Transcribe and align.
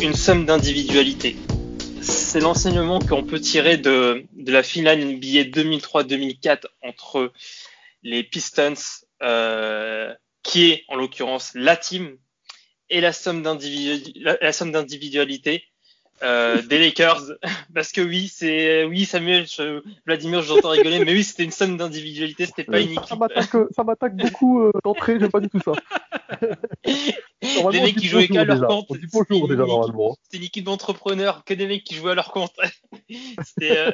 Une 0.00 0.14
somme 0.14 0.44
d'individualité. 0.44 1.36
C'est 2.02 2.40
l'enseignement 2.40 3.00
qu'on 3.00 3.24
peut 3.24 3.40
tirer 3.40 3.76
de, 3.76 4.24
de 4.32 4.52
la 4.52 4.62
finale 4.62 5.04
NBA 5.04 5.50
2003-2004 5.50 6.64
entre 6.82 7.32
les 8.02 8.22
Pistons, 8.22 8.74
euh, 9.22 10.14
qui 10.42 10.70
est 10.70 10.84
en 10.88 10.96
l'occurrence 10.96 11.52
la 11.54 11.76
team, 11.76 12.16
et 12.88 13.00
la 13.00 13.12
somme 13.12 13.42
d'individualité 13.42 15.64
euh, 16.22 16.62
des 16.62 16.78
Lakers. 16.78 17.32
Parce 17.74 17.92
que 17.92 18.00
oui, 18.00 18.28
c'est 18.28 18.84
oui 18.84 19.04
Samuel, 19.04 19.46
je, 19.46 19.82
Vladimir, 20.06 20.42
j'entends 20.42 20.70
rigoler, 20.70 21.04
mais 21.04 21.12
oui, 21.12 21.24
c'était 21.24 21.44
une 21.44 21.50
somme 21.50 21.76
d'individualité, 21.76 22.46
c'était 22.46 22.64
pas 22.64 22.80
une 22.80 22.92
équipe. 22.92 23.04
Ça 23.72 23.84
m'attaque 23.84 24.16
beaucoup 24.16 24.60
euh, 24.60 24.72
d'entrée, 24.84 25.18
j'aime 25.20 25.30
pas 25.30 25.40
du 25.40 25.48
tout 25.48 25.60
ça. 25.60 25.72
des 27.70 27.80
mecs 27.80 27.96
qui 27.96 28.06
jouaient 28.06 28.28
qu'à 28.28 28.44
leur 28.44 28.66
compte. 28.66 28.86
C'était 28.90 30.38
une, 30.38 30.44
équipe 30.44 30.64
d'entrepreneurs, 30.64 31.44
que 31.44 31.54
des 31.54 31.66
mecs 31.66 31.84
qui 31.84 31.94
jouaient 31.94 32.12
à 32.12 32.14
leur 32.14 32.32
compte. 32.32 32.52
C'était. 33.44 33.78
Euh... 33.78 33.92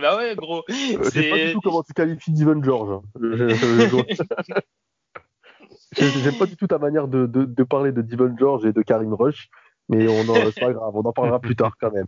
bah 0.00 0.16
ouais, 0.16 0.34
gros. 0.34 0.64
Euh, 0.70 1.10
sais 1.10 1.30
pas 1.30 1.36
du 1.38 1.52
tout 1.52 1.60
comment 1.60 1.82
tu 1.82 1.92
qualifies 1.92 2.32
Divan 2.32 2.62
George. 2.62 3.00
J'aime 5.96 6.38
pas 6.38 6.46
du 6.46 6.56
tout 6.56 6.66
ta 6.66 6.78
manière 6.78 7.08
de, 7.08 7.26
de, 7.26 7.44
de 7.44 7.62
parler 7.62 7.92
de 7.92 8.02
Divan 8.02 8.34
George 8.38 8.64
et 8.66 8.72
de 8.72 8.82
Karim 8.82 9.14
Rush. 9.14 9.50
Mais 9.88 10.08
on 10.08 10.28
en, 10.28 10.34
c'est 10.50 10.60
pas 10.60 10.72
grave, 10.72 10.94
on 10.94 11.02
en 11.02 11.12
parlera 11.12 11.40
plus 11.40 11.56
tard 11.56 11.76
quand 11.78 11.92
même. 11.92 12.06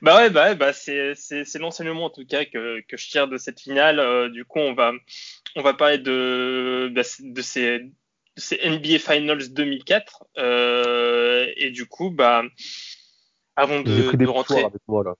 Bah 0.00 0.16
ouais, 0.16 0.30
bah, 0.30 0.44
ouais, 0.44 0.54
bah 0.54 0.72
c'est, 0.72 1.14
c'est, 1.14 1.44
c'est 1.44 1.58
l'enseignement 1.58 2.06
en 2.06 2.10
tout 2.10 2.24
cas 2.26 2.44
que, 2.44 2.80
que 2.82 2.96
je 2.96 3.08
tire 3.08 3.28
de 3.28 3.36
cette 3.36 3.60
finale. 3.60 3.98
Euh, 3.98 4.28
du 4.28 4.44
coup, 4.44 4.58
on 4.58 4.74
va, 4.74 4.92
on 5.56 5.62
va 5.62 5.74
parler 5.74 5.98
de, 5.98 6.90
bah, 6.94 7.02
de, 7.20 7.42
ces, 7.42 7.80
de 7.80 7.90
ces 8.36 8.58
NBA 8.64 8.98
Finals 8.98 9.52
2004. 9.52 10.24
Euh, 10.38 11.46
et 11.56 11.70
du 11.70 11.86
coup, 11.86 12.10
bah, 12.10 12.44
avant 13.56 13.80
de, 13.80 14.16
de 14.16 14.26
rentrer. 14.26 14.64
Avec 14.64 14.82
moi, 14.88 15.04
là. 15.04 15.14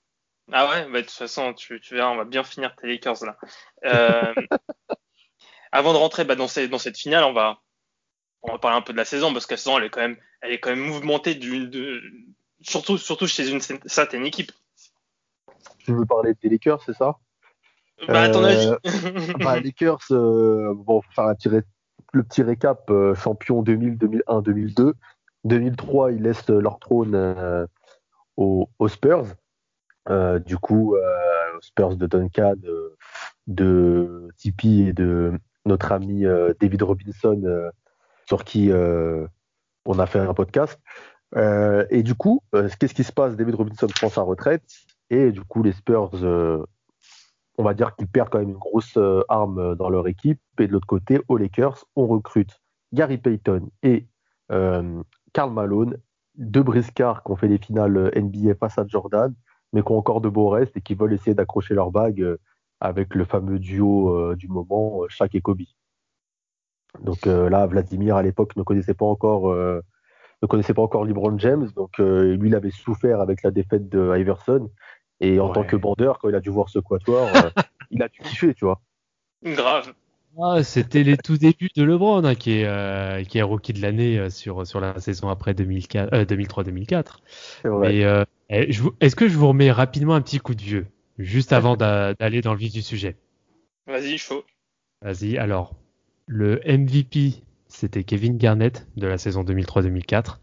Ah 0.52 0.68
ouais, 0.68 0.84
bah, 0.90 1.00
de 1.00 1.06
toute 1.06 1.10
façon, 1.10 1.52
tu, 1.54 1.80
tu 1.80 1.94
verras, 1.94 2.10
on 2.10 2.16
va 2.16 2.24
bien 2.24 2.44
finir 2.44 2.74
tes 2.76 2.86
Lakers 2.86 3.24
là. 3.24 3.36
Euh, 3.84 4.34
avant 5.72 5.92
de 5.92 5.98
rentrer 5.98 6.24
bah, 6.24 6.36
dans, 6.36 6.48
ces, 6.48 6.68
dans 6.68 6.78
cette 6.78 6.98
finale, 6.98 7.24
on 7.24 7.32
va, 7.32 7.60
on 8.44 8.52
va 8.52 8.58
parler 8.58 8.76
un 8.76 8.82
peu 8.82 8.92
de 8.92 8.98
la 8.98 9.04
saison 9.04 9.32
parce 9.32 9.46
que 9.46 9.54
la 9.54 9.58
saison 9.58 9.78
elle 9.78 9.84
est 9.84 9.90
quand 9.90 10.00
même 10.00 10.16
elle 10.40 10.52
est 10.52 10.60
quand 10.60 10.70
même 10.70 10.80
mouvementée 10.80 11.34
d'une 11.34 11.70
de, 11.70 12.02
surtout 12.60 12.98
surtout 12.98 13.26
chez 13.26 13.50
une 13.50 13.60
certaine 13.60 14.26
équipe. 14.26 14.52
Tu 15.78 15.92
veux 15.92 16.06
parler 16.06 16.34
des 16.42 16.48
Lakers, 16.48 16.82
c'est 16.82 16.94
ça? 16.94 17.18
Bah 18.08 18.22
à 18.22 18.28
ton 18.28 18.42
avis. 18.42 18.70
bah, 19.38 19.60
Lakers 19.60 19.98
euh, 20.10 20.74
bon 20.74 21.00
faire 21.14 21.24
un 21.24 21.34
petit 21.34 21.48
le 22.12 22.22
petit 22.22 22.42
récap 22.42 22.90
euh, 22.90 23.14
champion 23.14 23.62
2000 23.62 23.98
2001 23.98 24.42
2002 24.42 24.94
2003 25.44 26.12
ils 26.12 26.22
laissent 26.22 26.48
leur 26.48 26.78
trône 26.78 27.14
euh, 27.14 27.66
aux, 28.36 28.68
aux, 28.78 28.88
Spurs 28.88 29.26
euh, 30.08 30.38
du 30.38 30.56
coup 30.56 30.96
aux 30.96 31.60
Spurs 31.60 31.96
de 31.96 32.06
Duncan 32.06 32.54
de, 32.56 32.96
de 33.46 34.28
Tipeee 34.36 34.88
et 34.88 34.92
de 34.92 35.32
notre 35.64 35.92
ami 35.92 36.24
David 36.60 36.82
Robinson 36.82 37.70
sur 38.26 38.44
qui 38.44 38.70
euh, 38.70 39.26
on 39.84 39.98
a 39.98 40.06
fait 40.06 40.18
un 40.18 40.34
podcast. 40.34 40.80
Euh, 41.36 41.86
et 41.90 42.02
du 42.02 42.14
coup, 42.14 42.42
euh, 42.54 42.68
qu'est-ce 42.78 42.94
qui 42.94 43.04
se 43.04 43.12
passe? 43.12 43.36
David 43.36 43.54
Robinson 43.54 43.86
prend 43.86 44.08
sa 44.08 44.22
retraite 44.22 44.64
et 45.10 45.32
du 45.32 45.42
coup, 45.42 45.62
les 45.62 45.72
Spurs, 45.72 46.10
on 47.56 47.62
va 47.62 47.74
dire 47.74 47.94
qu'ils 47.94 48.08
perdent 48.08 48.30
quand 48.30 48.38
même 48.38 48.50
une 48.50 48.56
grosse 48.56 48.98
arme 49.28 49.76
dans 49.76 49.90
leur 49.90 50.08
équipe. 50.08 50.40
Et 50.58 50.66
de 50.66 50.72
l'autre 50.72 50.86
côté, 50.86 51.20
aux 51.28 51.36
Lakers, 51.36 51.84
on 51.94 52.06
recrute 52.06 52.60
Gary 52.92 53.18
Payton 53.18 53.68
et 53.82 54.08
Karl 54.48 55.52
Malone, 55.52 55.98
deux 56.36 56.62
briscards 56.62 57.22
qui 57.22 57.30
ont 57.30 57.36
fait 57.36 57.48
les 57.48 57.58
finales 57.58 58.10
NBA 58.16 58.54
face 58.54 58.78
à 58.78 58.86
Jordan, 58.86 59.34
mais 59.72 59.82
qui 59.82 59.92
ont 59.92 59.98
encore 59.98 60.20
de 60.20 60.28
beaux 60.28 60.48
restes 60.48 60.76
et 60.76 60.80
qui 60.80 60.94
veulent 60.94 61.12
essayer 61.12 61.34
d'accrocher 61.34 61.74
leur 61.74 61.90
bague 61.90 62.38
avec 62.80 63.14
le 63.14 63.24
fameux 63.24 63.58
duo 63.58 64.34
du 64.34 64.48
moment, 64.48 65.02
Shaq 65.08 65.34
et 65.34 65.40
Kobe. 65.42 65.60
Donc 67.02 67.26
euh, 67.26 67.48
là, 67.48 67.66
Vladimir 67.66 68.16
à 68.16 68.22
l'époque 68.22 68.56
ne 68.56 68.62
connaissait 68.62 68.94
pas 68.94 69.06
encore 69.06 69.50
euh, 69.50 69.80
ne 70.42 70.46
connaissait 70.46 70.74
pas 70.74 70.82
encore 70.82 71.04
LeBron 71.04 71.38
James, 71.38 71.68
donc 71.74 72.00
euh, 72.00 72.36
lui 72.36 72.48
il 72.48 72.54
avait 72.54 72.70
souffert 72.70 73.20
avec 73.20 73.42
la 73.42 73.50
défaite 73.50 73.88
de 73.88 74.16
Iverson. 74.16 74.70
Et 75.20 75.38
en 75.38 75.50
tant 75.50 75.62
que 75.64 75.76
bandeur, 75.76 76.18
quand 76.18 76.28
il 76.28 76.34
a 76.34 76.40
dû 76.40 76.50
voir 76.50 76.68
ce 76.68 76.80
quatuor, 76.80 77.28
il 77.90 78.02
a 78.02 78.08
dû 78.08 78.18
kiffer, 78.20 78.52
tu 78.52 78.64
vois. 78.64 78.80
Grave. 79.44 79.94
Ah, 80.42 80.64
c'était 80.64 81.04
les 81.04 81.16
tout 81.16 81.38
débuts 81.38 81.70
de 81.76 81.84
LeBron 81.84 82.24
hein, 82.24 82.34
qui 82.34 82.58
est 82.58 83.28
qui 83.28 83.38
est 83.38 83.42
rookie 83.42 83.72
de 83.72 83.80
l'année 83.80 84.28
sur 84.30 84.66
sur 84.66 84.80
la 84.80 84.98
saison 84.98 85.28
après 85.28 85.52
2003-2004. 85.52 87.18
Mais 87.80 88.04
est-ce 88.50 89.16
que 89.16 89.28
je 89.28 89.38
vous 89.38 89.48
remets 89.48 89.70
rapidement 89.70 90.14
un 90.14 90.20
petit 90.20 90.40
coup 90.40 90.56
de 90.56 90.62
vieux 90.62 90.86
juste 91.18 91.52
avant 91.52 91.76
d'aller 91.76 92.40
dans 92.40 92.52
le 92.52 92.58
vif 92.58 92.72
du 92.72 92.82
sujet? 92.82 93.16
Vas-y, 93.86 94.18
chaud. 94.18 94.44
Vas-y. 95.02 95.38
Alors, 95.38 95.74
le 96.26 96.60
MVP, 96.66 97.42
c'était 97.68 98.04
Kevin 98.04 98.38
Garnett 98.38 98.86
de 98.96 99.06
la 99.06 99.18
saison 99.18 99.42
2003-2004. 99.44 100.38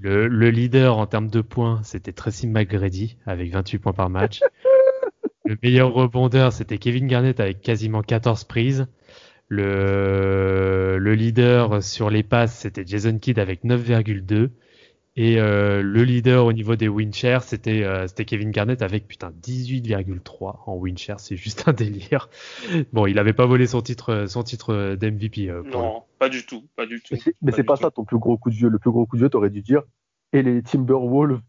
le, 0.00 0.50
leader 0.50 0.98
en 0.98 1.06
termes 1.06 1.30
de 1.30 1.40
points, 1.40 1.80
c'était 1.84 2.12
Tracy 2.12 2.46
McGrady 2.46 3.16
avec 3.26 3.52
28 3.52 3.78
points 3.78 3.92
par 3.92 4.10
match. 4.10 4.40
le 5.44 5.56
meilleur 5.62 5.92
rebondeur, 5.92 6.52
c'était 6.52 6.78
Kevin 6.78 7.06
Garnett 7.06 7.40
avec 7.40 7.60
quasiment 7.60 8.02
14 8.02 8.44
prises. 8.44 8.86
Le, 9.48 10.96
le 10.98 11.14
leader 11.14 11.82
sur 11.82 12.10
les 12.10 12.22
passes, 12.22 12.58
c'était 12.58 12.84
Jason 12.86 13.18
Kidd 13.18 13.38
avec 13.38 13.62
9,2. 13.62 14.50
Et 15.16 15.38
euh, 15.38 15.80
le 15.80 16.02
leader 16.02 16.44
au 16.44 16.52
niveau 16.52 16.74
des 16.74 16.88
win 16.88 17.12
shares, 17.12 17.44
c'était 17.44 17.84
euh, 17.84 18.08
c'était 18.08 18.24
Kevin 18.24 18.50
Garnett 18.50 18.82
avec 18.82 19.06
putain 19.06 19.32
18,3 19.42 20.58
en 20.66 20.74
win 20.74 20.98
share, 20.98 21.20
c'est 21.20 21.36
juste 21.36 21.68
un 21.68 21.72
délire. 21.72 22.28
Bon, 22.92 23.06
il 23.06 23.20
avait 23.20 23.32
pas 23.32 23.46
volé 23.46 23.68
son 23.68 23.80
titre 23.80 24.26
son 24.28 24.42
titre 24.42 24.96
d'MVP. 24.96 25.48
Euh, 25.50 25.62
non, 25.62 26.02
pas 26.18 26.28
du 26.28 26.44
tout, 26.44 26.66
pas 26.74 26.86
du 26.86 27.00
tout. 27.00 27.14
Mais 27.42 27.52
c'est 27.52 27.62
pas, 27.62 27.76
ça 27.76 27.92
ton 27.92 28.04
plus 28.04 28.18
gros 28.18 28.36
coup 28.36 28.50
de 28.50 28.56
vieux. 28.56 28.68
Le 28.68 28.80
plus 28.80 28.90
gros 28.90 29.06
coup 29.06 29.14
de 29.16 29.22
vieux, 29.22 29.30
t'aurais 29.30 29.50
dû 29.50 29.62
dire 29.62 29.82
et 30.32 30.42
les 30.42 30.62
Timberwolves 30.62 31.40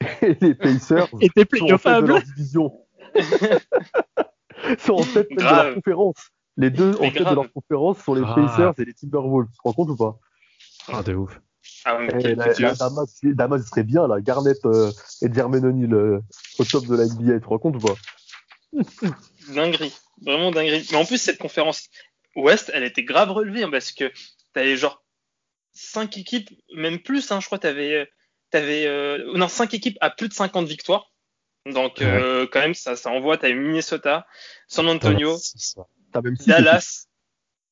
et 0.22 0.36
les 0.42 0.54
Pacers 0.54 1.08
et 1.22 1.28
sont 1.58 1.64
en 1.64 1.78
tête 1.78 2.02
de 2.02 2.06
leur 2.06 2.22
division. 2.22 2.72
sont 4.78 4.94
en 4.94 5.02
tête 5.02 5.30
de 5.30 5.42
leur 5.42 5.74
conférence. 5.74 6.30
Les 6.58 6.68
deux 6.68 6.92
en 6.96 7.10
tête 7.10 7.26
de 7.26 7.34
leur 7.34 7.50
conférence 7.50 7.98
sont 8.00 8.12
les 8.12 8.20
Pacers 8.20 8.74
et 8.78 8.84
les 8.84 8.92
Timberwolves. 8.92 9.48
Tu 9.50 9.56
te 9.56 9.62
rends 9.64 9.72
compte 9.72 9.88
ou 9.88 9.96
pas? 9.96 10.18
Ah 10.92 11.02
de 11.02 11.14
ouf. 11.14 11.40
Ah 11.84 11.98
la, 12.00 12.34
la 12.34 12.74
Damas, 12.74 13.20
Damas 13.22 13.62
serait 13.68 13.82
bien 13.82 14.08
là, 14.08 14.20
Garnett 14.20 14.58
euh, 14.64 14.90
et 15.20 15.26
O'Neal 15.26 16.22
au 16.58 16.64
top 16.64 16.86
de 16.86 16.96
la 16.96 17.04
NBA, 17.04 17.34
tu 17.34 17.40
te 17.40 17.46
rends 17.46 17.58
compte 17.58 17.76
ou 17.76 17.86
pas? 17.86 17.94
Dinguerie, 19.54 19.94
vraiment 20.22 20.50
dinguerie. 20.50 20.86
Mais 20.90 20.96
en 20.96 21.04
plus 21.04 21.18
cette 21.18 21.38
conférence 21.38 21.88
Ouest, 22.36 22.70
elle 22.74 22.84
était 22.84 23.04
grave 23.04 23.30
relevée 23.30 23.62
hein, 23.62 23.70
parce 23.70 23.92
que 23.92 24.10
t'avais 24.52 24.76
genre 24.76 25.04
cinq 25.72 26.16
équipes, 26.18 26.50
même 26.74 27.00
plus, 27.00 27.30
hein, 27.30 27.40
je 27.40 27.46
crois 27.46 27.58
t'avais 27.58 28.08
t'avais 28.50 28.86
euh, 28.86 29.32
non 29.36 29.48
cinq 29.48 29.74
équipes 29.74 29.98
à 30.00 30.10
plus 30.10 30.28
de 30.28 30.34
50 30.34 30.66
victoires. 30.66 31.12
Donc 31.66 32.02
euh, 32.02 32.46
quand 32.50 32.60
même 32.60 32.74
ça 32.74 32.96
ça 32.96 33.10
envoie. 33.10 33.38
T'avais 33.38 33.54
Minnesota, 33.54 34.26
San 34.68 34.88
Antonio, 34.88 35.36
Dallas. 36.46 37.06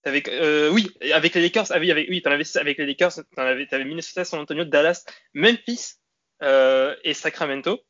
Avec, 0.04 0.26
euh, 0.28 0.68
oui, 0.70 0.90
avec 1.14 1.32
les 1.34 1.42
Lakers, 1.42 1.66
ah 1.70 1.78
oui, 1.78 1.92
avec, 1.92 2.08
oui, 2.10 2.20
t'en 2.22 2.32
avais 2.32 2.44
avec 2.56 2.78
les 2.78 2.86
Lakers, 2.86 3.12
t'en 3.36 3.42
avais, 3.42 3.66
t'avais 3.66 3.84
Minnesota, 3.84 4.24
San 4.24 4.40
Antonio, 4.40 4.64
Dallas, 4.64 5.04
Memphis 5.32 5.94
euh, 6.42 6.96
et 7.04 7.14
Sacramento. 7.14 7.80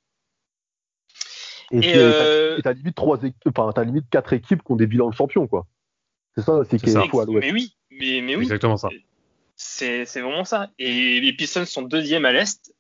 Et, 1.71 1.79
et 1.79 1.97
euh, 1.97 2.61
t'as 2.63 2.75
limite 2.75 2.95
trois, 2.95 3.19
enfin 3.47 3.73
t'as 3.75 3.85
limite 3.85 4.11
quatre 4.11 4.35
équipes 4.35 4.63
qui 4.63 4.73
ont 4.73 4.77
des 4.77 4.87
bilans 4.87 5.09
de 5.09 5.15
champions, 5.15 5.47
quoi. 5.47 5.67
C'est 6.37 6.43
ça, 6.43 6.61
c'est 6.69 6.79
qu'il 6.79 6.93
faut 6.93 7.21
à 7.21 7.25
l'Ouest. 7.25 7.47
Mais 7.47 7.53
oui, 7.53 7.75
mais, 7.91 8.21
mais 8.21 8.37
oui. 8.37 8.43
Exactement 8.43 8.77
ça. 8.77 8.91
C'est 9.57 10.05
vraiment 10.05 10.45
ça. 10.45 10.71
Et 10.79 11.19
les 11.21 11.33
Pistons 11.33 11.65
sont 11.65 11.81
deuxième 11.81 12.27
à 12.27 12.33
l'Est, 12.33 12.75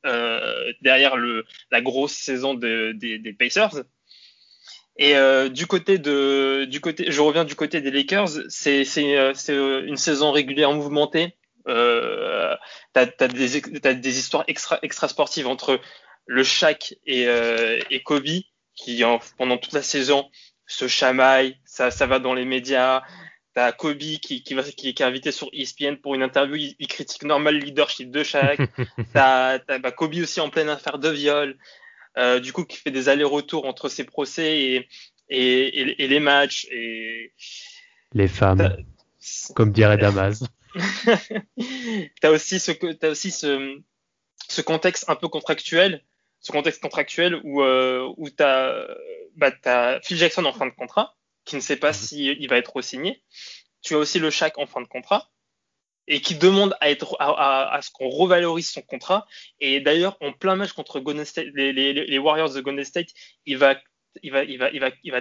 derrière 0.83 1.17
le, 1.17 1.47
la 1.71 1.81
grosse 1.81 2.13
saison 2.13 2.53
de, 2.53 2.93
des, 2.93 3.19
des 3.19 3.33
Pacers. 3.33 3.85
Et 4.97 5.17
euh, 5.17 5.49
du 5.49 5.67
côté 5.67 5.99
de, 5.99 6.67
du 6.67 6.81
côté, 6.81 7.11
je 7.11 7.21
reviens 7.21 7.45
du 7.45 7.55
côté 7.55 7.81
des 7.81 7.91
Lakers, 7.91 8.29
c'est 8.49 8.85
euh, 8.99 9.33
euh, 9.49 9.87
une 9.87 9.97
saison 9.97 10.33
régulière 10.33 10.73
mouvementée. 10.73 11.35
Euh, 11.69 12.55
t'as 12.93 13.07
as 13.21 13.29
des, 13.29 13.63
as 13.87 13.95
des 13.95 14.19
histoires 14.19 14.45
extra, 14.49 14.79
extra 14.83 15.09
sportives 15.09 15.47
entre 15.47 15.81
le 16.27 16.43
Shaq 16.43 16.95
et, 17.07 17.27
euh, 17.27 17.81
et 17.91 18.03
Kobe 18.03 18.43
qui 18.75 19.05
en, 19.05 19.19
pendant 19.39 19.59
toute 19.59 19.73
la 19.73 19.83
saison 19.83 20.29
se 20.67 20.89
chamaillent, 20.89 21.59
ça, 21.65 21.91
ça 21.91 22.07
va 22.07 22.19
dans 22.19 22.35
les 22.35 22.45
médias. 22.45 23.03
T'as 23.55 23.73
Kobe 23.73 23.99
qui, 23.99 24.43
qui, 24.43 24.55
va, 24.55 24.63
qui, 24.63 24.95
qui, 24.95 25.03
est 25.03 25.07
invité 25.07 25.31
sur 25.31 25.51
ESPN 25.53 25.97
pour 25.97 26.15
une 26.15 26.23
interview, 26.23 26.57
il, 26.57 26.75
il 26.79 26.87
critique 26.87 27.25
normal 27.25 27.57
leadership 27.59 28.11
de 28.11 28.23
Shaq. 28.23 28.61
t'as 29.15 29.59
as, 29.69 29.79
bah, 29.79 29.91
Kobe 29.91 30.15
aussi 30.17 30.41
en 30.41 30.51
pleine 30.51 30.69
affaire 30.69 30.99
de 30.99 31.09
viol. 31.09 31.57
Euh, 32.19 32.41
du 32.41 32.53
coup 32.53 32.65
qui 32.65 32.77
fait 32.77 32.91
des 32.91 33.09
allers-retours 33.09 33.65
entre 33.67 33.89
ses 33.89 34.05
procès 34.05 34.59
et, 34.59 34.89
et, 35.31 36.03
et, 36.03 36.09
les 36.09 36.21
matchs. 36.21 36.67
Et... 36.71 37.33
Les 38.13 38.29
femmes, 38.29 38.77
comme 39.55 39.73
dirait 39.73 39.97
Damas. 39.99 40.45
tu 40.75 42.27
as 42.27 42.31
aussi, 42.31 42.61
ce, 42.61 42.73
as 43.05 43.09
aussi 43.09 43.31
ce, 43.31 43.81
ce 44.49 44.61
contexte 44.61 45.09
un 45.09 45.17
peu 45.17 45.29
contractuel, 45.29 46.03
ce 46.41 46.53
contexte 46.53 46.83
contractuel 46.83 47.41
où, 47.45 47.63
euh, 47.63 48.13
où 48.19 48.29
tu 48.29 48.43
as, 48.43 48.87
bah, 49.37 49.53
as, 49.65 50.01
Phil 50.03 50.19
Jackson 50.19 50.45
en 50.45 50.53
fin 50.53 50.67
de 50.67 50.73
contrat, 50.73 51.17
qui 51.45 51.57
ne 51.57 51.61
sait 51.61 51.77
pas 51.77 51.93
s'il 51.93 52.33
mhm. 52.33 52.41
si 52.41 52.47
va 52.47 52.59
être 52.59 52.77
re-signé. 52.77 53.23
Tu 53.81 53.95
as 53.95 53.99
aussi 53.99 54.19
le 54.19 54.31
Shaq 54.31 54.59
en 54.59 54.67
fin 54.67 54.83
de 54.83 54.87
contrat 54.87 55.31
et 56.09 56.21
qui 56.21 56.35
demande 56.35 56.75
à 56.81 56.91
être 56.91 57.17
à, 57.21 57.79
ce 57.83 57.91
qu'on 57.91 58.09
revalorise 58.09 58.69
son 58.69 58.83
contrat. 58.83 59.27
Et 59.61 59.81
d'ailleurs, 59.81 60.17
en 60.21 60.33
plein 60.33 60.57
match 60.57 60.73
contre 60.73 60.99
les, 60.99 62.19
Warriors 62.19 62.53
de 62.53 62.61
Golden 62.61 62.85
State, 62.85 63.09
il 63.47 63.59
va, 63.59 63.77
il 64.23 64.33
va, 64.33 64.45
il 64.45 64.59
va, 64.59 64.71
il 64.71 64.81
va, 64.81 64.91
il 65.05 65.13
va, 65.13 65.21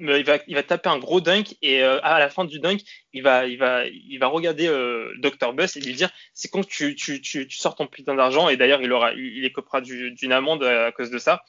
il 0.00 0.24
va, 0.24 0.38
il 0.46 0.54
va 0.54 0.62
taper 0.62 0.88
un 0.88 0.98
gros 0.98 1.20
dunk 1.20 1.56
et 1.62 1.84
euh, 1.84 2.00
à 2.02 2.18
la 2.18 2.30
fin 2.30 2.44
du 2.44 2.58
dunk, 2.58 2.82
il 3.12 3.22
va, 3.22 3.46
il 3.46 3.58
va, 3.58 3.86
il 3.86 4.18
va 4.18 4.26
regarder 4.26 4.66
euh, 4.66 5.12
Dr 5.18 5.52
Buss 5.52 5.76
et 5.76 5.80
lui 5.80 5.94
dire 5.94 6.10
c'est 6.34 6.48
quand 6.48 6.66
tu, 6.66 6.96
tu, 6.96 7.20
tu, 7.20 7.46
tu 7.46 7.56
sors 7.56 7.76
ton 7.76 7.86
putain 7.86 8.14
d'argent 8.14 8.48
et 8.48 8.56
d'ailleurs 8.56 8.82
il 8.82 8.92
il 9.18 9.44
écopera 9.44 9.80
d'une 9.80 10.32
amende 10.32 10.64
à 10.64 10.90
cause 10.90 11.10
de 11.10 11.18
ça. 11.18 11.42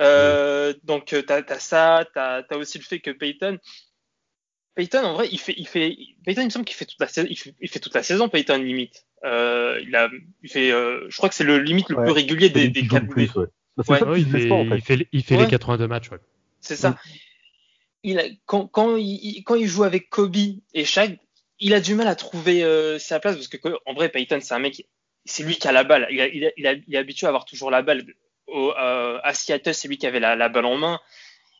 Euh, 0.00 0.72
Donc 0.82 1.14
t'as 1.26 1.42
as 1.46 1.58
ça, 1.60 2.06
t'as 2.14 2.42
as 2.48 2.56
aussi 2.56 2.78
le 2.78 2.84
fait 2.84 3.00
que 3.00 3.10
Peyton, 3.10 3.58
Payton, 4.74 5.04
en 5.04 5.14
vrai, 5.14 5.28
il 5.30 5.38
fait, 5.38 5.54
il 5.56 5.68
fait, 5.68 5.96
Payton, 6.24 6.42
il 6.42 6.46
me 6.46 6.50
semble 6.50 6.64
qu'il 6.64 6.76
fait 6.76 6.84
toute 6.84 7.00
la 7.00 7.06
saison, 7.06 7.28
il 7.30 7.38
fait, 7.38 7.54
il 7.60 7.68
fait 7.68 7.78
toute 7.78 7.94
la 7.94 8.02
saison, 8.02 8.28
Payton, 8.28 8.58
limite. 8.58 9.06
Euh, 9.24 9.80
il 9.86 9.94
a, 9.94 10.10
il 10.42 10.50
fait, 10.50 10.72
euh, 10.72 11.06
je 11.08 11.16
crois 11.16 11.28
que 11.28 11.34
c'est 11.34 11.44
le 11.44 11.58
limite 11.58 11.88
le 11.88 11.96
plus 11.96 12.10
régulier 12.10 12.50
des, 12.50 12.68
des 12.68 12.86
4 12.86 13.06
plus, 13.06 13.32
ouais. 13.36 13.46
ouais. 13.88 14.20
il, 14.20 14.26
fait, 14.26 14.50
en 14.50 14.66
fait. 14.66 14.76
il 14.76 14.82
fait, 14.82 15.08
il 15.12 15.22
fait 15.22 15.36
les 15.36 15.46
82 15.46 15.86
matchs, 15.86 16.10
ouais. 16.10 16.18
C'est 16.60 16.76
ça. 16.76 16.96
Il 18.02 18.18
a, 18.18 18.24
quand, 18.46 18.66
quand, 18.66 18.96
il, 18.96 19.42
quand 19.44 19.54
il 19.54 19.66
joue 19.66 19.84
avec 19.84 20.10
Kobe 20.10 20.36
et 20.74 20.84
Shaq, 20.84 21.18
il 21.60 21.72
a 21.72 21.80
du 21.80 21.94
mal 21.94 22.08
à 22.08 22.16
trouver 22.16 22.64
euh, 22.64 22.98
sa 22.98 23.20
place 23.20 23.36
parce 23.36 23.48
que, 23.48 23.58
en 23.86 23.94
vrai, 23.94 24.08
Payton, 24.08 24.40
c'est 24.42 24.54
un 24.54 24.58
mec, 24.58 24.86
c'est 25.24 25.44
lui 25.44 25.56
qui 25.56 25.68
a 25.68 25.72
la 25.72 25.84
balle. 25.84 26.06
Il, 26.10 26.20
a, 26.20 26.26
il, 26.26 26.44
a, 26.44 26.50
il, 26.56 26.66
a, 26.66 26.72
il 26.72 26.94
est 26.94 26.98
habitué 26.98 27.26
à 27.26 27.30
avoir 27.30 27.44
toujours 27.44 27.70
la 27.70 27.82
balle. 27.82 28.04
Au, 28.46 28.72
euh, 28.72 29.18
à 29.22 29.32
Seattle, 29.32 29.72
c'est 29.72 29.88
lui 29.88 29.96
qui 29.96 30.06
avait 30.06 30.20
la, 30.20 30.36
la 30.36 30.48
balle 30.48 30.66
en 30.66 30.76
main. 30.76 31.00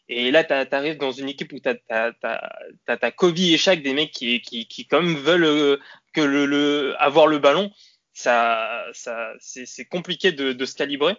Et 0.09 0.31
là, 0.31 0.45
tu 0.45 0.53
arrives 0.75 0.99
dans 0.99 1.13
une 1.13 1.29
équipe 1.29 1.53
où 1.53 1.59
tu 1.59 1.69
as, 1.69 3.11
Kobe 3.13 3.39
et 3.39 3.57
Shaq, 3.57 3.83
des 3.83 3.95
mecs 3.95 4.11
qui, 4.11 4.41
qui, 4.43 4.67
qui 4.67 4.87
quand 4.87 5.03
même 5.03 5.15
veulent 5.15 5.45
euh, 5.45 5.77
que 6.13 6.21
le, 6.21 6.47
le, 6.47 6.95
avoir 6.99 7.27
le 7.27 7.39
ballon. 7.39 7.71
Ça, 8.13 8.85
ça, 8.93 9.33
c'est 9.41 9.87
compliqué 9.87 10.31
de, 10.31 10.53
de, 10.53 10.65
se 10.67 10.75
calibrer. 10.75 11.17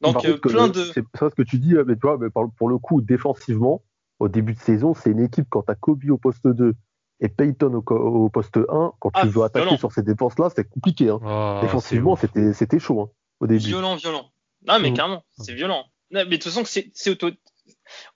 Donc, 0.00 0.24
euh, 0.24 0.38
plein 0.38 0.68
de. 0.68 0.84
C'est 0.84 1.04
ça 1.18 1.30
ce 1.30 1.34
que 1.34 1.42
tu 1.42 1.58
dis, 1.58 1.74
mais 1.86 1.94
tu 1.94 2.00
vois, 2.02 2.16
mais 2.18 2.28
pour 2.30 2.68
le 2.68 2.78
coup, 2.78 3.02
défensivement, 3.02 3.82
au 4.18 4.28
début 4.28 4.54
de 4.54 4.60
saison, 4.60 4.94
c'est 4.94 5.10
une 5.10 5.20
équipe 5.20 5.46
quand 5.50 5.62
tu 5.62 5.72
as 5.72 5.74
Kobe 5.74 6.08
au 6.10 6.16
poste 6.16 6.46
2 6.46 6.74
et 7.20 7.28
Peyton 7.28 7.74
au, 7.74 7.92
au 7.92 8.28
poste 8.30 8.56
1, 8.56 8.92
quand 8.98 9.10
tu 9.10 9.20
ah, 9.20 9.26
veux 9.26 9.42
attaquer 9.42 9.76
sur 9.76 9.92
ces 9.92 10.02
défenses-là, 10.02 10.48
c'est 10.54 10.68
compliqué. 10.68 11.08
Hein. 11.08 11.20
Oh, 11.24 11.58
Défensivement, 11.60 12.16
c'était 12.16 12.78
chaud 12.78 13.00
hein, 13.00 13.10
au 13.40 13.46
début. 13.46 13.64
Violent, 13.64 13.96
violent. 13.96 14.30
Non, 14.66 14.78
mais 14.80 14.90
mmh. 14.90 14.94
carrément, 14.94 15.24
c'est 15.38 15.54
violent. 15.54 15.84
mais 16.10 16.24
de 16.24 16.30
toute 16.36 16.44
façon, 16.44 16.64
c'est 16.64 17.10
auto 17.10 17.30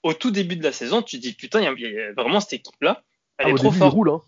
au 0.03 0.13
tout 0.13 0.31
début 0.31 0.55
de 0.55 0.63
la 0.63 0.71
saison, 0.71 1.01
tu 1.01 1.17
te 1.17 1.21
dis 1.21 1.33
putain, 1.33 1.59
il 1.61 1.79
y, 1.79 1.99
a 1.99 2.13
vraiment 2.13 2.39
cette 2.39 2.53
équipe-là. 2.53 3.03
Elle 3.37 3.47
ah, 3.47 3.49
est 3.49 3.55
trop 3.55 3.67
début, 3.67 3.77
forte. 3.77 3.93
Roule, 3.93 4.09
hein. 4.09 4.21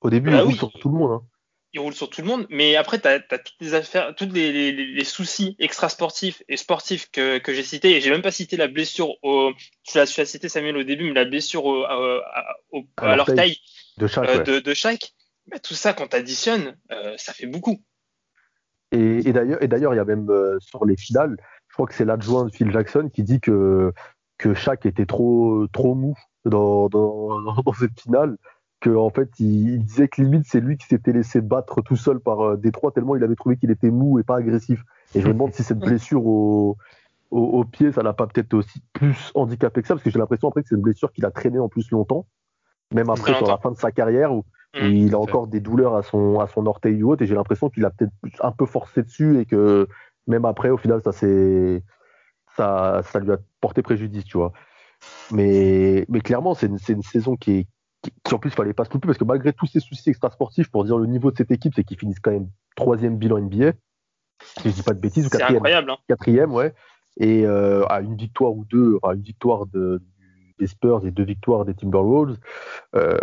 Au 0.00 0.10
début, 0.10 0.30
bah 0.30 0.38
il 0.38 0.42
roule 0.42 0.54
sur 0.54 0.72
tout 0.72 0.88
le 0.88 0.98
monde. 0.98 1.12
Hein. 1.12 1.26
Il 1.74 1.80
roule 1.80 1.94
sur 1.94 2.08
tout 2.08 2.22
le 2.22 2.26
monde, 2.26 2.46
mais 2.48 2.76
après, 2.76 2.98
tu 2.98 3.08
as, 3.08 3.20
toutes 3.20 3.60
les 3.60 3.74
affaires, 3.74 4.14
tous 4.14 4.30
les, 4.32 4.52
les, 4.52 4.72
les, 4.72 5.04
soucis 5.04 5.54
extra-sportifs 5.58 6.42
et 6.48 6.56
sportifs 6.56 7.10
que, 7.10 7.38
que 7.38 7.52
j'ai 7.52 7.62
cités. 7.62 7.96
Et 7.96 8.00
j'ai 8.00 8.10
même 8.10 8.22
pas 8.22 8.30
cité 8.30 8.56
la 8.56 8.68
blessure 8.68 9.22
au. 9.22 9.52
Tu 9.82 9.98
l'as 9.98 10.06
cité, 10.06 10.48
Samuel, 10.48 10.78
au 10.78 10.82
début, 10.82 11.04
mais 11.04 11.14
la 11.14 11.26
blessure 11.26 11.66
au, 11.66 11.84
au, 12.70 12.84
à, 12.96 13.16
l'orteil 13.16 13.58
de 13.98 14.06
chaque. 14.06 14.28
Euh, 14.28 14.42
de, 14.42 14.60
de 14.60 14.74
chaque. 14.74 15.12
Bah, 15.50 15.58
tout 15.58 15.74
ça, 15.74 15.92
quand 15.92 16.08
tu 16.08 16.16
additionnes, 16.16 16.76
euh, 16.90 17.14
ça 17.18 17.34
fait 17.34 17.46
beaucoup. 17.46 17.82
Et, 18.92 19.28
et 19.28 19.32
d'ailleurs, 19.32 19.92
il 19.92 19.96
y 19.96 20.00
a 20.00 20.04
même 20.04 20.30
euh, 20.30 20.58
sur 20.60 20.86
les 20.86 20.96
finales, 20.96 21.36
je 21.68 21.74
crois 21.74 21.86
que 21.86 21.94
c'est 21.94 22.06
l'adjoint 22.06 22.46
de 22.46 22.50
Phil 22.50 22.70
Jackson 22.72 23.10
qui 23.12 23.22
dit 23.22 23.40
que 23.40 23.92
que 24.38 24.54
Shaq 24.54 24.86
était 24.86 25.06
trop 25.06 25.66
trop 25.72 25.94
mou 25.94 26.14
dans, 26.44 26.88
dans, 26.88 27.40
dans 27.62 27.72
cette 27.72 28.00
finale 28.00 28.36
que 28.80 28.90
en 28.90 29.10
fait 29.10 29.28
il, 29.40 29.84
disait 29.84 30.08
que 30.08 30.22
limite 30.22 30.44
c'est 30.46 30.60
lui 30.60 30.76
qui 30.76 30.86
s'était 30.86 31.12
laissé 31.12 31.40
battre 31.40 31.82
tout 31.82 31.96
seul 31.96 32.20
par 32.20 32.40
euh, 32.40 32.56
Détroit 32.56 32.92
tellement 32.92 33.16
il 33.16 33.24
avait 33.24 33.34
trouvé 33.34 33.56
qu'il 33.56 33.70
était 33.70 33.90
mou 33.90 34.18
et 34.18 34.22
pas 34.22 34.36
agressif. 34.36 34.82
Et 35.14 35.20
je 35.20 35.26
me 35.26 35.32
demande 35.32 35.52
si 35.52 35.62
cette 35.62 35.78
blessure 35.78 36.24
au, 36.24 36.76
au, 37.30 37.64
pied 37.64 37.92
ça 37.92 38.02
l'a 38.02 38.12
pas 38.12 38.26
peut-être 38.26 38.54
aussi 38.54 38.82
plus 38.92 39.32
handicapé 39.34 39.82
que 39.82 39.88
ça 39.88 39.94
parce 39.94 40.04
que 40.04 40.10
j'ai 40.10 40.18
l'impression 40.18 40.48
après 40.48 40.62
que 40.62 40.68
c'est 40.68 40.76
une 40.76 40.82
blessure 40.82 41.12
qu'il 41.12 41.24
a 41.24 41.30
traîné 41.30 41.58
en 41.58 41.68
plus 41.68 41.90
longtemps 41.90 42.26
même 42.94 43.10
après 43.10 43.34
sur 43.34 43.48
la 43.48 43.58
fin 43.58 43.70
de 43.70 43.76
sa 43.76 43.90
carrière 43.90 44.32
où, 44.32 44.44
mmh, 44.74 44.86
il 44.86 45.14
a 45.14 45.18
encore 45.18 45.48
des 45.48 45.60
douleurs 45.60 45.94
à 45.96 46.02
son 46.02 46.38
à 46.38 46.46
son 46.46 46.64
orteil 46.66 47.02
ou 47.02 47.10
autre 47.12 47.22
et 47.22 47.26
j'ai 47.26 47.34
l'impression 47.34 47.68
qu'il 47.68 47.84
a 47.84 47.90
peut-être 47.90 48.12
un 48.40 48.52
peu 48.52 48.64
forcé 48.64 49.02
dessus 49.02 49.40
et 49.40 49.44
que 49.44 49.88
même 50.26 50.44
après 50.44 50.70
au 50.70 50.78
final 50.78 51.02
ça 51.02 51.12
s'est 51.12 51.82
ça, 52.58 53.02
ça 53.04 53.20
lui 53.20 53.30
a 53.32 53.38
porté 53.60 53.82
préjudice, 53.82 54.24
tu 54.24 54.36
vois. 54.36 54.52
Mais, 55.30 56.04
mais 56.08 56.20
clairement, 56.20 56.54
c'est 56.54 56.66
une, 56.66 56.78
une, 56.88 57.02
saison 57.02 57.36
qui 57.36 57.52
est, 57.52 57.66
qui, 58.02 58.34
en 58.34 58.38
plus, 58.38 58.50
fallait 58.50 58.74
pas 58.74 58.84
se 58.84 58.92
louper 58.92 59.06
parce 59.06 59.18
que 59.18 59.24
malgré 59.24 59.52
tous 59.52 59.66
ces 59.66 59.80
soucis 59.80 60.10
extrasportifs, 60.10 60.68
pour 60.68 60.84
dire 60.84 60.98
le 60.98 61.06
niveau 61.06 61.30
de 61.30 61.36
cette 61.36 61.52
équipe, 61.52 61.72
c'est 61.74 61.84
qu'ils 61.84 61.98
finissent 61.98 62.20
quand 62.20 62.32
même 62.32 62.48
troisième 62.74 63.16
bilan 63.16 63.38
NBA. 63.38 63.72
Si 64.60 64.70
je 64.70 64.74
dis 64.74 64.82
pas 64.82 64.94
de 64.94 65.00
bêtises, 65.00 65.26
ou 65.26 65.30
quatrième. 65.30 65.56
incroyable. 65.56 65.90
Hein. 65.90 65.96
Quatrième, 66.08 66.52
ouais. 66.52 66.74
Et 67.18 67.46
euh, 67.46 67.84
à 67.86 68.00
une 68.00 68.16
victoire 68.16 68.52
ou 68.52 68.64
deux, 68.64 68.98
à 69.02 69.14
une 69.14 69.22
victoire 69.22 69.66
de, 69.66 70.02
des 70.58 70.66
Spurs 70.66 71.06
et 71.06 71.10
deux 71.10 71.24
victoires 71.24 71.64
des 71.64 71.74
Timberwolves. 71.74 72.38
Euh, 72.96 73.18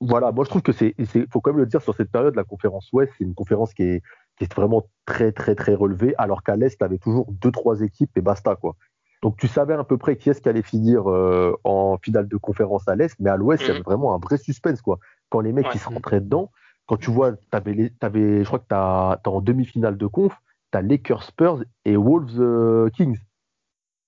voilà, 0.00 0.30
moi 0.32 0.44
je 0.44 0.50
trouve 0.50 0.62
que 0.62 0.72
c'est, 0.72 0.94
faut 1.30 1.40
quand 1.40 1.50
même 1.50 1.60
le 1.60 1.66
dire 1.66 1.82
sur 1.82 1.94
cette 1.94 2.10
période, 2.10 2.36
la 2.36 2.44
conférence 2.44 2.88
Ouest, 2.92 3.12
c'est 3.18 3.24
une 3.24 3.34
conférence 3.34 3.74
qui 3.74 3.82
est, 3.82 4.02
qui 4.36 4.44
est 4.44 4.54
vraiment 4.54 4.84
très 5.06 5.32
très 5.32 5.54
très 5.54 5.74
relevée, 5.74 6.14
alors 6.18 6.42
qu'à 6.42 6.56
l'Est, 6.56 6.78
tu 6.78 6.84
avais 6.84 6.98
toujours 6.98 7.26
deux 7.32 7.50
trois 7.50 7.80
équipes 7.80 8.16
et 8.16 8.20
basta 8.20 8.54
quoi. 8.54 8.76
Donc 9.22 9.36
tu 9.36 9.48
savais 9.48 9.74
à 9.74 9.82
peu 9.82 9.98
près 9.98 10.16
qui 10.16 10.30
est-ce 10.30 10.40
qui 10.40 10.48
allait 10.48 10.62
finir 10.62 11.10
euh, 11.10 11.58
en 11.64 11.98
finale 11.98 12.28
de 12.28 12.36
conférence 12.36 12.86
à 12.86 12.94
l'Est, 12.94 13.16
mais 13.18 13.30
à 13.30 13.36
l'Ouest, 13.36 13.64
il 13.64 13.66
y 13.66 13.70
avait 13.70 13.80
mhm. 13.80 13.84
vraiment 13.84 14.14
un 14.14 14.18
vrai 14.18 14.36
suspense 14.36 14.80
quoi. 14.80 14.98
Quand 15.30 15.40
les 15.40 15.52
mecs 15.52 15.68
qui 15.70 15.78
se 15.78 15.88
rentraient 15.88 16.20
dedans, 16.20 16.52
quand 16.86 16.96
tu 16.96 17.10
vois, 17.10 17.32
avais, 17.52 17.92
avais, 18.00 18.44
je 18.44 18.46
crois 18.46 18.60
que 18.60 18.68
tu 18.68 18.74
as, 18.74 19.20
en 19.26 19.40
demi-finale 19.40 19.98
de 19.98 20.06
conf, 20.06 20.32
tu 20.72 20.78
as 20.78 20.82
Lakers 20.82 21.24
Spurs 21.24 21.64
et 21.84 21.96
Wolves 21.96 22.40
euh, 22.40 22.88
Kings. 22.90 23.18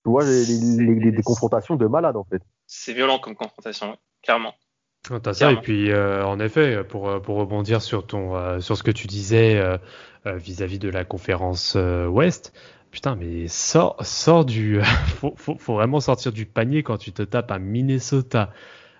Tu 0.03 0.09
vois 0.09 0.23
les, 0.23 0.45
les, 0.95 1.11
des 1.11 1.21
confrontations 1.21 1.75
de 1.75 1.85
malades 1.85 2.15
en 2.15 2.23
fait. 2.23 2.41
C'est 2.65 2.93
violent 2.93 3.19
comme 3.19 3.35
confrontation, 3.35 3.97
clairement. 4.23 4.55
T'as 5.23 5.33
ça, 5.33 5.51
et 5.51 5.55
puis 5.57 5.91
euh, 5.91 6.23
en 6.23 6.39
effet, 6.39 6.83
pour, 6.83 7.21
pour 7.21 7.37
rebondir 7.37 7.81
sur, 7.81 8.05
ton, 8.05 8.35
euh, 8.35 8.59
sur 8.59 8.77
ce 8.77 8.83
que 8.83 8.91
tu 8.91 9.07
disais 9.07 9.57
euh, 9.57 9.77
vis-à-vis 10.37 10.77
de 10.77 10.89
la 10.89 11.05
conférence 11.05 11.75
Ouest, 11.75 12.53
putain, 12.91 13.15
mais 13.15 13.47
sors, 13.47 13.97
sors 14.05 14.45
du. 14.45 14.79
faut, 15.07 15.33
faut, 15.35 15.55
faut, 15.57 15.73
vraiment 15.73 15.99
sortir 15.99 16.31
du 16.31 16.45
panier 16.45 16.83
quand 16.83 16.97
tu 16.97 17.11
te 17.11 17.23
tapes 17.23 17.51
un 17.51 17.57
Minnesota 17.57 18.51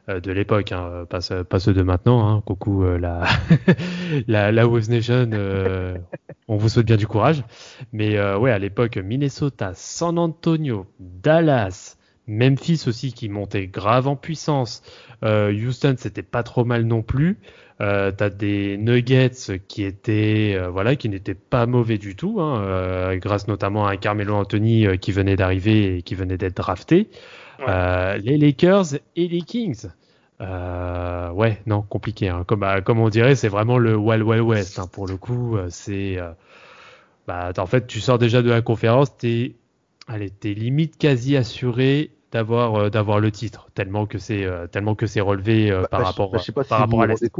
de 0.07 0.31
l'époque, 0.31 0.71
hein, 0.71 1.05
pas, 1.07 1.19
pas, 1.43 1.59
ceux 1.59 1.73
de 1.73 1.83
maintenant. 1.83 2.27
Hein, 2.27 2.41
coucou 2.43 2.83
la, 2.83 3.27
la, 4.27 4.51
la 4.51 4.67
West 4.67 4.89
Nation, 4.89 5.29
on 6.47 6.57
vous 6.57 6.67
souhaite 6.67 6.87
bien 6.87 6.97
du 6.97 7.05
courage. 7.05 7.43
Mais 7.93 8.19
ouais, 8.35 8.51
à 8.51 8.57
l'époque, 8.57 8.97
Minnesota, 8.97 9.73
San 9.75 10.17
Antonio, 10.17 10.87
Dallas. 10.99 11.95
Memphis 12.31 12.83
aussi 12.87 13.13
qui 13.13 13.29
montait 13.29 13.67
grave 13.67 14.07
en 14.07 14.15
puissance. 14.15 14.81
Euh, 15.23 15.51
Houston, 15.53 15.95
c'était 15.97 16.23
pas 16.23 16.43
trop 16.43 16.65
mal 16.65 16.85
non 16.85 17.01
plus. 17.01 17.37
Euh, 17.81 18.11
T'as 18.11 18.29
des 18.29 18.77
Nuggets 18.77 19.59
qui 19.67 19.83
étaient, 19.83 20.53
euh, 20.55 20.69
voilà, 20.69 20.95
qui 20.95 21.09
n'étaient 21.09 21.35
pas 21.35 21.65
mauvais 21.65 21.97
du 21.97 22.15
tout, 22.15 22.39
hein, 22.39 22.61
euh, 22.61 23.17
grâce 23.17 23.47
notamment 23.47 23.87
à 23.87 23.97
Carmelo 23.97 24.35
Anthony 24.35 24.99
qui 24.99 25.11
venait 25.11 25.35
d'arriver 25.35 25.97
et 25.97 26.01
qui 26.03 26.13
venait 26.13 26.37
d'être 26.37 26.57
drafté. 26.57 27.09
les 27.67 28.37
Lakers 28.37 28.95
et 29.15 29.27
les 29.27 29.41
Kings. 29.41 29.87
ouais, 30.39 31.61
non, 31.65 31.81
compliqué. 31.81 32.29
Hein. 32.29 32.43
Comme, 32.45 32.59
bah, 32.59 32.81
comme 32.81 32.99
on 32.99 33.09
dirait, 33.09 33.35
c'est 33.35 33.49
vraiment 33.49 33.79
le 33.79 33.95
Wild 33.95 34.23
Wild 34.23 34.43
West. 34.43 34.77
Hein. 34.77 34.87
Pour 34.91 35.07
le 35.07 35.17
coup, 35.17 35.57
c'est. 35.69 36.19
bah, 37.27 37.51
en 37.57 37.65
fait, 37.65 37.87
tu 37.87 37.99
sors 37.99 38.19
déjà 38.19 38.43
de 38.43 38.49
la 38.51 38.61
conférence, 38.61 39.17
t'es, 39.17 39.55
allez, 40.07 40.29
t'es 40.29 40.53
limite 40.53 40.99
quasi 40.99 41.35
assuré 41.35 42.11
d'avoir 42.31 42.89
d'avoir 42.91 43.19
le 43.19 43.31
titre, 43.31 43.69
tellement 43.73 44.05
que 44.05 44.17
c'est 44.17 44.47
tellement 44.71 44.95
que 44.95 45.05
c'est 45.05 45.21
relevé 45.21 45.71
bah, 45.71 45.87
par 45.89 45.99
bah, 45.99 46.05
rapport, 46.07 46.37
je 46.37 46.43
sais 46.43 46.51
pas 46.51 46.63
par 46.63 46.77
si 46.77 46.83
rapport 46.83 47.01
à 47.01 47.07
l'Est. 47.07 47.31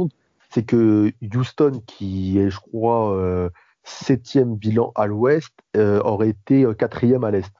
C'est 0.50 0.64
que 0.64 1.12
Houston, 1.34 1.82
qui 1.86 2.38
est, 2.38 2.50
je 2.50 2.60
crois, 2.60 3.50
septième 3.84 4.54
bilan 4.56 4.92
à 4.94 5.06
l'ouest 5.06 5.52
euh, 5.76 6.00
aurait 6.02 6.30
été 6.30 6.64
euh, 6.64 6.74
quatrième 6.74 7.24
à 7.24 7.30
l'est. 7.30 7.52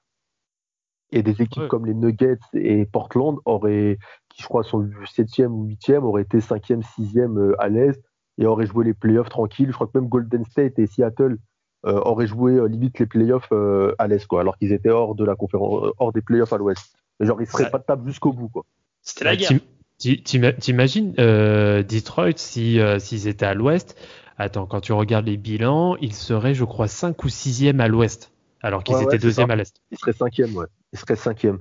Et 1.10 1.22
des 1.22 1.42
équipes 1.42 1.68
comme 1.68 1.84
les 1.84 1.94
Nuggets 1.94 2.38
et 2.54 2.86
Portland 2.86 3.36
auraient, 3.44 3.98
qui 4.30 4.42
je 4.42 4.48
crois 4.48 4.62
sont 4.62 4.88
septième 5.12 5.52
ou 5.52 5.64
huitième, 5.64 6.04
auraient 6.04 6.22
été 6.22 6.40
cinquième, 6.40 6.82
sixième 6.82 7.38
euh, 7.38 7.54
à 7.60 7.68
l'est 7.68 8.02
et 8.38 8.46
auraient 8.46 8.66
joué 8.66 8.86
les 8.86 8.94
playoffs 8.94 9.28
tranquilles. 9.28 9.68
Je 9.68 9.74
crois 9.74 9.86
que 9.86 9.98
même 9.98 10.08
Golden 10.08 10.44
State 10.46 10.78
et 10.78 10.86
Seattle 10.86 11.36
auraient 11.84 12.28
joué 12.28 12.66
limite 12.68 13.00
les 13.00 13.06
playoffs 13.06 13.52
à 13.98 14.06
l'est, 14.06 14.24
quoi, 14.26 14.40
alors 14.40 14.56
qu'ils 14.56 14.72
étaient 14.72 14.88
hors 14.88 15.16
de 15.16 15.24
la 15.24 15.34
conférence, 15.34 15.92
hors 15.98 16.12
des 16.12 16.22
playoffs 16.22 16.52
à 16.52 16.56
l'ouest. 16.56 16.96
Mais 17.22 17.26
genre 17.26 17.40
ils 17.40 17.46
seraient 17.46 17.70
pas 17.70 17.78
de 17.78 17.84
table 17.84 18.06
jusqu'au 18.06 18.34
bout, 18.34 18.50
quoi. 18.50 18.66
C'était 19.00 19.24
la 19.24 19.36
guerre. 19.36 19.52
T'imagines 19.98 21.12
Detroit 21.12 22.36
si 22.36 22.78
s'ils 22.98 23.28
étaient 23.28 23.46
à 23.46 23.54
l'ouest, 23.54 23.96
Attends, 24.38 24.66
quand 24.66 24.80
tu 24.80 24.92
regardes 24.92 25.26
les 25.26 25.36
bilans, 25.36 25.96
ils 26.00 26.14
seraient, 26.14 26.54
je 26.54 26.64
crois, 26.64 26.88
5 26.88 27.22
ou 27.22 27.28
6e 27.28 27.78
à 27.80 27.88
l'ouest, 27.88 28.32
alors 28.60 28.82
qu'ils 28.82 29.00
étaient 29.00 29.18
2e 29.18 29.50
à 29.50 29.56
l'est. 29.56 29.80
Ils 29.90 29.98
seraient 29.98 30.12
5e, 30.12 30.52
ouais. 30.54 30.66
Ils 30.92 30.98
seraient 30.98 31.14
5e. 31.14 31.58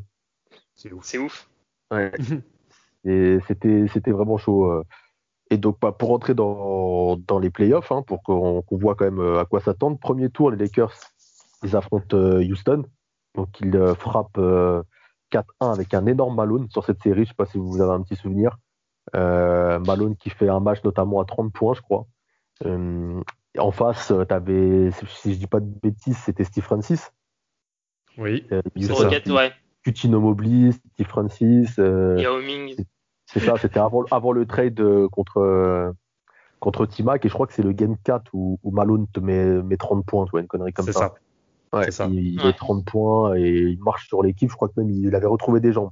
C'est 0.73 0.91
ouf. 0.91 1.03
C'est 1.03 1.17
ouf. 1.17 1.49
Ouais. 1.91 2.11
Et 3.05 3.37
c'était, 3.47 3.85
c'était 3.91 4.11
vraiment 4.11 4.37
chaud. 4.37 4.65
Euh. 4.65 4.83
Et 5.49 5.57
donc, 5.57 5.79
bah, 5.81 5.91
pour 5.91 6.09
rentrer 6.09 6.33
dans, 6.33 7.17
dans 7.17 7.37
les 7.37 7.49
playoffs, 7.49 7.91
hein, 7.91 8.03
pour 8.03 8.23
qu'on, 8.23 8.63
voit 8.71 8.95
quand 8.95 9.05
même 9.05 9.19
euh, 9.19 9.39
à 9.39 9.45
quoi 9.45 9.59
s'attendre, 9.59 9.99
premier 9.99 10.29
tour, 10.29 10.49
les 10.49 10.57
Lakers, 10.57 10.93
ils 11.63 11.75
affrontent 11.75 12.17
euh, 12.17 12.43
Houston. 12.43 12.85
Donc, 13.35 13.49
ils 13.59 13.77
frappent 13.95 14.39
4-1 15.31 15.73
avec 15.73 15.93
un 15.93 16.05
énorme 16.05 16.35
Malone 16.35 16.67
sur 16.69 16.85
cette 16.85 17.01
série. 17.01 17.17
Je 17.17 17.21
ne 17.21 17.25
sais 17.27 17.33
pas 17.35 17.45
si 17.45 17.57
vous 17.57 17.81
avez 17.81 17.93
un 17.93 18.01
petit 18.01 18.15
souvenir. 18.15 18.57
Malone 19.13 20.15
qui 20.15 20.29
fait 20.29 20.49
un 20.49 20.59
match 20.59 20.83
notamment 20.83 21.19
à 21.19 21.25
30 21.25 21.51
points, 21.51 21.73
je 21.73 21.81
crois. 21.81 22.05
Euh, 22.65 23.21
en 23.57 23.71
face, 23.71 24.11
euh, 24.11 24.25
tu 24.25 24.33
avais, 24.33 24.91
si 25.07 25.33
je 25.33 25.39
dis 25.39 25.47
pas 25.47 25.59
de 25.59 25.65
bêtises, 25.81 26.17
c'était 26.17 26.43
Steve 26.43 26.63
Francis. 26.63 27.11
Oui. 28.17 28.45
Euh, 28.51 28.61
Rocket, 28.89 29.27
ouais. 29.27 29.51
Cutino 29.83 30.19
Mobley, 30.19 30.71
Steve 30.71 31.07
Francis. 31.07 31.77
Yao 31.77 32.41
Ming. 32.41 32.75
C'est 33.25 33.39
ça, 33.39 33.55
c'était 33.57 33.79
avant, 33.79 34.03
avant 34.11 34.31
le 34.33 34.45
trade 34.45 34.83
contre, 35.07 35.93
contre 36.59 36.85
Timac, 36.85 37.25
et 37.25 37.29
je 37.29 37.33
crois 37.33 37.47
que 37.47 37.53
c'est 37.53 37.63
le 37.63 37.71
game 37.71 37.95
4 38.03 38.29
où, 38.33 38.59
Malone 38.71 39.07
te 39.11 39.21
met, 39.21 39.63
met 39.63 39.77
30 39.77 40.05
points, 40.05 40.25
tu 40.25 40.31
vois, 40.31 40.41
une 40.41 40.47
connerie 40.47 40.73
comme 40.73 40.85
ça. 40.85 40.91
ça. 40.91 41.13
Ouais, 41.73 41.91
ça. 41.91 42.07
Il, 42.07 42.35
met 42.43 42.53
30 42.53 42.85
points 42.85 43.35
et 43.35 43.49
il 43.49 43.79
marche 43.79 44.07
sur 44.07 44.21
l'équipe. 44.21 44.49
Je 44.49 44.55
crois 44.55 44.67
que 44.67 44.79
même 44.79 44.89
il 44.89 45.13
avait 45.15 45.27
retrouvé 45.27 45.59
des 45.59 45.71
jambes. 45.71 45.91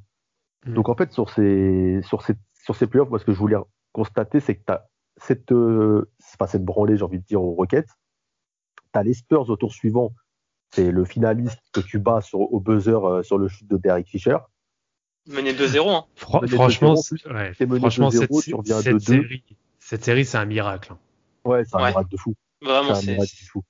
Mm. 0.65 0.74
Donc 0.74 0.89
en 0.89 0.95
fait, 0.95 1.12
sur 1.13 1.29
ces, 1.29 2.01
sur 2.03 2.21
ces, 2.21 2.33
sur 2.63 2.75
ces 2.75 2.88
playoffs, 2.88 3.09
moi, 3.09 3.19
ce 3.19 3.25
que 3.25 3.33
je 3.33 3.39
voulais 3.39 3.57
constater, 3.93 4.39
c'est 4.39 4.55
que 4.55 4.63
tu 4.65 4.74
as 4.74 4.88
cette, 5.17 5.51
euh, 5.51 6.09
pas 6.38 6.48
cette 6.48 6.65
branlée, 6.65 6.98
j'ai 6.98 7.03
envie 7.03 7.19
de 7.19 7.25
dire, 7.25 7.41
aux 7.41 7.53
Rockets. 7.53 7.88
Tu 8.93 9.00
as 9.00 9.03
les 9.03 9.13
Spurs 9.13 9.50
au 9.50 9.55
tour 9.55 9.74
suivant, 9.74 10.13
c'est 10.71 10.91
le 10.91 11.05
finaliste 11.05 11.62
que 11.74 11.79
tu 11.79 12.00
bats 12.00 12.21
sur, 12.21 12.39
au 12.39 12.59
buzzer 12.59 13.05
euh, 13.05 13.24
sur 13.24 13.38
le 13.38 13.48
shoot 13.48 13.67
de 13.67 13.77
Derek 13.77 14.07
Fisher. 14.07 14.38
Mené 15.27 15.53
2-0. 15.53 15.89
Hein. 15.89 16.05
franchement, 16.15 16.95
franchement 16.95 18.09
cette, 18.09 18.33
cette, 18.33 19.00
série, 19.00 19.43
cette 19.79 20.03
série, 20.03 20.25
c'est 20.25 20.38
un 20.38 20.45
miracle. 20.45 20.93
Hein. 20.93 21.00
Ouais, 21.45 21.63
c'est 21.65 21.75
un 21.75 21.88
miracle 21.88 22.09
de 22.09 22.17
fou. 22.17 22.36
Vraiment, 22.62 22.95
c'est 22.95 23.17
fou. 23.45 23.63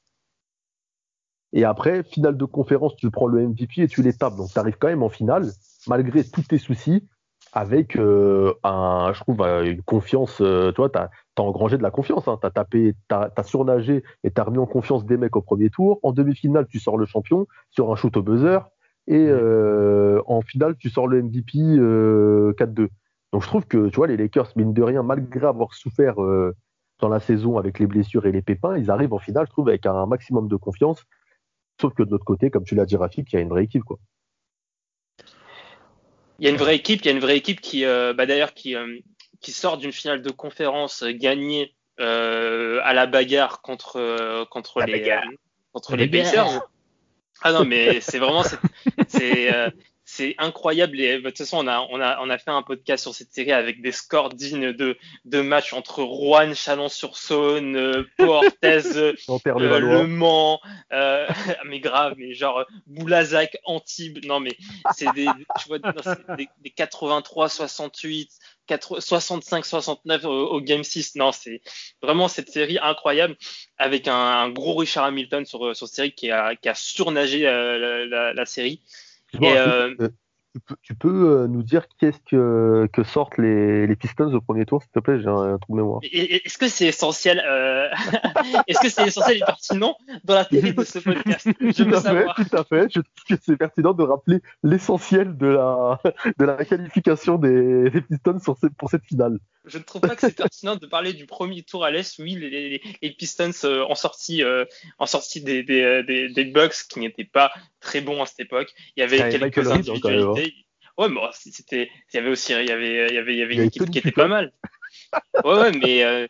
Et 1.53 1.63
après, 1.63 2.03
finale 2.03 2.37
de 2.37 2.45
conférence, 2.45 2.95
tu 2.95 3.09
prends 3.09 3.27
le 3.27 3.47
MVP 3.47 3.81
et 3.81 3.87
tu 3.87 4.03
les 4.03 4.13
tapes. 4.13 4.35
Donc, 4.35 4.49
tu 4.51 4.59
arrives 4.59 4.77
quand 4.77 4.87
même 4.87 5.03
en 5.03 5.09
finale, 5.09 5.47
malgré 5.87 6.23
tous 6.23 6.43
tes 6.43 6.57
soucis 6.57 7.07
avec 7.53 7.95
euh, 7.95 8.53
un, 8.63 9.11
je 9.13 9.21
trouve, 9.21 9.41
euh, 9.41 9.63
une 9.63 9.81
confiance. 9.81 10.39
Euh, 10.41 10.71
tu 10.71 10.77
vois, 10.77 10.89
tu 10.89 10.99
as, 10.99 11.09
engrangé 11.37 11.77
de 11.77 11.83
la 11.83 11.91
confiance. 11.91 12.27
Hein, 12.27 12.37
tu 12.39 12.47
as 12.47 12.51
tapé, 12.51 12.95
tu 13.09 13.15
as, 13.15 13.43
surnagé 13.43 14.03
et 14.23 14.31
tu 14.31 14.41
as 14.41 14.43
remis 14.43 14.57
en 14.57 14.65
confiance 14.65 15.05
des 15.05 15.17
mecs 15.17 15.35
au 15.35 15.41
premier 15.41 15.69
tour. 15.69 15.99
En 16.03 16.11
demi-finale, 16.11 16.67
tu 16.67 16.79
sors 16.79 16.97
le 16.97 17.05
champion 17.05 17.47
sur 17.71 17.91
un 17.91 17.95
shoot 17.95 18.15
au 18.17 18.21
buzzer. 18.21 18.59
Et 19.07 19.27
en 20.27 20.41
finale, 20.41 20.75
tu 20.77 20.89
sors 20.89 21.07
le 21.07 21.23
MVP 21.23 21.57
4-2. 21.57 22.89
Donc 23.31 23.41
je 23.41 23.47
trouve 23.47 23.65
que, 23.65 23.89
tu 23.89 23.95
vois, 23.95 24.05
les 24.05 24.17
Lakers, 24.17 24.51
mine 24.55 24.73
de 24.73 24.83
rien, 24.83 25.01
malgré 25.01 25.47
avoir 25.47 25.73
souffert 25.73 26.15
dans 26.99 27.09
la 27.09 27.19
saison 27.19 27.57
avec 27.57 27.79
les 27.79 27.87
blessures 27.87 28.27
et 28.27 28.31
les 28.31 28.43
pépins, 28.43 28.77
ils 28.77 28.91
arrivent 28.91 29.13
en 29.13 29.17
finale, 29.17 29.47
je 29.47 29.51
trouve, 29.51 29.69
avec 29.69 29.87
un 29.87 30.05
maximum 30.05 30.47
de 30.47 30.55
confiance. 30.57 31.05
Sauf 31.79 31.93
que 31.93 32.03
de 32.03 32.11
l'autre 32.11 32.25
côté, 32.25 32.49
comme 32.49 32.65
tu 32.65 32.75
l'as 32.75 32.85
dit, 32.85 32.97
Rafik, 32.97 33.31
il 33.31 33.35
y 33.35 33.39
a 33.39 33.41
une 33.41 33.49
vraie 33.49 33.63
équipe. 33.63 33.83
Quoi. 33.83 33.99
Il 36.39 36.45
y 36.45 36.47
a 36.47 36.49
une 36.49 36.57
vraie 36.57 36.75
équipe, 36.75 37.01
il 37.01 37.05
y 37.05 37.09
a 37.09 37.11
une 37.11 37.19
vraie 37.19 37.37
équipe 37.37 37.61
qui, 37.61 37.85
euh, 37.85 38.13
bah 38.13 38.25
d'ailleurs, 38.25 38.53
qui, 38.53 38.75
euh, 38.75 38.99
qui 39.39 39.51
sort 39.51 39.77
d'une 39.77 39.91
finale 39.91 40.21
de 40.21 40.29
conférence 40.29 41.03
gagnée 41.03 41.75
euh, 41.99 42.79
à 42.83 42.93
la 42.93 43.07
bagarre 43.07 43.61
contre 43.61 44.45
contre 44.49 44.81
les 44.81 45.17
contre 45.73 45.95
les 45.95 46.07
Pacers. 46.07 46.61
Ah 47.41 47.53
non, 47.53 47.65
mais 47.65 48.01
c'est 48.01 48.19
vraiment 48.19 48.43
c'est 49.07 49.51
c'est 50.19 50.35
incroyable. 50.37 50.99
Et, 50.99 51.17
de 51.17 51.29
toute 51.29 51.37
façon, 51.37 51.59
on 51.63 51.67
a, 51.67 51.87
on, 51.91 52.01
a, 52.01 52.19
on 52.21 52.29
a 52.29 52.37
fait 52.37 52.51
un 52.51 52.61
podcast 52.61 53.03
sur 53.03 53.15
cette 53.15 53.31
série 53.31 53.53
avec 53.53 53.81
des 53.81 53.93
scores 53.93 54.29
dignes 54.29 54.73
de, 54.73 54.97
de 55.23 55.41
matchs 55.41 55.71
entre 55.71 56.03
Rouen, 56.03 56.53
Chalon-sur-Saône, 56.53 57.77
euh, 57.77 58.03
Portez, 58.17 58.81
euh, 58.97 59.13
Le 59.29 60.07
Mans, 60.07 60.59
euh, 60.91 61.25
mais 61.65 61.79
grave, 61.79 62.15
mais 62.17 62.33
genre 62.33 62.65
Boulazac, 62.85 63.57
Antibes. 63.63 64.25
Non, 64.25 64.41
mais 64.41 64.57
c'est 64.93 65.09
des, 65.13 65.27
tu 65.61 65.69
vois, 65.69 65.79
des, 65.79 66.49
des 66.59 66.69
83-68, 66.77 68.27
65-69 68.67 70.25
au, 70.25 70.59
Game 70.59 70.83
6. 70.83 71.15
Non, 71.15 71.31
c'est 71.31 71.61
vraiment 72.01 72.27
cette 72.27 72.49
série 72.49 72.77
incroyable 72.81 73.37
avec 73.77 74.09
un, 74.09 74.49
gros 74.49 74.75
Richard 74.75 75.05
Hamilton 75.05 75.45
sur, 75.45 75.73
sur 75.73 75.87
cette 75.87 75.95
série 75.95 76.11
qui 76.11 76.29
a, 76.29 76.57
qui 76.57 76.67
a 76.67 76.75
surnagé 76.75 77.43
la, 77.43 78.33
la 78.33 78.45
série. 78.45 78.81
Euh, 79.35 79.95
euh, 80.01 80.09
tu 80.81 80.95
peux, 80.95 81.29
euh, 81.29 81.47
nous 81.47 81.61
dire 81.61 81.85
qu'est-ce 81.99 82.19
que, 82.29 82.87
que 82.91 83.03
sortent 83.03 83.37
les, 83.37 83.85
les, 83.85 83.95
Pistons 83.95 84.33
au 84.33 84.41
premier 84.41 84.65
tour, 84.65 84.81
s'il 84.81 84.91
te 84.91 84.99
plaît? 84.99 85.19
J'ai 85.19 85.27
un, 85.27 85.57
trou 85.59 85.73
de 85.73 85.77
mémoire. 85.77 85.99
Est-ce 86.03 86.57
que 86.57 86.67
c'est 86.67 86.87
essentiel 86.87 87.39
Est-ce 88.67 88.79
que 88.79 88.89
c'est 88.89 89.07
essentiel 89.07 89.37
et 89.37 89.45
pertinent 89.45 89.95
dans 90.23 90.33
la 90.33 90.45
télé 90.45 90.73
de 90.73 90.83
ce 90.83 90.99
podcast? 90.99 91.47
Je 91.61 91.83
veux 91.83 91.91
tout 91.91 91.99
savoir. 92.01 92.35
Fait, 92.35 92.45
tout 92.45 92.57
à 92.57 92.63
fait. 92.63 92.87
Je 92.93 93.01
trouve 93.01 93.37
que 93.37 93.43
c'est 93.43 93.57
pertinent 93.57 93.93
de 93.93 94.03
rappeler 94.03 94.39
l'essentiel 94.63 95.37
de 95.37 95.47
la, 95.47 96.01
de 96.37 96.45
la 96.45 96.65
qualification 96.65 97.37
des, 97.37 97.89
des 97.91 98.01
Pistons 98.01 98.39
sur 98.39 98.57
pour 98.77 98.89
cette 98.89 99.05
finale. 99.05 99.37
Je 99.65 99.77
ne 99.77 99.83
trouve 99.83 100.01
pas 100.01 100.15
que 100.15 100.21
c'est 100.21 100.35
pertinent 100.35 100.75
de 100.75 100.87
parler 100.87 101.13
du 101.13 101.25
premier 101.25 101.61
tour 101.61 101.85
à 101.85 101.91
l'Est. 101.91 102.17
Oui, 102.19 102.35
les, 102.35 102.81
les, 103.01 103.11
Pistons 103.11 103.51
euh, 103.65 103.85
en 103.87 103.95
sortie, 103.95 104.43
euh, 104.43 104.65
en 104.97 105.05
sortie 105.05 105.41
des, 105.41 105.63
des, 105.63 106.03
des, 106.03 106.29
des 106.29 106.45
Bucks 106.45 106.87
qui 106.89 106.99
n'étaient 106.99 107.25
pas 107.25 107.51
très 107.79 108.01
bons 108.01 108.21
à 108.21 108.25
cette 108.25 108.41
époque. 108.41 108.73
Il 108.95 109.01
y 109.01 109.03
avait 109.03 109.29
quelques 109.29 109.71
individualités. 109.71 110.53
Ouais, 110.97 111.07
mais 111.07 111.21
c'était, 111.31 111.89
il 112.13 112.17
y 112.17 112.19
avait 112.19 112.29
aussi, 112.29 112.51
il 112.51 112.67
y 112.67 112.71
avait, 112.71 113.07
il 113.09 113.15
y 113.15 113.17
avait, 113.17 113.33
il 113.33 113.39
y 113.39 113.43
avait 113.43 113.55
une 113.55 113.63
équipe 113.63 113.89
qui 113.89 113.99
était 113.99 114.11
pas 114.11 114.27
mal. 114.27 114.51
ouais, 115.45 115.53
ouais, 115.53 115.71
mais 115.71 116.29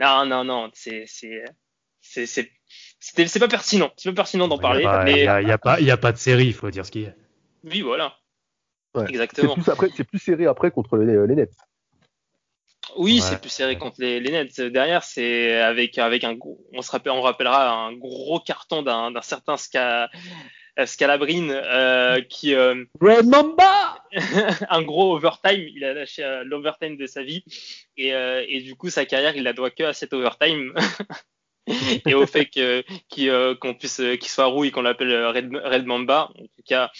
non, 0.00 0.26
non, 0.26 0.44
non, 0.44 0.70
c'est, 0.74 1.04
c'est, 1.06 1.42
c'est, 2.00 2.26
c'est, 2.26 2.50
c'est 3.00 3.38
pas 3.38 3.48
pertinent. 3.48 3.90
C'est 3.96 4.10
pas 4.10 4.16
pertinent 4.16 4.46
d'en 4.46 4.58
parler. 4.58 4.82
Il 4.82 5.14
n'y 5.14 5.26
a, 5.26 5.40
y 5.40 5.50
a, 5.50 5.58
pas, 5.58 5.80
il 5.80 5.86
y 5.86 5.90
a 5.90 5.96
pas 5.96 6.12
de 6.12 6.18
série, 6.18 6.46
il 6.46 6.52
faut 6.52 6.70
dire 6.70 6.84
ce 6.84 6.90
qu'il 6.90 7.02
y 7.02 7.06
a. 7.06 7.14
Oui, 7.64 7.80
voilà. 7.80 8.14
Exactement. 9.08 9.54
C'est 9.56 9.62
plus, 9.62 9.70
après, 9.72 9.88
c'est 9.96 10.04
plus 10.04 10.18
serré 10.18 10.46
après 10.46 10.70
contre 10.70 10.96
les, 10.98 11.26
les 11.26 11.34
Nets. 11.34 11.56
Oui, 12.96 13.20
c'est 13.20 13.40
plus 13.40 13.50
serré 13.50 13.76
contre 13.76 13.96
les, 14.00 14.20
les 14.20 14.30
Nets. 14.30 14.60
Derrière, 14.60 15.02
c'est 15.02 15.60
avec 15.60 15.98
avec 15.98 16.22
un 16.22 16.36
on 16.72 16.82
se 16.82 16.90
rappelle, 16.90 17.12
on 17.12 17.22
rappellera 17.22 17.74
un 17.74 17.92
gros 17.94 18.38
carton 18.38 18.82
d'un 18.82 19.12
certain 19.22 19.56
Ska, 19.56 20.10
Scalabrine 20.86 21.50
euh, 21.52 22.20
qui 22.20 22.54
euh, 22.54 22.84
Red 23.00 23.26
Mamba 23.26 24.02
un 24.70 24.82
gros 24.82 25.16
overtime. 25.16 25.68
Il 25.74 25.84
a 25.84 25.94
lâché 25.94 26.24
euh, 26.24 26.44
l'overtime 26.44 26.96
de 26.96 27.06
sa 27.06 27.22
vie 27.22 27.44
et, 27.96 28.14
euh, 28.14 28.44
et 28.48 28.60
du 28.60 28.74
coup 28.74 28.90
sa 28.90 29.04
carrière, 29.04 29.36
il 29.36 29.44
la 29.44 29.52
doit 29.52 29.70
que 29.70 29.84
à 29.84 29.92
cet 29.92 30.12
overtime. 30.12 30.74
et 32.06 32.14
au 32.14 32.26
fait 32.26 32.46
que 32.46 32.82
qu'on 33.54 33.74
puisse 33.74 33.96
qu'il 33.96 34.28
soit 34.28 34.46
rouille 34.46 34.70
qu'on 34.70 34.82
l'appelle 34.82 35.26
Red, 35.26 35.50
Red 35.64 35.86
Mamba. 35.86 36.30
En 36.34 36.42
tout 36.42 36.62
cas, 36.66 36.90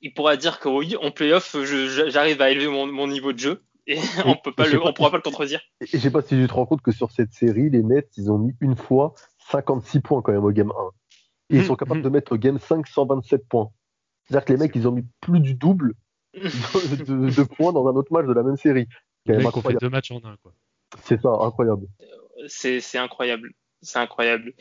il 0.00 0.12
pourra 0.12 0.36
dire 0.36 0.60
que 0.60 0.68
oui, 0.68 0.96
en 1.00 1.10
playoff, 1.10 1.56
j'arrive 2.08 2.40
à 2.42 2.50
élever 2.50 2.68
mon, 2.68 2.86
mon 2.86 3.08
niveau 3.08 3.32
de 3.32 3.38
jeu 3.38 3.62
et 3.86 3.98
on 4.24 4.36
peut 4.36 4.52
pas 4.52 4.66
le, 4.66 4.84
on 4.84 4.92
pourra 4.92 5.10
pas 5.10 5.16
le 5.16 5.22
contredire. 5.22 5.60
Et 5.80 5.86
je 5.86 5.98
sais 5.98 6.10
pas 6.10 6.22
si 6.22 6.28
tu 6.28 6.46
te 6.46 6.52
rends 6.52 6.66
compte 6.66 6.82
que 6.82 6.92
sur 6.92 7.10
cette 7.10 7.32
série, 7.32 7.70
les 7.70 7.82
Nets, 7.82 8.10
ils 8.16 8.30
ont 8.30 8.38
mis 8.38 8.54
une 8.60 8.76
fois 8.76 9.14
56 9.50 10.00
points 10.00 10.22
quand 10.22 10.32
même 10.32 10.44
au 10.44 10.50
game 10.50 10.70
1. 10.70 10.90
Et 11.52 11.58
ils 11.58 11.64
sont 11.64 11.76
capables 11.76 12.00
mhm. 12.00 12.04
de 12.04 12.08
mettre 12.08 12.32
au 12.32 12.36
game 12.36 12.58
5 12.58 12.86
127 12.86 13.46
points. 13.48 13.70
C'est-à-dire 14.24 14.44
que 14.44 14.52
les 14.52 14.58
mecs, 14.58 14.74
ils 14.74 14.88
ont 14.88 14.92
mis 14.92 15.04
plus 15.20 15.40
du 15.40 15.54
double 15.54 15.94
de, 16.34 17.42
points 17.42 17.72
dans 17.72 17.86
un 17.86 17.92
autre 17.92 18.12
match 18.12 18.26
de 18.26 18.32
la 18.32 18.42
même 18.42 18.56
série. 18.56 18.88
fait 19.26 19.74
deux 19.80 19.90
matchs 19.90 20.10
en 20.12 20.24
un, 20.24 20.36
quoi. 20.42 20.52
C'est 21.02 21.20
ça, 21.20 21.30
incroyable. 21.40 21.86
C'est 22.46 22.98
incroyable. 22.98 23.52
C'est 23.80 23.98
incroyable. 23.98 24.54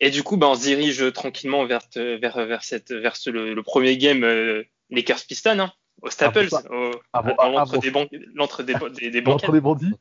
Et 0.00 0.10
du 0.10 0.22
coup, 0.22 0.36
bah, 0.36 0.48
on 0.48 0.54
se 0.54 0.62
dirige 0.62 1.12
tranquillement 1.12 1.64
vers, 1.66 1.82
vers, 1.94 2.46
vers, 2.46 2.64
cette, 2.64 2.92
vers 2.92 3.14
le, 3.26 3.60
premier 3.62 3.96
game 3.96 4.24
euh, 4.24 4.64
Lakers 4.90 5.24
Piston, 5.28 5.60
hein, 5.60 5.72
au 6.02 6.10
Staples, 6.10 6.48
l'entre 8.34 8.62
des, 8.62 8.74
des, 8.74 9.10
des, 9.10 9.20
des 9.20 9.60
bandits. 9.60 9.94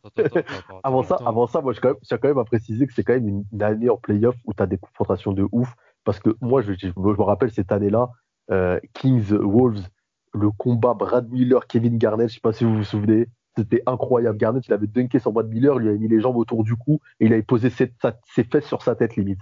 avant 0.83 1.03
ça, 1.03 1.17
avant 1.25 1.45
ça, 1.47 1.61
moi, 1.61 1.73
je 1.73 1.79
tiens 1.79 2.17
quand 2.17 2.27
même 2.27 2.39
à 2.39 2.45
préciser 2.45 2.87
que 2.87 2.93
c'est 2.93 3.03
quand 3.03 3.13
même 3.13 3.45
une, 3.51 3.63
année 3.63 3.89
en 3.89 3.97
playoff 3.97 4.35
où 4.45 4.53
tu 4.53 4.63
as 4.63 4.65
des 4.65 4.77
confrontations 4.77 5.33
de 5.33 5.45
ouf. 5.51 5.75
Parce 6.03 6.19
que 6.19 6.35
moi, 6.41 6.61
je, 6.61 6.71
me 6.71 7.21
rappelle 7.21 7.51
cette 7.51 7.71
année-là, 7.71 8.09
euh, 8.51 8.79
Kings 8.93 9.31
Wolves, 9.31 9.83
le 10.33 10.49
combat 10.51 10.93
Brad 10.93 11.29
Miller, 11.29 11.67
Kevin 11.67 11.97
Garnett, 11.97 12.29
je 12.29 12.35
sais 12.35 12.41
pas 12.41 12.53
si 12.53 12.63
vous 12.63 12.75
vous 12.75 12.83
souvenez. 12.83 13.27
C'était 13.57 13.83
incroyable. 13.85 14.37
Garnett, 14.37 14.65
il 14.65 14.73
avait 14.73 14.87
dunké 14.87 15.19
sur 15.19 15.31
Brad 15.31 15.49
Miller, 15.49 15.75
il 15.75 15.81
lui 15.81 15.89
avait 15.89 15.97
mis 15.97 16.07
les 16.07 16.21
jambes 16.21 16.37
autour 16.37 16.63
du 16.63 16.75
cou 16.75 17.01
et 17.19 17.25
il 17.25 17.33
avait 17.33 17.41
posé 17.41 17.69
ses, 17.69 17.91
fesses 18.49 18.65
sur 18.65 18.81
sa 18.81 18.95
tête 18.95 19.15
limite. 19.17 19.39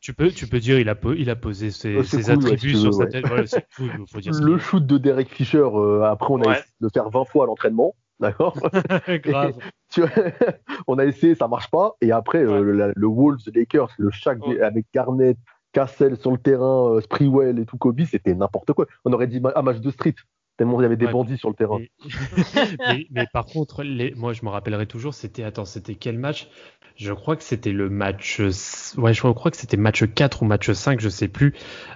tu, 0.00 0.14
peux, 0.14 0.30
tu 0.30 0.46
peux 0.46 0.58
dire 0.58 0.80
il 0.80 0.88
a, 0.88 0.96
il 1.16 1.30
a 1.30 1.36
posé 1.36 1.70
ses, 1.70 2.02
ses 2.02 2.30
attributs 2.30 2.74
sur 2.74 2.94
sa 2.94 3.06
tête. 3.06 3.24
le 4.40 4.58
shoot 4.58 4.84
de 4.84 4.98
Derek 4.98 5.28
Fisher, 5.28 5.58
euh, 5.58 6.02
après 6.02 6.32
on 6.32 6.40
a 6.42 6.52
essayé 6.52 6.64
de 6.80 6.86
le 6.86 6.90
faire 6.92 7.08
20 7.08 7.24
fois 7.26 7.44
à 7.44 7.46
l'entraînement. 7.46 7.94
D'accord 8.20 8.56
Grave. 9.08 9.54
on 10.86 10.98
a 10.98 11.04
essayé, 11.04 11.34
ça 11.34 11.48
marche 11.48 11.70
pas. 11.70 11.96
Et 12.00 12.12
après, 12.12 12.44
euh, 12.44 12.62
le, 12.62 12.92
le, 12.94 13.06
Wolves, 13.06 13.40
Lakers, 13.54 13.90
le 13.98 14.10
Shaq 14.10 14.38
avec 14.62 14.86
Garnett, 14.94 15.38
Cassel 15.72 16.16
sur 16.16 16.30
le 16.30 16.38
terrain, 16.38 16.94
euh, 16.94 17.00
Sprewell 17.00 17.58
et 17.58 17.66
tout, 17.66 17.78
Kobe, 17.78 18.00
c'était 18.02 18.34
n'importe 18.34 18.72
quoi. 18.72 18.86
On 19.04 19.12
aurait 19.12 19.26
dit 19.26 19.40
un 19.54 19.62
match 19.62 19.78
de 19.78 19.90
street 19.90 20.14
tellement 20.58 20.80
il 20.80 20.82
y 20.82 20.86
avait 20.86 20.96
des 20.96 21.06
bandits 21.06 21.38
sur 21.38 21.48
le 21.48 21.54
terrain. 21.54 21.78
Mais, 23.10 23.26
par 23.32 23.46
contre, 23.46 23.82
les, 23.84 24.12
moi 24.14 24.32
je 24.32 24.44
me 24.44 24.50
rappellerai 24.50 24.86
toujours, 24.86 25.14
c'était 25.14 25.44
attends, 25.44 25.64
c'était 25.64 25.94
quel 25.94 26.18
match? 26.18 26.48
Je 26.96 27.12
crois 27.12 27.36
que 27.36 27.44
c'était 27.44 27.70
le 27.70 27.88
match 27.88 28.40
ouais, 28.98 29.14
je 29.14 29.20
crois 29.20 29.50
que 29.52 29.56
c'était 29.56 29.76
match 29.76 30.02
4 30.04 30.42
ou 30.42 30.46
match 30.46 30.72
5, 30.72 30.98
je 31.00 31.08
sais 31.08 31.28
plus. 31.28 31.54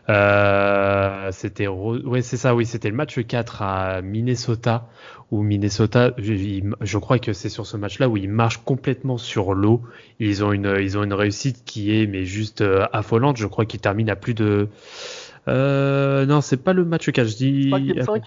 Euh, 0.08 1.32
c'était 1.32 1.66
ouais, 1.66 2.22
c'est 2.22 2.36
ça 2.36 2.54
oui, 2.54 2.64
c'était 2.64 2.88
le 2.88 2.94
match 2.94 3.18
4 3.20 3.62
à 3.62 4.00
Minnesota 4.00 4.88
où 5.32 5.42
Minnesota 5.42 6.12
je, 6.18 6.34
je 6.80 6.98
crois 6.98 7.18
que 7.18 7.32
c'est 7.32 7.48
sur 7.48 7.66
ce 7.66 7.76
match-là 7.76 8.08
où 8.08 8.16
ils 8.16 8.28
marchent 8.28 8.62
complètement 8.64 9.18
sur 9.18 9.54
l'eau. 9.54 9.82
Ils 10.20 10.44
ont 10.44 10.52
une 10.52 10.76
ils 10.80 10.96
ont 10.96 11.02
une 11.02 11.14
réussite 11.14 11.64
qui 11.64 12.00
est 12.00 12.06
mais 12.06 12.24
juste 12.24 12.60
euh, 12.60 12.86
affolante, 12.92 13.38
je 13.38 13.48
crois 13.48 13.64
qu'ils 13.64 13.80
terminent 13.80 14.12
à 14.12 14.16
plus 14.16 14.34
de 14.34 14.68
euh, 15.48 16.26
non, 16.26 16.40
c'est 16.40 16.62
pas 16.62 16.72
le 16.72 16.84
match 16.84 17.10
4, 17.10 17.26
je 17.26 17.36
dis. 17.36 17.70
Pas 17.70 18.04
5 18.04 18.22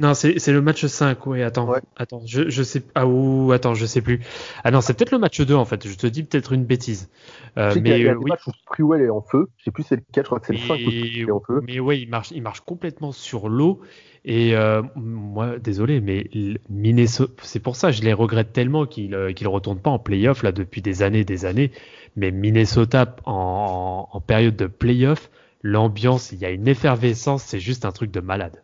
non, 0.00 0.14
c'est 0.14 0.46
le 0.48 0.60
match 0.60 0.84
5, 0.84 1.26
oui, 1.26 1.42
attends. 1.42 1.72
Attends, 1.96 2.22
je, 2.26 2.48
je 2.48 2.62
sais 2.62 2.82
ah 2.94 3.06
ou 3.06 3.52
attends, 3.52 3.74
je 3.74 3.86
sais 3.86 4.02
plus. 4.02 4.20
Ah 4.62 4.70
non, 4.70 4.80
c'est 4.80 4.94
peut-être 4.94 5.10
le 5.10 5.18
match 5.18 5.40
2 5.40 5.54
en 5.54 5.64
fait, 5.64 5.88
je 5.88 5.96
te 5.96 6.06
dis 6.06 6.22
peut-être 6.22 6.52
une 6.52 6.64
bêtise. 6.64 7.08
Euh, 7.56 7.74
mais 7.80 7.98
il 8.00 8.04
y 8.04 8.08
a, 8.08 8.14
oui. 8.14 8.30
matchs 8.30 8.46
où 8.46 8.52
Sprewell 8.52 9.02
est 9.02 9.10
en 9.10 9.22
feu, 9.22 9.48
je 9.56 9.64
sais 9.64 9.70
plus 9.70 9.82
c'est 9.82 9.96
lequel, 9.96 10.24
je 10.24 10.26
crois 10.26 10.40
que 10.40 10.46
c'est 10.46 10.52
le 10.52 10.58
5 10.58 10.74
où 10.74 10.90
est 10.90 11.30
en 11.30 11.40
feu. 11.40 11.60
Mais 11.66 11.80
ouais, 11.80 12.00
il 12.00 12.08
marche 12.08 12.30
il 12.30 12.42
marche 12.42 12.60
complètement 12.60 13.12
sur 13.12 13.48
l'eau 13.48 13.80
et 14.24 14.56
euh, 14.56 14.82
moi 14.96 15.58
désolé 15.60 16.00
mais 16.00 16.28
Minnesota 16.68 17.32
c'est 17.42 17.60
pour 17.60 17.76
ça 17.76 17.92
je 17.92 18.02
les 18.02 18.12
regrette 18.12 18.52
tellement 18.52 18.84
qu'ils 18.84 19.14
euh, 19.14 19.32
qu'ils 19.32 19.46
retournent 19.46 19.78
pas 19.78 19.90
en 19.90 20.00
playoff 20.00 20.42
là 20.42 20.50
depuis 20.50 20.82
des 20.82 21.02
années 21.04 21.24
des 21.24 21.44
années 21.44 21.70
mais 22.16 22.30
Minnesota 22.30 23.14
en, 23.24 24.08
en 24.10 24.20
période 24.20 24.56
de 24.56 24.66
playoff, 24.66 25.30
l'ambiance, 25.62 26.32
il 26.32 26.38
y 26.38 26.44
a 26.46 26.50
une 26.50 26.66
effervescence, 26.66 27.44
c'est 27.44 27.60
juste 27.60 27.84
un 27.84 27.92
truc 27.92 28.10
de 28.10 28.20
malade. 28.20 28.62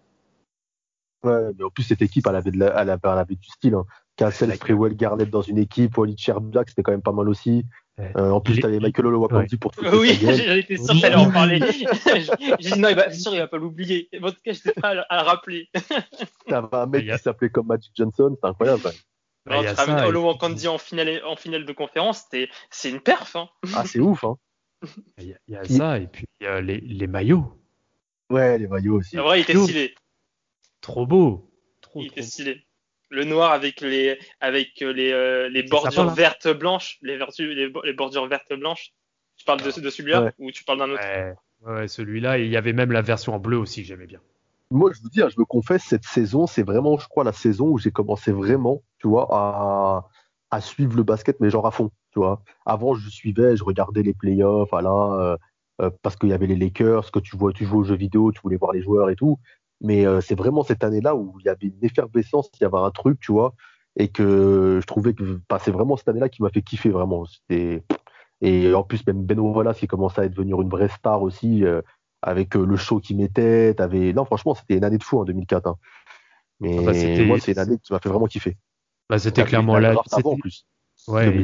Ouais, 1.24 1.52
mais 1.56 1.64
en 1.64 1.70
plus, 1.70 1.84
cette 1.84 2.02
équipe, 2.02 2.26
elle 2.28 2.36
avait, 2.36 2.50
de 2.50 2.58
la, 2.58 2.82
elle 2.82 2.90
avait, 2.90 3.34
du 3.36 3.48
style. 3.48 3.74
Hein. 3.74 3.84
Cassel, 4.16 4.54
Sprewell, 4.54 4.94
Garnett 4.94 5.30
dans 5.30 5.42
une 5.42 5.58
équipe, 5.58 5.96
Walid 5.96 6.18
Sherbak, 6.18 6.68
c'était 6.68 6.82
quand 6.82 6.92
même 6.92 7.02
pas 7.02 7.12
mal 7.12 7.28
aussi. 7.28 7.64
Euh, 8.00 8.30
en 8.30 8.40
plus, 8.40 8.58
t'avais 8.58 8.80
Michael 8.80 9.06
Olowokandi 9.06 9.54
ouais. 9.54 9.58
pour 9.58 9.70
tout 9.72 9.84
Oui, 9.92 10.14
j'étais 10.20 10.76
sûr 10.76 10.94
que 10.94 11.16
en 11.16 11.30
parler. 11.30 11.60
J'ai 12.60 12.74
dit 12.74 12.80
non, 12.80 12.88
il 12.88 12.96
va, 12.96 13.12
sûr, 13.12 13.34
il 13.34 13.38
va 13.38 13.46
pas 13.46 13.58
l'oublier. 13.58 14.08
En 14.22 14.30
tout 14.30 14.36
cas, 14.44 14.52
j'étais 14.52 14.72
prêt 14.72 14.88
à, 14.88 14.94
le 14.94 15.22
rappeler. 15.22 15.68
T'avais 16.48 16.68
un 16.72 16.86
mec 16.86 17.06
qui 17.08 17.18
s'appelait 17.18 17.50
comme 17.50 17.66
Magic 17.66 17.92
Johnson, 17.94 18.36
c'est 18.40 18.48
incroyable. 18.48 18.82
Ouais. 18.84 19.66
Alors, 19.66 20.06
Olowokandi 20.06 20.68
en 20.68 20.78
finale, 20.78 21.22
en 21.26 21.36
finale 21.36 21.64
de 21.64 21.72
conférence, 21.72 22.24
c'est 22.70 22.90
une 22.90 23.00
perf. 23.00 23.36
Hein. 23.36 23.48
Ah, 23.74 23.84
c'est 23.86 24.00
ouf. 24.00 24.24
Hein. 24.24 24.36
Il 25.18 25.36
y 25.48 25.56
a, 25.56 25.64
ça, 25.64 25.98
et 25.98 26.06
puis 26.06 26.26
il 26.40 26.44
y 26.44 26.46
a 26.46 26.60
les, 26.60 26.80
les 26.80 27.06
maillots. 27.06 27.52
Ouais, 28.30 28.58
les 28.58 28.66
maillots 28.66 28.98
aussi. 28.98 29.18
En 29.18 29.24
vrai, 29.24 29.40
il 29.40 29.42
était 29.42 29.54
stylé. 29.54 29.94
Trop 30.82 31.06
beau. 31.06 31.50
Trop, 31.80 32.00
il 32.00 32.08
était 32.08 32.22
stylé. 32.22 32.62
Le 33.08 33.24
noir 33.24 33.52
avec 33.52 33.80
les, 33.80 34.18
avec 34.40 34.80
les, 34.80 35.12
euh, 35.12 35.48
les 35.48 35.62
bordures 35.62 36.10
vertes 36.10 36.48
blanches, 36.48 36.98
les, 37.02 37.18
les, 37.38 37.92
bordures 37.94 38.26
vertes 38.26 38.52
blanches. 38.52 38.92
Tu 39.36 39.44
parles 39.44 39.62
de, 39.62 39.80
de 39.80 39.90
celui-là 39.90 40.32
ou 40.38 40.50
tu 40.50 40.64
parles 40.64 40.78
d'un 40.78 40.90
autre? 40.90 41.02
Ouais, 41.64 41.88
celui-là. 41.88 42.38
il 42.38 42.50
y 42.50 42.56
avait 42.56 42.72
même 42.72 42.92
la 42.92 43.02
version 43.02 43.34
en 43.34 43.38
bleu 43.38 43.56
aussi 43.56 43.82
que 43.82 43.88
j'aimais 43.88 44.06
bien. 44.06 44.20
Moi, 44.70 44.90
je 44.94 45.02
vous 45.02 45.10
dis, 45.10 45.20
je 45.20 45.38
me 45.38 45.44
confesse, 45.44 45.82
cette 45.82 46.04
saison, 46.04 46.46
c'est 46.46 46.62
vraiment, 46.62 46.96
je 46.96 47.06
crois, 47.06 47.24
la 47.24 47.32
saison 47.32 47.68
où 47.68 47.78
j'ai 47.78 47.90
commencé 47.90 48.32
vraiment, 48.32 48.82
tu 48.98 49.06
vois, 49.06 49.28
à, 49.30 50.08
à 50.50 50.60
suivre 50.62 50.96
le 50.96 51.02
basket, 51.02 51.38
mais 51.40 51.50
genre 51.50 51.66
à 51.66 51.70
fond, 51.70 51.90
tu 52.10 52.18
vois. 52.18 52.42
Avant, 52.64 52.94
je 52.94 53.08
suivais, 53.10 53.54
je 53.54 53.64
regardais 53.64 54.02
les 54.02 54.14
playoffs, 54.14 54.70
voilà, 54.70 54.90
euh, 54.90 55.36
euh, 55.82 55.90
parce 56.02 56.16
qu'il 56.16 56.30
y 56.30 56.32
avait 56.32 56.46
les 56.46 56.56
Lakers, 56.56 57.10
que 57.10 57.18
tu 57.18 57.36
vois, 57.36 57.52
tu 57.52 57.66
joues 57.66 57.80
aux 57.80 57.84
jeux 57.84 57.96
vidéo, 57.96 58.32
tu 58.32 58.40
voulais 58.40 58.56
voir 58.56 58.72
les 58.72 58.82
joueurs 58.82 59.10
et 59.10 59.16
tout. 59.16 59.38
Mais 59.82 60.06
euh, 60.06 60.20
c'est 60.20 60.36
vraiment 60.36 60.62
cette 60.62 60.84
année-là 60.84 61.16
où 61.16 61.36
il 61.40 61.46
y 61.46 61.48
avait 61.48 61.66
une 61.66 61.84
effervescence, 61.84 62.48
il 62.60 62.62
y 62.62 62.66
avait 62.66 62.78
un 62.78 62.90
truc, 62.92 63.18
tu 63.20 63.32
vois, 63.32 63.54
et 63.96 64.08
que 64.08 64.78
je 64.80 64.86
trouvais 64.86 65.12
que 65.12 65.40
bah, 65.48 65.58
c'est 65.60 65.72
vraiment 65.72 65.96
cette 65.96 66.08
année-là 66.08 66.28
qui 66.28 66.42
m'a 66.42 66.50
fait 66.50 66.62
kiffer 66.62 66.90
vraiment. 66.90 67.26
Et 67.50 68.74
en 68.74 68.84
plus, 68.84 69.04
même 69.06 69.24
Ben 69.24 69.38
Wallace 69.38 69.78
qui 69.78 69.88
commençait 69.88 70.22
à 70.22 70.28
devenir 70.28 70.60
une 70.62 70.68
vraie 70.68 70.88
star 70.88 71.22
aussi, 71.22 71.64
euh, 71.64 71.82
avec 72.22 72.56
euh, 72.56 72.64
le 72.64 72.76
show 72.76 73.00
qu'il 73.00 73.16
mettait. 73.16 73.74
Non, 74.14 74.24
franchement, 74.24 74.54
c'était 74.54 74.76
une 74.76 74.84
année 74.84 74.98
de 74.98 75.02
fou 75.02 75.18
en 75.18 75.24
2004. 75.24 75.66
Hein. 75.66 75.76
Mais 76.60 76.78
ah 76.78 76.92
bah, 76.92 77.24
moi, 77.26 77.40
c'est 77.40 77.52
une 77.52 77.58
année 77.58 77.78
qui 77.82 77.92
m'a 77.92 77.98
fait 77.98 78.08
vraiment 78.08 78.26
kiffer. 78.26 78.56
Bah, 79.10 79.18
c'était 79.18 79.44
clairement 79.44 79.78
l'année. 79.78 79.98
Ouais, 81.08 81.42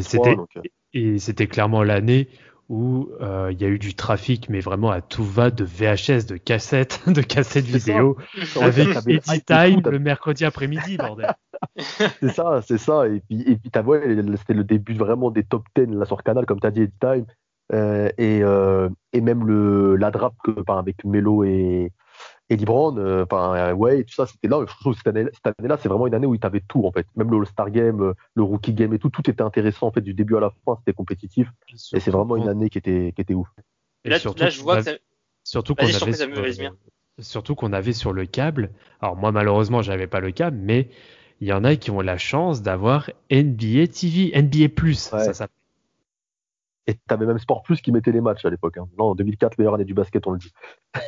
et 0.92 1.18
c'était 1.18 1.48
clairement 1.48 1.82
l'année 1.82 2.28
où 2.68 3.08
euh, 3.20 3.50
il 3.50 3.60
y 3.60 3.64
a 3.64 3.68
eu 3.68 3.78
du 3.78 3.94
trafic, 3.94 4.48
mais 4.50 4.60
vraiment 4.60 4.90
à 4.90 5.00
tout 5.00 5.24
va 5.24 5.50
de 5.50 5.64
VHS, 5.64 6.26
de 6.26 6.36
cassettes, 6.36 7.00
de 7.06 7.22
cassettes 7.22 7.64
vidéo, 7.64 8.16
avec 8.60 8.88
Edit 9.06 9.42
Time 9.46 9.80
le 9.90 9.98
mercredi 9.98 10.44
après-midi, 10.44 10.98
bordel. 10.98 11.34
c'est 11.76 12.28
ça, 12.28 12.60
c'est 12.66 12.78
ça. 12.78 13.08
Et 13.08 13.20
puis, 13.20 13.42
et 13.42 13.56
puis 13.56 13.70
c'était 14.36 14.54
le 14.54 14.64
début 14.64 14.94
vraiment 14.94 15.30
des 15.30 15.44
top 15.44 15.64
10 15.76 15.86
là 15.94 16.04
sur 16.04 16.22
Canal, 16.22 16.44
comme 16.44 16.60
tu 16.60 16.66
as 16.66 16.70
dit, 16.70 16.82
Edit 16.82 16.94
Time. 17.00 17.26
Euh, 17.72 18.08
et, 18.16 18.40
euh, 18.42 18.88
et 19.12 19.20
même 19.20 19.46
le, 19.46 19.96
la 19.96 20.10
drape 20.10 20.34
que, 20.42 20.52
avec 20.72 21.04
Melo 21.04 21.44
et, 21.44 21.92
Eddie 22.50 22.64
Brown, 22.64 22.98
euh, 22.98 23.24
enfin 23.24 23.54
euh, 23.54 23.72
ouais, 23.74 24.04
tout 24.04 24.14
ça, 24.14 24.26
c'était 24.26 24.48
là. 24.48 24.64
Je 24.66 24.74
trouve 24.80 24.94
que 24.94 24.98
cette 24.98 25.08
année-là, 25.08 25.76
c'est 25.78 25.88
vraiment 25.88 26.06
une 26.06 26.14
année 26.14 26.26
où 26.26 26.34
il 26.34 26.40
avait 26.44 26.62
tout 26.66 26.86
en 26.86 26.92
fait. 26.92 27.06
Même 27.14 27.30
le 27.30 27.38
All-Star 27.38 27.70
Game, 27.70 28.00
euh, 28.00 28.14
le 28.34 28.42
Rookie 28.42 28.72
Game 28.72 28.94
et 28.94 28.98
tout, 28.98 29.10
tout 29.10 29.28
était 29.30 29.42
intéressant 29.42 29.88
en 29.88 29.92
fait 29.92 30.00
du 30.00 30.14
début 30.14 30.36
à 30.36 30.40
la 30.40 30.50
fin. 30.64 30.76
C'était 30.78 30.94
compétitif 30.94 31.48
et 31.92 32.00
c'est 32.00 32.10
vraiment 32.10 32.36
une 32.36 32.48
année 32.48 32.70
qui 32.70 32.78
était 32.78 33.12
qui 33.14 33.20
était 33.20 33.34
ouf. 33.34 33.48
Et 34.04 34.10
là, 34.10 34.18
surtout, 34.18 34.44
là, 34.44 34.48
je 34.48 34.62
vois 34.62 34.82
que 34.82 34.98
surtout 35.44 35.74
qu'on 35.74 35.84
avait 35.84 36.12
sur, 36.52 36.72
surtout 37.18 37.54
qu'on 37.54 37.72
avait 37.74 37.92
sur 37.92 38.14
le 38.14 38.24
câble. 38.24 38.70
Alors 39.00 39.16
moi 39.16 39.30
malheureusement, 39.30 39.82
j'avais 39.82 40.06
pas 40.06 40.20
le 40.20 40.30
câble, 40.30 40.56
mais 40.58 40.88
il 41.40 41.48
y 41.48 41.52
en 41.52 41.64
a 41.64 41.76
qui 41.76 41.90
ont 41.90 42.00
la 42.00 42.16
chance 42.16 42.62
d'avoir 42.62 43.10
NBA 43.30 43.88
TV, 43.88 44.32
NBA 44.34 44.70
Plus, 44.74 44.98
ça 44.98 45.34
s'appelle. 45.34 45.54
Et 46.86 46.94
t'avais 47.06 47.26
même 47.26 47.38
Sport 47.38 47.62
Plus 47.62 47.82
qui 47.82 47.92
mettait 47.92 48.12
les 48.12 48.22
matchs 48.22 48.46
à 48.46 48.50
l'époque. 48.50 48.78
Hein. 48.78 48.88
Non, 48.98 49.10
en 49.10 49.14
2004, 49.14 49.58
meilleure 49.58 49.74
année 49.74 49.84
du 49.84 49.92
basket, 49.92 50.26
on 50.26 50.30
le 50.30 50.38
dit. 50.38 50.52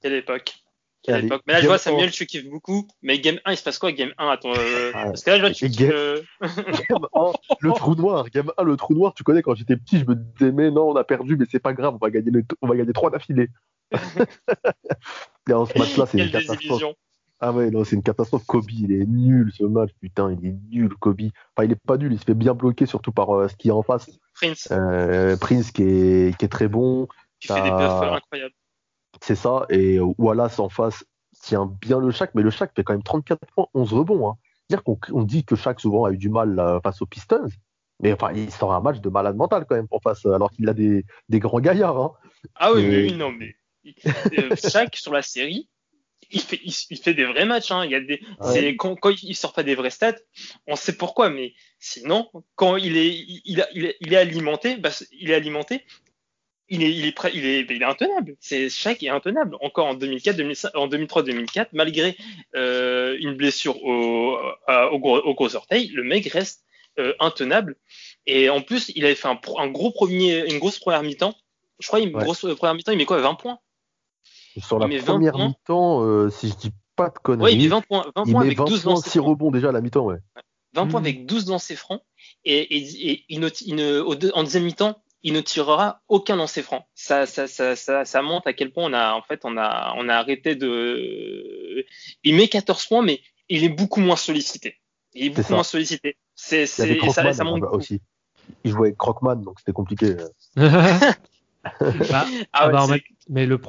Quelle 0.00 0.14
époque. 0.14 0.54
Quelle 1.02 1.24
époque. 1.24 1.42
Mais 1.46 1.54
là, 1.54 1.60
je 1.60 1.66
vois, 1.66 1.78
Samuel, 1.78 2.10
tu 2.10 2.26
kiffes 2.26 2.48
beaucoup. 2.48 2.86
Mais 3.02 3.18
Game 3.20 3.38
1, 3.44 3.52
il 3.52 3.56
se 3.56 3.62
passe 3.62 3.78
quoi, 3.78 3.92
Game 3.92 4.12
1 4.18 4.28
attends, 4.28 4.52
euh... 4.54 4.90
Ah, 4.94 5.04
Parce 5.06 5.24
que 5.24 5.30
là, 5.30 5.36
je 5.36 5.40
vois, 5.42 5.50
tu 5.50 5.68
game... 5.68 5.90
Euh, 5.92 6.20
game 6.42 7.06
1, 7.14 7.32
le 7.60 7.72
trou 7.72 7.94
noir. 7.94 8.28
Game 8.28 8.52
1, 8.58 8.62
le 8.64 8.76
trou 8.76 8.94
noir, 8.94 9.14
tu 9.14 9.22
connais, 9.22 9.42
quand 9.42 9.54
j'étais 9.54 9.76
petit, 9.76 9.98
je 9.98 10.04
me 10.04 10.14
disais, 10.14 10.52
mais 10.52 10.70
non, 10.70 10.90
on 10.90 10.96
a 10.96 11.04
perdu, 11.04 11.36
mais 11.36 11.46
c'est 11.50 11.58
pas 11.58 11.72
grave, 11.72 11.94
on 11.94 11.98
va 12.04 12.10
gagner, 12.10 12.30
le... 12.30 12.44
on 12.60 12.68
va 12.68 12.76
gagner 12.76 12.92
3 12.92 13.10
d'affilée. 13.10 13.48
dans 15.46 15.66
ce 15.66 15.78
match-là, 15.78 16.06
c'est 16.06 16.18
une 16.18 16.30
catastrophe. 16.30 16.94
Ah 17.42 17.52
ouais, 17.52 17.70
non, 17.70 17.84
c'est 17.84 17.96
une 17.96 18.02
catastrophe. 18.02 18.44
Kobe, 18.44 18.70
il 18.70 18.92
est 18.92 19.06
nul 19.06 19.50
ce 19.56 19.64
match, 19.64 19.90
putain, 19.98 20.30
il 20.30 20.46
est 20.46 20.56
nul, 20.70 20.94
Kobe. 21.00 21.22
Enfin, 21.56 21.64
il 21.64 21.72
est 21.72 21.82
pas 21.86 21.96
nul, 21.96 22.12
il 22.12 22.18
se 22.18 22.24
fait 22.24 22.34
bien 22.34 22.52
bloquer, 22.52 22.84
surtout 22.84 23.12
par 23.12 23.30
euh, 23.30 23.48
ce 23.48 23.56
qui 23.56 23.68
est 23.68 23.72
en 23.72 23.82
face. 23.82 24.10
Prince. 24.34 24.68
Euh, 24.70 25.38
Prince 25.38 25.70
qui 25.70 25.82
est, 25.82 26.38
qui 26.38 26.44
est 26.44 26.48
très 26.48 26.68
bon. 26.68 27.08
Qui 27.40 27.48
fait 27.48 27.62
des 27.62 27.70
perfs 27.70 28.02
incroyables. 28.02 28.54
C'est 29.20 29.34
ça. 29.34 29.66
Et 29.70 29.98
Wallace 29.98 30.58
en 30.58 30.68
face 30.68 31.04
tient 31.42 31.66
bien 31.80 31.98
le 31.98 32.10
Shaq, 32.10 32.30
mais 32.34 32.42
le 32.42 32.50
Shaq 32.50 32.72
fait 32.74 32.82
quand 32.82 32.92
même 32.92 33.02
34 33.02 33.38
points, 33.54 33.66
11 33.74 33.92
rebonds. 33.92 34.28
Hein. 34.28 34.34
dire 34.68 34.82
qu'on 34.82 34.98
on 35.12 35.22
dit 35.22 35.44
que 35.44 35.56
Shaq 35.56 35.80
souvent 35.80 36.04
a 36.04 36.12
eu 36.12 36.18
du 36.18 36.28
mal 36.28 36.80
face 36.82 37.02
aux 37.02 37.06
Pistons, 37.06 37.48
mais 38.02 38.12
enfin, 38.12 38.32
il 38.34 38.50
sort 38.50 38.72
un 38.72 38.80
match 38.80 39.00
de 39.00 39.08
malade 39.08 39.36
mental 39.36 39.66
quand 39.68 39.76
même 39.76 39.88
en 39.90 40.00
face, 40.00 40.24
alors 40.26 40.50
qu'il 40.50 40.68
a 40.68 40.74
des, 40.74 41.04
des, 41.28 41.38
grands 41.38 41.60
gaillards. 41.60 41.98
Hein. 41.98 42.12
Ah 42.54 42.72
oui, 42.72 42.86
oui, 42.88 43.12
non, 43.12 43.32
mais 43.32 43.56
Shaq 44.56 44.96
sur 44.96 45.12
la 45.12 45.22
série, 45.22 45.68
il 46.30 46.40
fait, 46.40 46.60
il, 46.64 46.98
fait 46.98 47.14
des 47.14 47.24
vrais 47.24 47.44
matchs. 47.44 47.70
Hein. 47.70 47.84
Il 47.84 47.90
y 47.90 47.94
a 47.94 48.00
des, 48.00 48.76
quand, 48.76 48.94
quand, 48.96 49.10
il 49.22 49.36
sort 49.36 49.52
pas 49.52 49.62
des 49.62 49.74
vrais 49.74 49.90
stats, 49.90 50.16
on 50.66 50.76
sait 50.76 50.96
pourquoi, 50.96 51.28
mais 51.28 51.54
sinon, 51.78 52.30
quand 52.54 52.76
il 52.76 52.96
est, 52.96 53.08
il, 53.08 53.66
il, 53.74 53.94
il 54.00 54.12
est 54.12 54.16
alimenté, 54.16 54.76
bah, 54.76 54.90
il 55.12 55.30
est 55.30 55.34
alimenté. 55.34 55.84
Il 56.72 56.84
est, 56.84 56.90
il 56.92 57.04
est 57.04 57.12
prêt, 57.12 57.32
il 57.34 57.44
est, 57.44 57.66
il 57.68 57.82
est 57.82 57.84
intenable. 57.84 58.36
C'est 58.38 58.68
chaque 58.68 59.02
est 59.02 59.08
intenable. 59.08 59.56
Encore 59.60 59.86
en 59.86 59.94
2004, 59.94 60.36
2005, 60.36 60.76
en 60.76 60.86
2003, 60.86 61.24
2004, 61.24 61.72
malgré 61.72 62.16
euh, 62.54 63.16
une 63.20 63.34
blessure 63.34 63.82
au, 63.82 64.38
au, 64.92 64.98
gros, 65.00 65.18
au 65.18 65.34
gros 65.34 65.56
orteil, 65.56 65.88
le 65.88 66.04
mec 66.04 66.28
reste 66.28 66.64
euh, 66.98 67.14
intenable. 67.18 67.76
Et 68.26 68.50
en 68.50 68.62
plus, 68.62 68.92
il 68.94 69.04
avait 69.04 69.14
fait 69.14 69.28
un, 69.28 69.40
un 69.58 69.68
gros 69.68 69.90
premier, 69.90 70.48
une 70.50 70.58
grosse 70.58 70.78
première 70.78 71.02
mi-temps. 71.02 71.34
Je 71.78 71.86
crois 71.86 72.00
une 72.00 72.10
grosse 72.10 72.46
première 72.56 72.74
mi-temps, 72.74 72.92
il 72.92 72.98
met 72.98 73.04
quoi 73.04 73.20
20 73.20 73.34
points? 73.34 73.58
Sur 74.58 74.78
la 74.78 74.86
première 74.86 75.38
mi-temps, 75.38 76.04
euh, 76.04 76.28
si 76.30 76.48
je 76.48 76.56
dis 76.56 76.72
pas 76.96 77.08
de 77.08 77.18
conneries, 77.18 77.54
il 77.54 77.62
met 77.62 77.68
20 77.68 77.80
points, 77.82 78.06
20 78.14 78.24
points 78.30 78.42
avec 78.42 78.58
12 78.58 78.82
points, 78.82 78.96
6 78.96 79.18
rebonds 79.18 79.50
déjà 79.50 79.70
à 79.70 79.72
la 79.72 79.80
mi-temps, 79.80 80.04
ouais. 80.04 80.18
20 80.74 80.86
points 80.86 81.00
hmm. 81.00 81.04
avec 81.04 81.26
12 81.26 81.48
lancers 81.48 81.76
francs 81.78 82.02
et, 82.44 83.24
en 84.34 84.42
deuxième 84.42 84.64
mi-temps, 84.64 85.02
il 85.22 85.32
ne 85.32 85.40
tirera 85.40 86.02
aucun 86.08 86.36
lancer 86.36 86.62
franc. 86.62 86.86
Ça, 86.94 87.26
ça, 87.26 87.46
ça, 87.46 87.76
ça, 87.76 88.04
ça 88.04 88.22
montre 88.22 88.48
à 88.48 88.52
quel 88.52 88.72
point 88.72 88.84
on 88.90 88.92
a, 88.92 89.12
en 89.12 89.22
fait, 89.22 89.40
on 89.44 89.56
a, 89.56 89.94
on 89.96 90.08
a 90.08 90.14
arrêté 90.14 90.54
de. 90.54 91.84
Il 92.24 92.36
met 92.36 92.48
14 92.48 92.86
points, 92.86 93.02
mais 93.02 93.20
il 93.48 93.64
est 93.64 93.68
beaucoup 93.68 94.00
moins 94.00 94.16
sollicité. 94.16 94.76
Il 95.12 95.26
est 95.26 95.30
beaucoup 95.30 95.52
moins 95.52 95.62
sollicité. 95.62 96.16
C'est, 96.34 96.66
c'est, 96.66 96.98
ça, 97.10 97.32
ça 97.32 97.44
montre 97.44 97.72
aussi. 97.72 98.00
Il 98.64 98.70
jouait 98.70 98.88
avec 98.88 98.96
Crockman, 98.96 99.36
donc 99.36 99.58
c'était 99.58 99.72
compliqué. 99.72 100.16
bah, 102.10 102.24
ah 102.52 102.68
bah, 102.68 102.86
mais 103.28 103.46
le, 103.46 103.60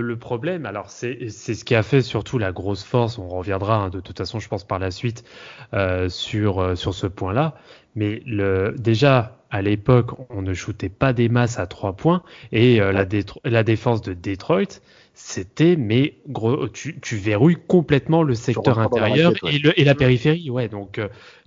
le, 0.00 0.16
problème, 0.16 0.66
alors 0.66 0.90
c'est 0.90 1.28
ce 1.28 1.64
qui 1.64 1.74
a 1.74 1.82
fait 1.82 2.02
surtout 2.02 2.38
la 2.38 2.52
grosse 2.52 2.82
force. 2.82 3.18
On 3.18 3.28
reviendra 3.28 3.76
hein, 3.76 3.90
de 3.90 4.00
toute 4.00 4.18
façon, 4.18 4.40
je 4.40 4.48
pense 4.48 4.64
par 4.64 4.78
la 4.78 4.90
suite 4.90 5.24
euh, 5.72 6.08
sur 6.08 6.60
euh, 6.60 6.74
sur 6.74 6.94
ce 6.94 7.06
point-là. 7.06 7.54
Mais 7.94 8.22
le, 8.26 8.74
déjà 8.76 9.38
à 9.50 9.62
l'époque, 9.62 10.10
on 10.30 10.42
ne 10.42 10.52
shootait 10.52 10.88
pas 10.88 11.12
des 11.12 11.28
masses 11.28 11.58
à 11.58 11.66
trois 11.66 11.92
points 11.92 12.22
et 12.50 12.80
euh, 12.80 12.90
la, 12.90 13.04
la 13.44 13.62
défense 13.62 14.02
de 14.02 14.12
Detroit, 14.12 14.80
c'était 15.14 15.76
mais 15.76 16.18
gros, 16.28 16.68
tu, 16.68 17.00
tu 17.00 17.16
verrouilles 17.16 17.58
complètement 17.68 18.22
le 18.22 18.34
secteur 18.34 18.78
intérieur 18.78 19.32
et, 19.44 19.58
le, 19.58 19.78
et, 19.80 19.84
la 19.84 19.94
périphérie. 19.94 20.50
Ouais, 20.50 20.68
donc 20.68 21.00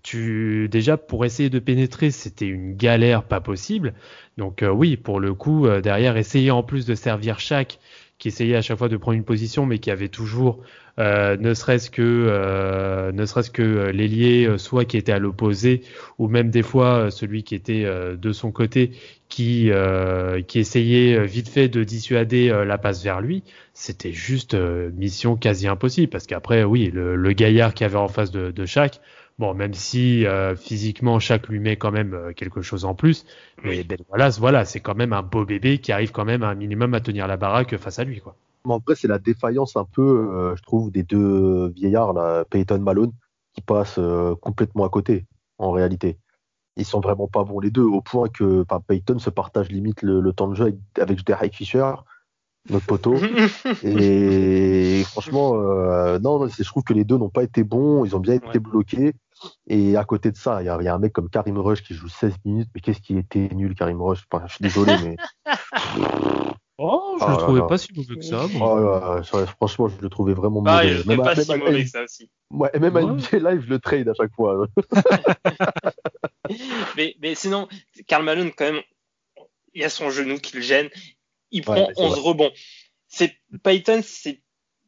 tu 0.08 0.70
déjà 0.72 0.96
pour 0.96 1.26
essayer 1.26 1.50
de 1.50 1.60
pénétrer, 1.60 2.12
c'était 2.12 2.48
une 2.48 2.78
galère 2.78 3.24
pas 3.24 3.42
possible. 3.42 3.94
Donc 4.38 4.64
euh, 4.64 4.70
oui, 4.70 4.96
pour 4.96 5.20
le 5.20 5.34
coup, 5.34 5.68
euh, 5.68 5.82
derrière, 5.82 6.16
essayer 6.16 6.50
en 6.50 6.64
plus 6.64 6.86
de 6.86 6.96
servir 6.96 7.42
chaque 7.42 7.78
qui 8.18 8.30
essayait 8.30 8.56
à 8.56 8.62
chaque 8.62 8.78
fois 8.78 8.88
de 8.88 8.96
prendre 8.96 9.18
une 9.18 9.26
position, 9.26 9.66
mais 9.66 9.80
qui 9.80 9.92
avait 9.92 10.08
toujours, 10.08 10.64
euh, 10.98 11.36
ne 11.38 11.54
serait-ce 11.54 11.92
que, 11.92 13.12
ne 13.12 13.26
serait-ce 13.26 13.52
que 13.52 13.92
l'ailier, 13.92 14.58
soit 14.58 14.86
qui 14.86 14.98
était 14.98 15.12
à 15.12 15.20
l'opposé, 15.20 15.82
ou 16.18 16.28
même 16.28 16.50
des 16.50 16.64
fois 16.64 17.12
celui 17.12 17.44
qui 17.44 17.54
était 17.54 17.86
de 17.86 18.32
son 18.32 18.52
côté, 18.52 18.92
qui, 19.30 19.70
qui 20.48 20.60
essayait 20.60 21.26
vite 21.26 21.50
fait 21.50 21.68
de 21.68 21.84
dissuader 21.84 22.50
la 22.66 22.78
passe 22.78 23.04
vers 23.04 23.22
lui. 23.22 23.44
C'était 23.74 24.12
juste 24.12 24.56
mission 24.56 25.36
quasi 25.36 25.68
impossible, 25.68 26.10
parce 26.10 26.28
qu'après, 26.28 26.64
oui, 26.64 26.92
le, 26.94 27.32
gaillard 27.34 27.74
qui 27.74 27.84
avait 27.84 27.98
en 27.98 28.08
face 28.08 28.32
de, 28.32 28.52
de 28.52 28.66
chaque, 28.66 29.02
Bon, 29.40 29.54
même 29.54 29.74
si 29.74 30.26
euh, 30.26 30.56
physiquement 30.56 31.20
chaque 31.20 31.48
lui 31.48 31.60
met 31.60 31.76
quand 31.76 31.92
même 31.92 32.16
euh, 32.16 32.34
quelque 32.34 32.62
chose 32.62 32.86
en 32.86 32.96
plus, 32.96 33.24
mais 33.64 33.84
ben 33.84 34.00
voilà, 34.10 34.30
voilà, 34.30 34.66
c'est 34.66 34.80
quand 34.80 34.96
même 34.96 35.14
un 35.14 35.22
beau 35.22 35.46
bébé 35.46 35.78
qui 35.78 35.92
arrive 35.92 36.12
quand 36.12 36.26
même 36.26 36.42
à 36.42 36.50
un 36.50 36.56
minimum 36.56 36.96
à 36.96 37.02
tenir 37.02 37.28
la 37.28 37.38
baraque 37.38 37.78
face 37.78 38.00
à 38.00 38.04
lui, 38.04 38.20
quoi. 38.20 38.36
Mais 38.66 38.74
en 38.74 38.80
vrai, 38.80 38.96
c'est 38.96 39.08
la 39.08 39.20
défaillance 39.20 39.76
un 39.76 39.86
peu, 39.86 40.02
euh, 40.02 40.56
je 40.56 40.64
trouve, 40.64 40.92
des 40.92 41.04
deux 41.04 41.70
vieillards, 41.70 42.14
là, 42.14 42.46
Peyton 42.46 42.80
Malone, 42.80 43.12
qui 43.54 43.62
passent 43.62 44.00
complètement 44.42 44.86
à 44.86 44.90
côté, 44.90 45.26
en 45.60 45.72
réalité. 45.72 46.18
Ils 46.78 46.86
sont 46.86 47.00
vraiment 47.00 47.28
pas 47.28 47.44
bons 47.44 47.60
les 47.60 47.72
deux, 47.72 47.84
au 47.84 48.02
point 48.02 48.30
que 48.30 48.64
Peyton 48.88 49.20
se 49.20 49.30
partage 49.30 49.70
limite 49.70 50.02
le, 50.02 50.32
temps 50.32 50.48
de 50.48 50.56
jeu 50.56 50.64
avec, 50.64 50.76
avec 51.00 51.26
Derek 51.26 51.54
Fisher, 51.54 51.92
notre 52.70 52.86
poteau. 52.86 53.16
et 53.84 55.04
franchement, 55.06 55.54
non, 56.20 56.48
je 56.48 56.64
trouve 56.64 56.84
que 56.84 56.94
les 56.94 57.04
deux 57.04 57.18
n'ont 57.18 57.30
pas 57.30 57.44
été 57.44 57.64
bons, 57.64 58.06
ils 58.06 58.16
ont 58.16 58.20
bien 58.20 58.36
été 58.36 58.60
bloqués. 58.60 59.14
Et 59.68 59.98
à 59.98 60.04
côté 60.04 60.32
de 60.32 60.38
ça, 60.38 60.62
il 60.62 60.66
y, 60.66 60.70
a 60.70 60.96
un 60.96 61.00
mec 61.00 61.14
comme 61.14 61.30
Karim 61.30 61.58
Rush 61.58 61.84
qui 61.84 61.94
joue 61.94 62.08
16 62.08 62.36
minutes. 62.46 62.70
Mais 62.74 62.82
qu'est-ce 62.82 63.02
qui 63.02 63.18
était 63.18 63.50
nul, 63.54 63.76
Karim 63.76 64.02
Rush? 64.02 64.26
Je 64.48 64.54
suis 64.54 64.64
désolé, 64.64 64.96
mais. 65.04 65.16
Oh, 66.80 67.18
je 67.20 67.26
le 67.26 67.32
ah 67.32 67.38
trouvais 67.38 67.66
pas 67.68 67.80
si 67.80 67.92
mauvais 67.96 68.18
que 68.18 68.22
ça. 68.22 68.46
Oh, 68.62 69.46
franchement, 69.58 69.88
je 69.88 70.00
le 70.00 70.10
trouvais 70.10 70.36
vraiment 70.36 70.62
bah, 70.62 70.84
mauvais. 70.84 71.04
même, 71.08 71.24
pas 71.24 71.36
si 71.36 71.58
mauvais 71.58 71.84
que 71.84 71.90
ça 71.90 72.04
aussi. 72.04 72.30
Ouais, 72.52 72.70
et 72.72 72.78
même 72.78 72.96
à 72.96 73.02
NBA 73.02 73.40
Live, 73.40 73.64
je 73.66 73.70
le 73.72 73.80
trade 73.80 74.08
à 74.08 74.14
chaque 74.14 74.32
fois. 74.36 74.68
mais, 76.98 77.16
mais 77.22 77.36
sinon, 77.36 77.68
Karl 78.08 78.24
Malone, 78.24 78.52
quand 78.52 78.72
même, 78.72 78.82
il 79.74 79.82
y 79.82 79.86
a 79.86 79.90
son 79.90 80.10
genou 80.10 80.40
qui 80.40 80.56
le 80.56 80.62
gêne. 80.62 80.90
Il 81.52 81.64
prend 81.64 81.90
11 81.96 82.20
rebonds. 82.20 82.52
C'est 83.08 83.38
Payton, 83.64 84.02
c'est 84.04 84.42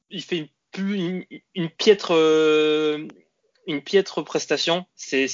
il 0.09 0.21
fait 0.21 0.49
une, 0.77 1.23
une, 1.55 1.69
piètre 1.69 2.13
euh, 2.13 3.07
une 3.67 3.81
piètre 3.81 4.23
prestation. 4.23 4.85
C'est, 4.95 5.27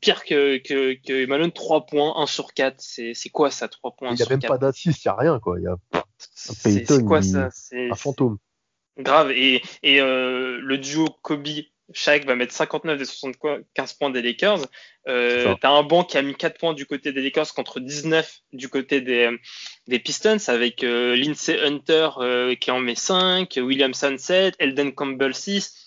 pire 0.00 0.24
que, 0.24 0.58
que, 0.58 0.94
que 0.94 1.26
Malone, 1.26 1.52
3 1.52 1.86
points, 1.86 2.14
1 2.16 2.26
sur 2.26 2.54
4. 2.54 2.76
C'est, 2.78 3.14
quoi 3.32 3.50
ça, 3.50 3.68
3 3.68 3.96
points, 3.96 4.10
Il 4.12 4.16
n'y 4.16 4.22
a 4.22 4.28
même 4.28 4.40
pas 4.40 4.58
d'assist, 4.58 5.04
il 5.04 5.08
n'y 5.08 5.12
a 5.12 5.16
rien, 5.16 5.40
quoi. 5.40 5.58
Il 5.58 5.64
y 5.64 5.66
a 5.66 5.76
c'est, 6.34 7.04
quoi 7.04 7.22
ça? 7.22 7.48
C'est 7.52 7.90
un 7.90 7.94
fantôme. 7.94 8.38
Grave. 8.98 9.32
Et, 9.32 9.62
et 9.82 10.00
euh, 10.00 10.58
le 10.60 10.78
duo 10.78 11.08
Kobe 11.22 11.46
Shaq 11.92 12.24
va 12.24 12.34
mettre 12.34 12.52
59 12.52 12.98
des 12.98 13.04
75 13.04 13.92
points 13.94 14.10
des 14.10 14.22
Lakers. 14.22 14.60
Euh, 15.08 15.54
T'as 15.60 15.70
un 15.70 15.82
banc 15.82 16.04
qui 16.04 16.18
a 16.18 16.22
mis 16.22 16.34
4 16.34 16.58
points 16.58 16.74
du 16.74 16.86
côté 16.86 17.12
des 17.12 17.22
Lakers 17.22 17.52
contre 17.54 17.80
19 17.80 18.40
du 18.52 18.68
côté 18.68 19.00
des, 19.00 19.30
des 19.88 19.98
Pistons 19.98 20.36
avec 20.48 20.84
euh, 20.84 21.16
Lindsey 21.16 21.58
Hunter 21.60 22.10
euh, 22.18 22.54
qui 22.54 22.70
en 22.70 22.80
met 22.80 22.94
5, 22.94 23.54
Williamson 23.56 24.16
7, 24.18 24.54
Elden 24.58 24.92
Campbell 24.92 25.34
6. 25.34 25.86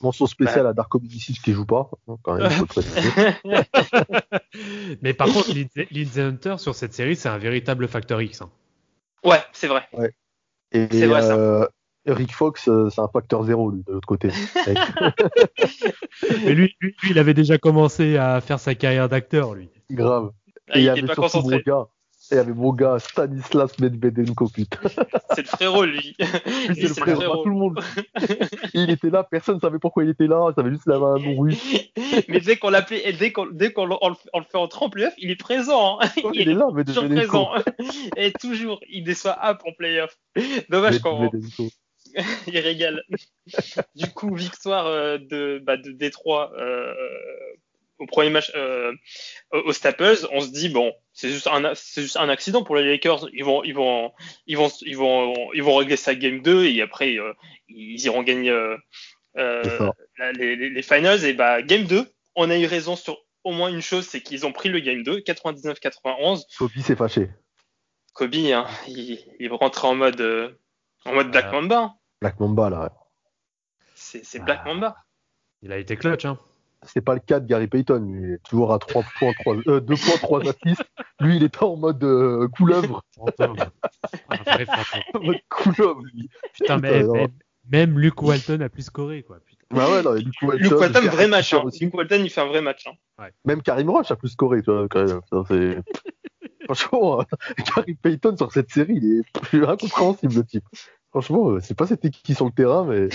Mention 0.00 0.26
spéciale 0.26 0.62
bah. 0.62 0.70
à 0.70 0.72
Darko 0.72 1.00
Milicic 1.00 1.42
qui 1.42 1.52
joue 1.52 1.66
pas, 1.66 1.90
hein, 2.06 2.16
quand 2.22 2.34
même, 2.34 2.48
Mais 5.02 5.12
par 5.12 5.28
contre, 5.28 5.50
Lindsay 5.90 6.20
Hunter 6.20 6.54
sur 6.58 6.74
cette 6.74 6.94
série, 6.94 7.16
c'est 7.16 7.28
un 7.28 7.38
véritable 7.38 7.88
facteur 7.88 8.22
X. 8.22 8.42
Hein. 8.42 8.50
Ouais, 9.24 9.42
c'est 9.52 9.66
vrai. 9.66 9.88
Ouais. 9.92 10.12
Et, 10.70 10.86
vrai, 11.06 11.22
ça. 11.22 11.68
Rick 12.12 12.34
Fox, 12.34 12.68
euh, 12.68 12.88
c'est 12.90 13.00
un 13.00 13.08
facteur 13.08 13.44
zéro 13.44 13.72
de 13.72 13.82
l'autre 13.86 14.06
côté. 14.06 14.30
Mais 16.44 16.54
lui, 16.54 16.74
lui, 16.80 16.94
il 17.10 17.18
avait 17.18 17.34
déjà 17.34 17.58
commencé 17.58 18.16
à 18.16 18.40
faire 18.40 18.60
sa 18.60 18.74
carrière 18.74 19.08
d'acteur, 19.08 19.54
lui. 19.54 19.68
Grave. 19.90 20.30
Ah, 20.70 20.78
et 20.78 20.80
il, 20.80 20.84
il 20.84 20.88
avait 20.88 21.02
pas 21.02 21.14
concentré. 21.14 21.62
Gars, 21.66 21.88
et 22.30 22.34
il 22.34 22.36
y 22.36 22.40
avait 22.40 22.52
mon 22.52 22.72
gars 22.74 22.98
Stanislas 22.98 23.78
Medvedenko, 23.78 24.48
putain. 24.48 24.80
C'est 25.34 25.42
le 25.42 25.48
frérot, 25.48 25.84
lui. 25.84 26.14
C'est 26.74 26.82
le, 26.82 26.88
frérot, 26.88 27.42
tout 27.42 27.48
le 27.48 27.54
monde. 27.54 27.80
il 28.74 28.90
était 28.90 29.08
là, 29.08 29.24
personne 29.24 29.54
ne 29.56 29.60
savait 29.60 29.78
pourquoi 29.78 30.04
il 30.04 30.10
était 30.10 30.26
là, 30.26 30.52
ça 30.54 30.60
avait 30.60 30.70
juste 30.70 30.86
la 30.86 30.98
main 30.98 31.14
un 31.14 31.18
nom 31.18 31.40
russe. 31.40 31.90
Mais 32.28 32.40
dès 32.40 32.56
qu'on 32.56 32.68
l'appelait, 32.68 33.14
dès 33.14 33.32
qu'on 33.32 33.46
dès 33.46 33.72
qu'on 33.72 33.86
le 33.86 33.94
fait 34.24 34.58
en 34.58 34.68
trempe 34.68 34.92
playoff, 34.92 35.14
il 35.16 35.30
est 35.30 35.36
présent. 35.36 35.98
Hein. 36.00 36.08
il, 36.34 36.50
est 36.50 36.54
là, 36.54 36.68
mais 36.74 36.84
toujours 36.84 37.08
présent. 37.08 37.50
Et 38.16 38.32
toujours, 38.32 38.80
il 38.90 39.04
déçoit 39.04 39.38
up 39.42 39.62
en 39.66 39.72
playoff. 39.72 40.18
Dommage 40.68 40.98
quand 40.98 41.30
il 42.46 42.58
régale. 42.58 43.02
du 43.94 44.10
coup, 44.10 44.34
victoire 44.34 44.86
euh, 44.86 45.18
de, 45.18 45.60
bah, 45.64 45.76
de 45.76 45.90
Détroit 45.92 46.52
euh, 46.58 46.94
au 47.98 48.06
premier 48.06 48.30
match 48.30 48.52
euh, 48.54 48.92
au 49.52 49.72
Staples, 49.72 50.26
on 50.32 50.40
se 50.40 50.50
dit 50.50 50.68
bon, 50.68 50.92
c'est 51.12 51.30
juste 51.30 51.48
un 51.48 51.72
c'est 51.74 52.02
juste 52.02 52.16
un 52.16 52.28
accident 52.28 52.62
pour 52.62 52.76
les 52.76 52.88
Lakers. 52.88 53.28
Ils 53.32 53.44
vont 53.44 53.62
ils 53.64 53.74
vont 53.74 54.12
ils 54.46 54.56
vont 54.56 54.70
ils 54.82 54.96
vont 54.96 55.52
ils 55.52 55.62
vont 55.62 55.76
régler 55.76 55.96
sa 55.96 56.14
game 56.14 56.40
2 56.40 56.66
et 56.66 56.80
après 56.82 57.18
euh, 57.18 57.32
ils 57.68 58.00
iront 58.04 58.22
gagner 58.22 58.56
les, 59.36 60.82
finals 60.82 61.24
et 61.24 61.32
bah 61.32 61.62
game 61.62 61.84
2, 61.84 62.06
on 62.36 62.50
a 62.50 62.56
eu 62.56 62.66
raison 62.66 62.96
sur 62.96 63.18
au 63.44 63.52
moins 63.52 63.68
une 63.68 63.82
chose, 63.82 64.06
c'est 64.06 64.20
qu'ils 64.20 64.46
ont 64.46 64.52
pris 64.52 64.68
le 64.68 64.80
game 64.80 65.02
2, 65.02 65.20
99-91. 65.20 66.42
Kobe 66.58 66.70
s'est 66.82 66.96
fâché. 66.96 67.30
Kobe, 68.12 68.34
hein, 68.34 68.66
il, 68.88 69.18
il 69.38 69.52
rentrer 69.52 69.86
en 69.86 69.94
mode 69.94 70.56
en 71.04 71.14
mode 71.14 71.30
Black 71.30 71.52
Mamba. 71.52 71.78
Hein. 71.78 71.94
Black 72.20 72.40
Mamba 72.40 72.70
là. 72.70 72.92
C'est 73.94 74.44
Black 74.44 74.60
ah. 74.64 74.68
Mamba. 74.68 74.96
Il 75.62 75.72
a 75.72 75.78
été 75.78 75.96
clutch 75.96 76.24
hein 76.24 76.38
c'est 76.82 77.00
pas 77.00 77.14
le 77.14 77.20
cas 77.20 77.40
de 77.40 77.46
Gary 77.46 77.66
Payton. 77.66 78.06
Il 78.08 78.34
est 78.34 78.42
toujours 78.42 78.72
à 78.72 78.78
3 78.78 79.02
points, 79.18 79.32
3, 79.40 79.56
euh, 79.66 79.80
2 79.80 79.94
points, 79.94 80.16
3 80.18 80.40
assists. 80.48 80.84
Lui, 81.20 81.36
il 81.36 81.42
est 81.42 81.56
pas 81.56 81.66
en 81.66 81.76
mode 81.76 82.02
euh, 82.04 82.48
couleuvre. 82.48 83.02
Un 83.18 83.56
vrai 84.44 84.66
en 85.14 85.20
mode 85.20 85.40
couleuvre, 85.48 86.02
lui. 86.12 86.28
Putain, 86.54 86.78
mais, 86.78 87.02
même 87.70 87.98
Luke 87.98 88.22
Walton 88.22 88.60
a 88.60 88.68
pu 88.68 88.82
scorer, 88.82 89.22
quoi. 89.22 89.38
Putain. 89.44 89.64
Bah 89.70 89.90
ouais, 89.90 90.02
non, 90.02 90.12
Luke 90.12 90.34
Walton. 90.42 90.62
Luke 90.62 90.80
Walton, 90.80 91.06
vrai 91.08 91.28
match. 91.28 91.52
Hein. 91.52 91.64
Luke 91.80 91.94
Walton, 91.94 92.20
il 92.24 92.30
fait 92.30 92.40
un 92.40 92.46
vrai 92.46 92.62
match. 92.62 92.86
Hein. 92.86 92.92
Ouais. 93.22 93.32
Même 93.44 93.62
Karim 93.62 93.90
Rush 93.90 94.10
a 94.10 94.16
pu 94.16 94.28
scorer, 94.28 94.62
tu 94.62 94.70
vois, 94.70 94.88
quand 94.88 95.04
même. 95.04 95.20
Franchement, 96.68 97.24
Gary 97.76 97.94
Payton 97.94 98.36
sur 98.36 98.52
cette 98.52 98.70
série, 98.70 98.96
il 99.52 99.62
est 99.62 99.66
incompréhensible, 99.66 100.34
le 100.34 100.44
type. 100.44 100.64
Franchement, 101.10 101.52
euh, 101.52 101.60
c'est 101.60 101.74
pas 101.74 101.86
c'était 101.86 102.10
qui 102.10 102.34
sur 102.34 102.44
le 102.44 102.50
terrain, 102.52 102.84
mais. 102.84 103.08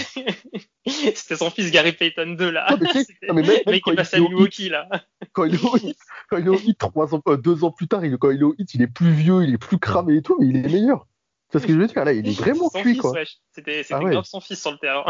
c'était 0.87 1.35
son 1.35 1.51
fils 1.51 1.69
Gary 1.69 1.91
Payton 1.91 2.33
2 2.33 2.49
là. 2.49 2.65
Non, 2.71 3.35
mais, 3.35 3.43
le 3.43 3.71
mec 3.71 3.83
qui 3.83 3.93
passe 3.93 4.15
à 4.15 4.19
Milwaukee 4.19 4.69
là. 4.69 4.89
Quand 5.33 5.43
il 5.43 5.53
est 5.53 5.63
au 5.63 5.77
hit, 5.77 5.97
quand 6.29 6.37
il 6.37 6.45
est 6.47 6.49
au 6.49 6.57
hit 6.57 6.79
trois 6.79 7.13
ans, 7.13 7.21
euh, 7.27 7.37
deux 7.37 7.63
ans 7.63 7.71
plus 7.71 7.87
tard, 7.87 8.03
il, 8.03 8.17
quand 8.17 8.31
il 8.31 8.39
est 8.39 8.43
au 8.43 8.55
hit, 8.57 8.73
il 8.73 8.81
est 8.81 8.87
plus 8.87 9.11
vieux, 9.11 9.43
il 9.43 9.53
est 9.53 9.59
plus 9.59 9.77
cramé 9.77 10.15
et 10.15 10.21
tout, 10.23 10.35
mais 10.39 10.47
il 10.47 10.57
est 10.57 10.67
meilleur. 10.69 11.07
C'est 11.51 11.59
ce 11.59 11.67
que 11.67 11.73
je 11.73 11.77
veux 11.77 11.85
dire? 11.85 12.03
Là, 12.03 12.13
il 12.13 12.27
est 12.27 12.39
vraiment 12.39 12.69
cuit 12.69 12.97
quoi. 12.97 13.13
C'était 13.51 13.85
ah 13.91 13.99
grave 13.99 14.23
son 14.23 14.41
fils 14.41 14.59
sur 14.59 14.71
le 14.71 14.79
terrain. 14.79 15.05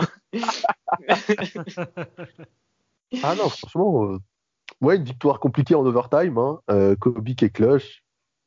ah 3.23 3.35
non, 3.35 3.47
franchement, 3.47 4.11
euh, 4.11 4.17
ouais, 4.81 4.97
une 4.97 5.05
victoire 5.05 5.39
compliquée 5.39 5.75
en 5.75 5.85
overtime. 5.85 6.37
Hein. 6.37 6.59
Euh, 6.69 6.97
Kobe 6.97 7.33
qui 7.33 7.45
est 7.45 7.49
clutch. 7.49 8.02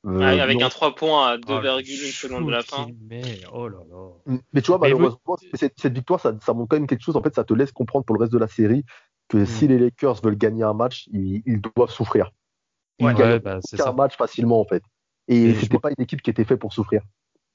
Euh, 0.06 0.20
avec 0.20 0.62
un 0.62 0.68
3 0.68 0.94
points 0.94 1.26
à 1.26 1.36
2,1 1.36 2.12
secondes 2.12 2.46
de 2.46 2.50
la 2.52 2.62
fin. 2.62 2.86
Mais, 3.08 3.22
oh 3.52 3.68
là 3.68 3.78
là. 3.90 4.08
Mm, 4.26 4.38
mais 4.52 4.62
tu 4.62 4.68
vois, 4.68 4.78
malheureusement, 4.78 5.36
cette, 5.54 5.92
victoire, 5.92 6.20
ça, 6.20 6.32
ça, 6.44 6.52
montre 6.52 6.68
quand 6.68 6.76
même 6.76 6.86
quelque 6.86 7.02
chose. 7.02 7.16
En 7.16 7.22
fait, 7.22 7.34
ça 7.34 7.42
te 7.42 7.52
laisse 7.54 7.72
comprendre 7.72 8.04
pour 8.04 8.14
le 8.16 8.20
reste 8.20 8.32
de 8.32 8.38
la 8.38 8.46
série 8.46 8.84
que 9.28 9.38
mm. 9.38 9.46
si 9.46 9.66
les 9.66 9.78
Lakers 9.78 10.20
veulent 10.22 10.38
gagner 10.38 10.62
un 10.62 10.74
match, 10.74 11.08
ils, 11.12 11.60
doivent 11.74 11.90
souffrir. 11.90 12.30
Ils 13.00 13.12
gagnent 13.14 13.40
bah, 13.40 13.58
un 13.84 13.92
match 13.92 14.16
facilement, 14.16 14.60
en 14.60 14.64
fait. 14.64 14.82
Et, 15.26 15.54
ce 15.54 15.62
c'était 15.62 15.78
pas 15.78 15.90
une 15.90 16.02
équipe 16.02 16.22
qui 16.22 16.30
était 16.30 16.44
faite 16.44 16.60
pour 16.60 16.72
souffrir. 16.72 17.02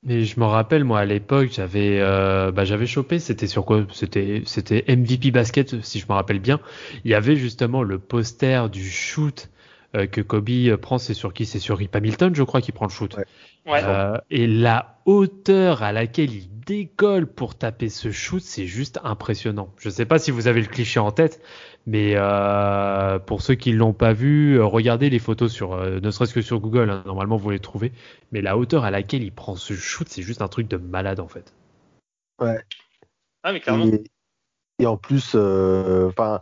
Mais 0.04 0.24
je 0.24 0.40
me 0.40 0.46
rappelle, 0.46 0.84
moi, 0.84 1.00
à 1.00 1.06
l'époque, 1.06 1.50
j'avais, 1.52 2.00
euh, 2.02 2.52
bah, 2.52 2.66
j'avais 2.66 2.88
chopé, 2.88 3.20
c'était 3.20 3.48
sur 3.48 3.66
quoi? 3.66 3.86
C'était, 3.94 4.42
c'était 4.46 4.84
MVP 4.90 5.32
basket, 5.32 5.82
si 5.84 6.00
je 6.00 6.06
me 6.10 6.14
rappelle 6.14 6.40
bien. 6.40 6.60
Il 7.06 7.12
y 7.12 7.14
avait 7.14 7.38
justement 7.38 7.84
le 7.84 8.00
poster 8.00 8.70
du 8.70 8.84
shoot 8.90 9.50
euh, 9.96 10.08
que 10.08 10.22
Kobe 10.22 10.76
prend, 10.78 10.98
c'est 10.98 11.14
sur 11.14 11.34
qui? 11.34 11.46
C'est 11.46 11.60
sur 11.60 11.78
Rip 11.78 11.96
Hamilton, 11.96 12.34
je 12.34 12.44
crois, 12.44 12.62
qui 12.62 12.72
prend 12.72 12.86
le 12.86 12.92
shoot. 12.92 13.16
Ouais. 13.66 13.82
Euh, 13.84 14.18
et 14.30 14.48
la 14.48 14.98
hauteur 15.06 15.84
à 15.84 15.92
laquelle 15.92 16.32
il 16.32 16.48
décolle 16.66 17.28
pour 17.28 17.56
taper 17.56 17.90
ce 17.90 18.12
shoot, 18.12 18.42
c'est 18.42 18.66
juste 18.66 19.00
impressionnant. 19.04 19.74
Je 19.78 19.90
ne 19.90 19.94
sais 19.94 20.06
pas 20.06 20.20
si 20.20 20.32
vous 20.32 20.48
avez 20.48 20.62
le 20.62 20.68
cliché 20.68 21.00
en 21.00 21.12
tête, 21.12 21.42
mais 21.86 22.14
euh, 22.16 23.20
pour 23.20 23.42
ceux 23.42 23.56
qui 23.56 23.72
l'ont 23.72 23.94
pas 23.94 24.14
vu, 24.14 24.62
regardez 24.62 25.10
les 25.10 25.20
photos 25.20 25.52
sur, 25.52 25.74
euh, 25.74 26.00
ne 26.00 26.12
serait-ce 26.12 26.34
que 26.34 26.42
sur 26.42 26.60
Google. 26.60 26.90
Hein, 26.90 27.04
normalement, 27.06 27.38
vous 27.38 27.50
les 27.50 27.60
trouvez. 27.60 27.92
Mais 28.32 28.42
la 28.42 28.58
hauteur 28.58 28.86
à 28.86 28.92
laquelle 28.92 29.24
il 29.24 29.32
prend 29.32 29.56
ce 29.56 29.74
shoot, 29.74 30.08
c'est 30.10 30.22
juste 30.22 30.42
un 30.42 30.48
truc 30.48 30.68
de 30.68 30.78
malade 30.78 31.20
en 31.20 31.28
fait. 31.28 31.54
Ouais. 32.40 32.60
Ah 33.44 33.54
mais 33.54 33.60
clairement. 33.60 33.88
Et, 33.88 34.04
en 34.86 34.98
plus, 34.98 35.36
enfin, 35.36 36.40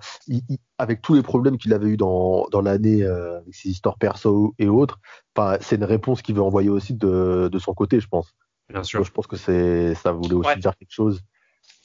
avec 0.78 1.02
tous 1.02 1.14
les 1.14 1.24
problèmes 1.24 1.58
qu'il 1.58 1.74
avait 1.74 1.90
eu 1.90 1.98
dans, 1.98 2.48
dans 2.52 2.62
l'année, 2.62 3.04
avec 3.04 3.54
ses 3.54 3.70
histoires 3.70 3.98
perso 3.98 4.54
et 4.60 4.68
autres, 4.68 5.00
c'est 5.62 5.76
une 5.76 5.84
réponse 5.84 6.22
qu'il 6.22 6.36
veut 6.36 6.42
envoyer 6.42 6.70
aussi 6.70 6.94
de, 6.94 7.50
de 7.52 7.60
son 7.60 7.74
côté, 7.74 8.00
je 8.00 8.08
pense. 8.08 8.34
Bien 8.70 8.84
sûr. 8.84 9.04
je 9.04 9.12
pense 9.12 9.26
que 9.26 9.36
c'est, 9.36 9.96
ça 9.96 10.12
voulait 10.12 10.34
aussi 10.34 10.60
dire 10.60 10.76
quelque 10.78 10.94
chose. 10.94 11.22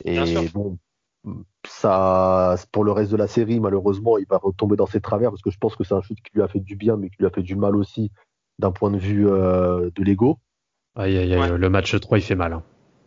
Et 0.05 0.19
bon, 0.53 0.79
ça, 1.67 2.57
pour 2.73 2.85
le 2.85 2.93
reste 2.93 3.11
de 3.11 3.17
la 3.17 3.27
série, 3.27 3.61
malheureusement, 3.61 4.19
il 4.19 4.27
va 4.27 4.38
retomber 4.38 4.77
dans 4.77 4.87
ses 4.87 5.01
travers 5.01 5.31
parce 5.31 5.43
que 5.43 5.51
je 5.51 5.59
pense 5.59 5.77
que 5.77 5.85
c'est 5.85 5.95
un 5.95 6.03
shoot 6.03 6.19
qui 6.19 6.31
lui 6.35 6.43
a 6.43 6.49
fait 6.49 6.61
du 6.61 6.77
bien, 6.77 6.97
mais 6.97 7.09
qui 7.09 7.17
lui 7.19 7.27
a 7.27 7.31
fait 7.31 7.43
du 7.43 7.57
mal 7.57 7.77
aussi 7.77 8.11
d'un 8.59 8.73
point 8.73 8.90
de 8.90 8.99
vue 8.99 9.29
euh, 9.29 9.90
de 9.95 10.05
l'ego. 10.05 10.38
Le 10.97 11.69
match 11.69 11.99
3, 11.99 12.19
il 12.19 12.23
fait 12.23 12.35
mal. 12.35 12.53
Hein. 12.53 12.62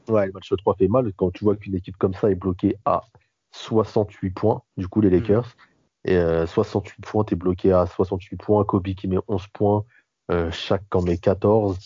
Ouais, 0.09 0.25
le 0.25 0.31
match 0.31 0.51
3 0.55 0.75
fait 0.75 0.87
mal 0.87 1.11
quand 1.15 1.31
tu 1.31 1.43
vois 1.43 1.55
qu'une 1.55 1.75
équipe 1.75 1.97
comme 1.97 2.13
ça 2.13 2.31
est 2.31 2.35
bloquée 2.35 2.75
à 2.85 3.03
68 3.51 4.31
points, 4.31 4.61
du 4.77 4.87
coup, 4.87 5.01
les 5.01 5.09
mm. 5.09 5.13
Lakers. 5.13 5.55
Et 6.05 6.17
68 6.17 6.93
euh, 7.03 7.09
points, 7.09 7.23
t'es 7.25 7.35
bloqué 7.35 7.71
à 7.71 7.85
68 7.85 8.37
points. 8.37 8.63
Kobe 8.63 8.87
qui 8.93 9.07
met 9.07 9.17
11 9.27 9.47
points, 9.53 9.85
euh, 10.31 10.51
Shaq 10.51 10.83
en 10.93 11.01
met 11.01 11.17
14. 11.17 11.77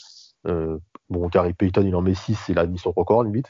Euh, 0.47 0.77
bon, 1.09 1.27
Gary 1.27 1.53
Payton, 1.53 1.85
il 1.85 1.95
en 1.95 2.01
met 2.01 2.13
6, 2.13 2.35
c'est 2.35 2.53
la 2.53 2.65
mission 2.65 2.91
record, 2.95 3.23
limite. 3.23 3.47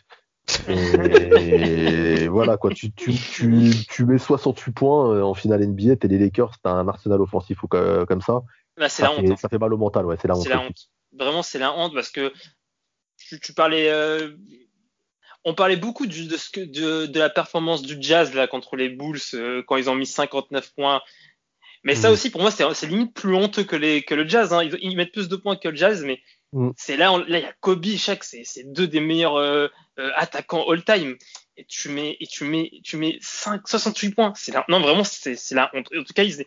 Et 0.68 2.28
voilà, 2.30 2.58
quoi. 2.58 2.72
Tu, 2.72 2.92
tu, 2.92 3.14
tu, 3.14 3.72
tu, 3.90 4.06
mets 4.06 4.18
68 4.18 4.72
points 4.72 5.14
euh, 5.14 5.22
en 5.24 5.34
finale 5.34 5.66
NBA, 5.66 5.98
t'es 5.98 6.08
les 6.08 6.18
Lakers, 6.18 6.58
t'as 6.62 6.72
un 6.72 6.88
arsenal 6.88 7.22
offensif 7.22 7.64
ou 7.64 7.68
comme 7.68 8.22
ça. 8.22 8.42
Là, 8.78 8.90
c'est 8.90 9.04
la 9.04 9.12
honte. 9.12 9.38
Ça 9.38 9.50
fait 9.50 9.60
mal 9.60 9.74
au 9.74 9.78
mental, 9.78 10.06
ouais. 10.06 10.18
C'est 10.22 10.28
la 10.28 10.38
honte. 10.38 10.48
La 10.48 10.62
honte. 10.62 10.90
Vraiment, 11.18 11.44
c'est 11.44 11.60
la 11.60 11.74
honte 11.78 11.94
parce 11.94 12.10
que 12.10 12.32
tu, 13.18 13.40
tu 13.40 13.54
parlais. 13.54 13.90
On 15.44 15.56
parlait 15.56 15.76
beaucoup 15.76 16.06
de, 16.06 16.14
de, 16.14 17.06
de, 17.08 17.20
la 17.20 17.30
performance 17.30 17.82
du 17.82 17.98
Jazz 18.00 18.34
là 18.34 18.48
contre 18.48 18.76
les 18.76 18.90
Bulls 18.90 19.20
euh, 19.34 19.64
quand 19.68 19.78
ils 19.78 19.90
ont 19.90 19.96
mis 19.96 20.06
59 20.06 20.74
points. 20.76 21.02
Mais 21.84 21.96
ça 21.96 22.10
mm. 22.10 22.14
aussi, 22.14 22.30
pour 22.30 22.42
moi, 22.42 22.52
c'est 22.52 22.88
limite 22.88 23.14
plus 23.14 23.36
honteux 23.36 23.64
que, 23.64 23.76
les, 23.76 24.04
que 24.04 24.14
le 24.14 24.28
Jazz. 24.28 24.54
Hein. 24.54 24.64
Ils, 24.64 24.78
ils, 24.82 24.96
mettent 24.96 25.12
plus 25.12 25.30
de 25.30 25.36
points 25.36 25.56
que 25.56 25.68
le 25.68 25.76
Jazz, 25.76 26.04
mais 26.04 26.22
Mm. 26.54 26.72
C'est 26.76 26.98
là, 26.98 27.18
là 27.28 27.40
il 27.40 27.44
y 27.44 27.46
a 27.46 27.54
Kobe, 27.60 27.86
Shaq, 27.86 28.24
c'est 28.24 28.64
deux 28.72 28.88
des 28.88 29.00
meilleurs 29.00 29.36
euh, 29.36 29.68
euh, 30.00 30.10
attaquants 30.16 30.70
all-time. 30.70 31.18
Et 31.58 31.66
tu 31.66 31.90
mets, 31.90 32.18
et 32.20 32.28
tu 32.28 32.46
mets, 32.46 32.72
tu 32.84 32.98
mets 32.98 33.18
5, 33.22 33.68
68 33.68 34.16
points. 34.16 34.34
C'est 34.36 34.54
là, 34.54 34.66
non 34.68 34.80
vraiment, 34.80 35.04
c'est 35.04 35.38
la 35.52 35.70
honte. 35.74 35.88
En 35.96 36.04
tout 36.04 36.14
cas, 36.14 36.24
ils, 36.24 36.46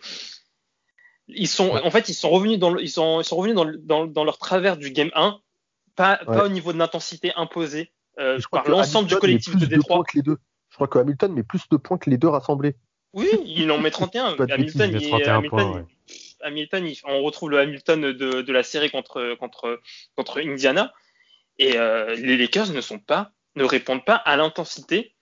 ils 1.29 1.49
sont, 1.49 1.71
en 1.71 1.91
fait, 1.91 2.09
ils 2.09 2.15
sont 2.15 2.31
revenus 2.31 2.59
dans, 2.59 2.77
ils 2.77 2.91
sont, 2.91 3.21
ils 3.21 3.25
sont 3.25 3.37
revenus 3.37 3.55
dans, 3.55 3.67
dans, 3.79 4.07
dans, 4.07 4.25
leur 4.25 4.39
travers 4.39 4.77
du 4.77 4.91
game 4.91 5.11
1, 5.15 5.41
pas, 5.95 6.17
pas 6.17 6.47
au 6.47 6.49
niveau 6.49 6.73
de 6.73 6.79
l'intensité 6.79 7.33
imposée 7.37 7.93
euh, 8.19 8.39
par 8.51 8.69
l'ensemble 8.69 9.09
du 9.09 9.17
collectif 9.17 9.57
de 9.57 9.67
Détroit. 9.67 10.05
les 10.15 10.23
deux. 10.23 10.39
Je 10.71 10.77
crois 10.77 10.89
que 10.89 10.99
Hamilton 10.99 11.33
met 11.33 11.43
plus 11.43 11.69
de 11.71 11.77
points 11.77 11.99
que 11.99 12.11
les 12.11 12.19
deux 12.19 12.29
rassemblés. 12.29 12.75
Oui, 13.13 13.29
il 13.45 13.71
en 13.71 13.79
met 13.79 13.91
31. 13.91 14.37
Hamilton, 14.51 14.91
il, 14.93 15.09
31 15.09 15.37
Hamilton, 15.37 15.49
points, 15.51 15.87
Hamilton, 16.43 16.93
on 17.05 17.23
retrouve 17.23 17.51
le 17.51 17.61
Hamilton 17.61 18.13
de, 18.13 18.53
la 18.53 18.63
série 18.63 18.91
contre, 18.91 19.37
contre, 19.39 19.81
contre 20.17 20.41
Indiana. 20.41 20.93
Et 21.59 21.77
euh, 21.77 22.17
les 22.17 22.37
Lakers 22.37 22.73
ne 22.73 22.81
sont 22.81 22.99
pas, 22.99 23.31
ne 23.55 23.65
répondent 23.65 24.05
pas 24.05 24.17
à 24.17 24.37
l'intensité 24.37 25.15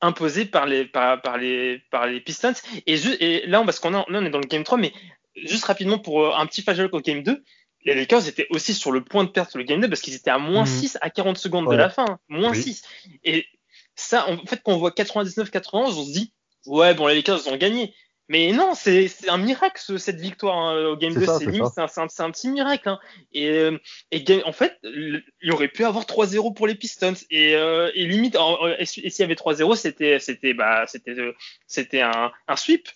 imposée 0.00 0.46
par 0.46 0.66
les, 0.66 0.84
par, 0.86 1.36
les, 1.36 1.82
par 1.90 2.06
les 2.06 2.20
Pistons. 2.20 2.52
Et, 2.86 2.94
et 2.94 3.46
là, 3.46 3.62
parce 3.64 3.80
qu'on 3.80 3.94
on 3.94 4.24
est 4.24 4.30
dans 4.30 4.38
le 4.38 4.46
game 4.46 4.64
3, 4.64 4.78
mais 4.78 4.92
juste 5.34 5.64
rapidement 5.64 5.98
pour 5.98 6.22
euh, 6.22 6.32
un 6.36 6.46
petit 6.46 6.62
flashback 6.62 6.94
au 6.94 7.00
game 7.00 7.22
2, 7.22 7.42
les 7.84 7.94
Lakers 7.94 8.28
étaient 8.28 8.46
aussi 8.50 8.74
sur 8.74 8.92
le 8.92 9.02
point 9.02 9.24
de 9.24 9.30
perdre 9.30 9.50
le 9.54 9.64
game 9.64 9.80
2 9.80 9.88
parce 9.88 10.00
qu'ils 10.00 10.14
étaient 10.14 10.30
à 10.30 10.38
moins 10.38 10.66
6 10.66 10.94
mhm. 10.94 10.98
à 11.02 11.10
40 11.10 11.38
secondes 11.38 11.70
de 11.70 11.76
la 11.76 11.90
fin. 11.90 12.04
Hein. 12.08 12.18
moins 12.28 12.54
6. 12.54 12.82
Et 13.24 13.46
ça, 13.94 14.28
en 14.28 14.38
fait, 14.46 14.60
quand 14.62 14.72
on 14.72 14.78
voit 14.78 14.90
99-91, 14.90 15.68
on 15.72 16.04
se 16.04 16.12
dit, 16.12 16.32
ouais, 16.66 16.94
bon, 16.94 17.06
les 17.06 17.16
Lakers 17.16 17.46
ont 17.48 17.56
gagné. 17.56 17.94
Mais 18.30 18.52
non, 18.52 18.74
c'est 18.76 19.10
un 19.26 19.38
miracle 19.38 19.98
cette 19.98 20.20
victoire 20.20 20.56
hein, 20.56 20.84
au 20.86 20.96
Game 20.96 21.12
2. 21.12 21.20
C'est 21.20 21.80
un, 21.80 22.24
un, 22.24 22.30
petit 22.30 22.48
miracle. 22.48 22.88
Hein. 22.88 23.00
Et, 23.32 23.48
euh, 23.48 23.76
et, 24.12 24.24
en 24.44 24.52
fait, 24.52 24.78
il 24.84 25.50
aurait 25.50 25.66
pu 25.66 25.84
avoir 25.84 26.04
3-0 26.04 26.54
pour 26.54 26.68
les 26.68 26.76
Pistons. 26.76 27.14
Et, 27.30 27.56
euh, 27.56 27.90
et 27.96 28.06
limite, 28.06 28.36
et, 28.78 28.84
s'il 28.84 29.10
y 29.18 29.22
avait 29.22 29.34
3-0, 29.34 29.74
c'était 29.74 30.20
c'était 30.20 30.54
bah, 30.54 30.84
c'était 30.86 31.18
euh, 31.18 31.32
c'était 31.66 32.02
un, 32.02 32.30
un 32.46 32.56
sweep. 32.56 32.88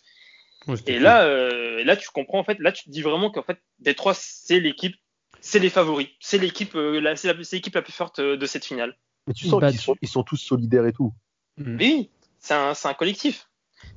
Et 0.86 0.98
là, 0.98 1.26
là, 1.84 1.96
tu 1.96 2.08
comprends 2.10 2.38
en 2.38 2.44
fait. 2.44 2.58
Là, 2.58 2.72
tu 2.72 2.84
te 2.84 2.90
dis 2.90 3.02
vraiment 3.02 3.30
qu'en 3.30 3.42
fait, 3.42 3.58
Détroit, 3.78 4.14
c'est 4.14 4.60
l'équipe, 4.60 4.96
c'est 5.40 5.58
les 5.58 5.70
favoris, 5.70 6.08
c'est 6.20 6.38
l'équipe, 6.38 6.72
c'est 6.72 7.52
l'équipe 7.52 7.74
la, 7.74 7.82
plus 7.82 7.92
forte 7.92 8.20
de 8.20 8.46
cette 8.46 8.64
finale. 8.64 8.96
Mais 9.26 9.34
tu 9.34 9.46
sens 9.46 9.60
qu'ils 9.60 9.80
sont, 9.80 9.96
ils 10.02 10.08
sont 10.08 10.22
tous 10.22 10.36
solidaires 10.36 10.86
et 10.86 10.92
tout. 10.92 11.12
Oui, 11.58 12.10
c'est 12.38 12.54
un, 12.54 12.72
un 12.84 12.94
collectif 12.94 13.48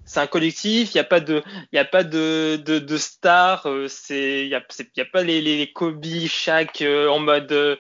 c'est 0.06 0.20
un 0.20 0.28
collectif, 0.28 0.94
il 0.94 0.98
n'y 0.98 1.02
a 1.02 1.04
pas 1.04 1.20
de, 1.20 1.44
il 1.72 1.80
a 1.80 1.86
pas 1.86 2.04
de, 2.04 2.56
de, 2.56 2.80
de 2.80 2.98
stars, 2.98 3.66
euh, 3.68 3.88
c'est, 3.88 4.46
il 4.46 4.50
y 4.50 4.56
a, 4.56 4.64
y 4.96 5.02
a 5.02 5.06
pas 5.06 5.24
les, 5.24 5.42
les 5.42 5.72
Kobe, 5.72 6.06
Shaq 6.28 6.82
euh, 6.82 7.10
en 7.10 7.20
mode, 7.20 7.52
euh, 7.52 7.76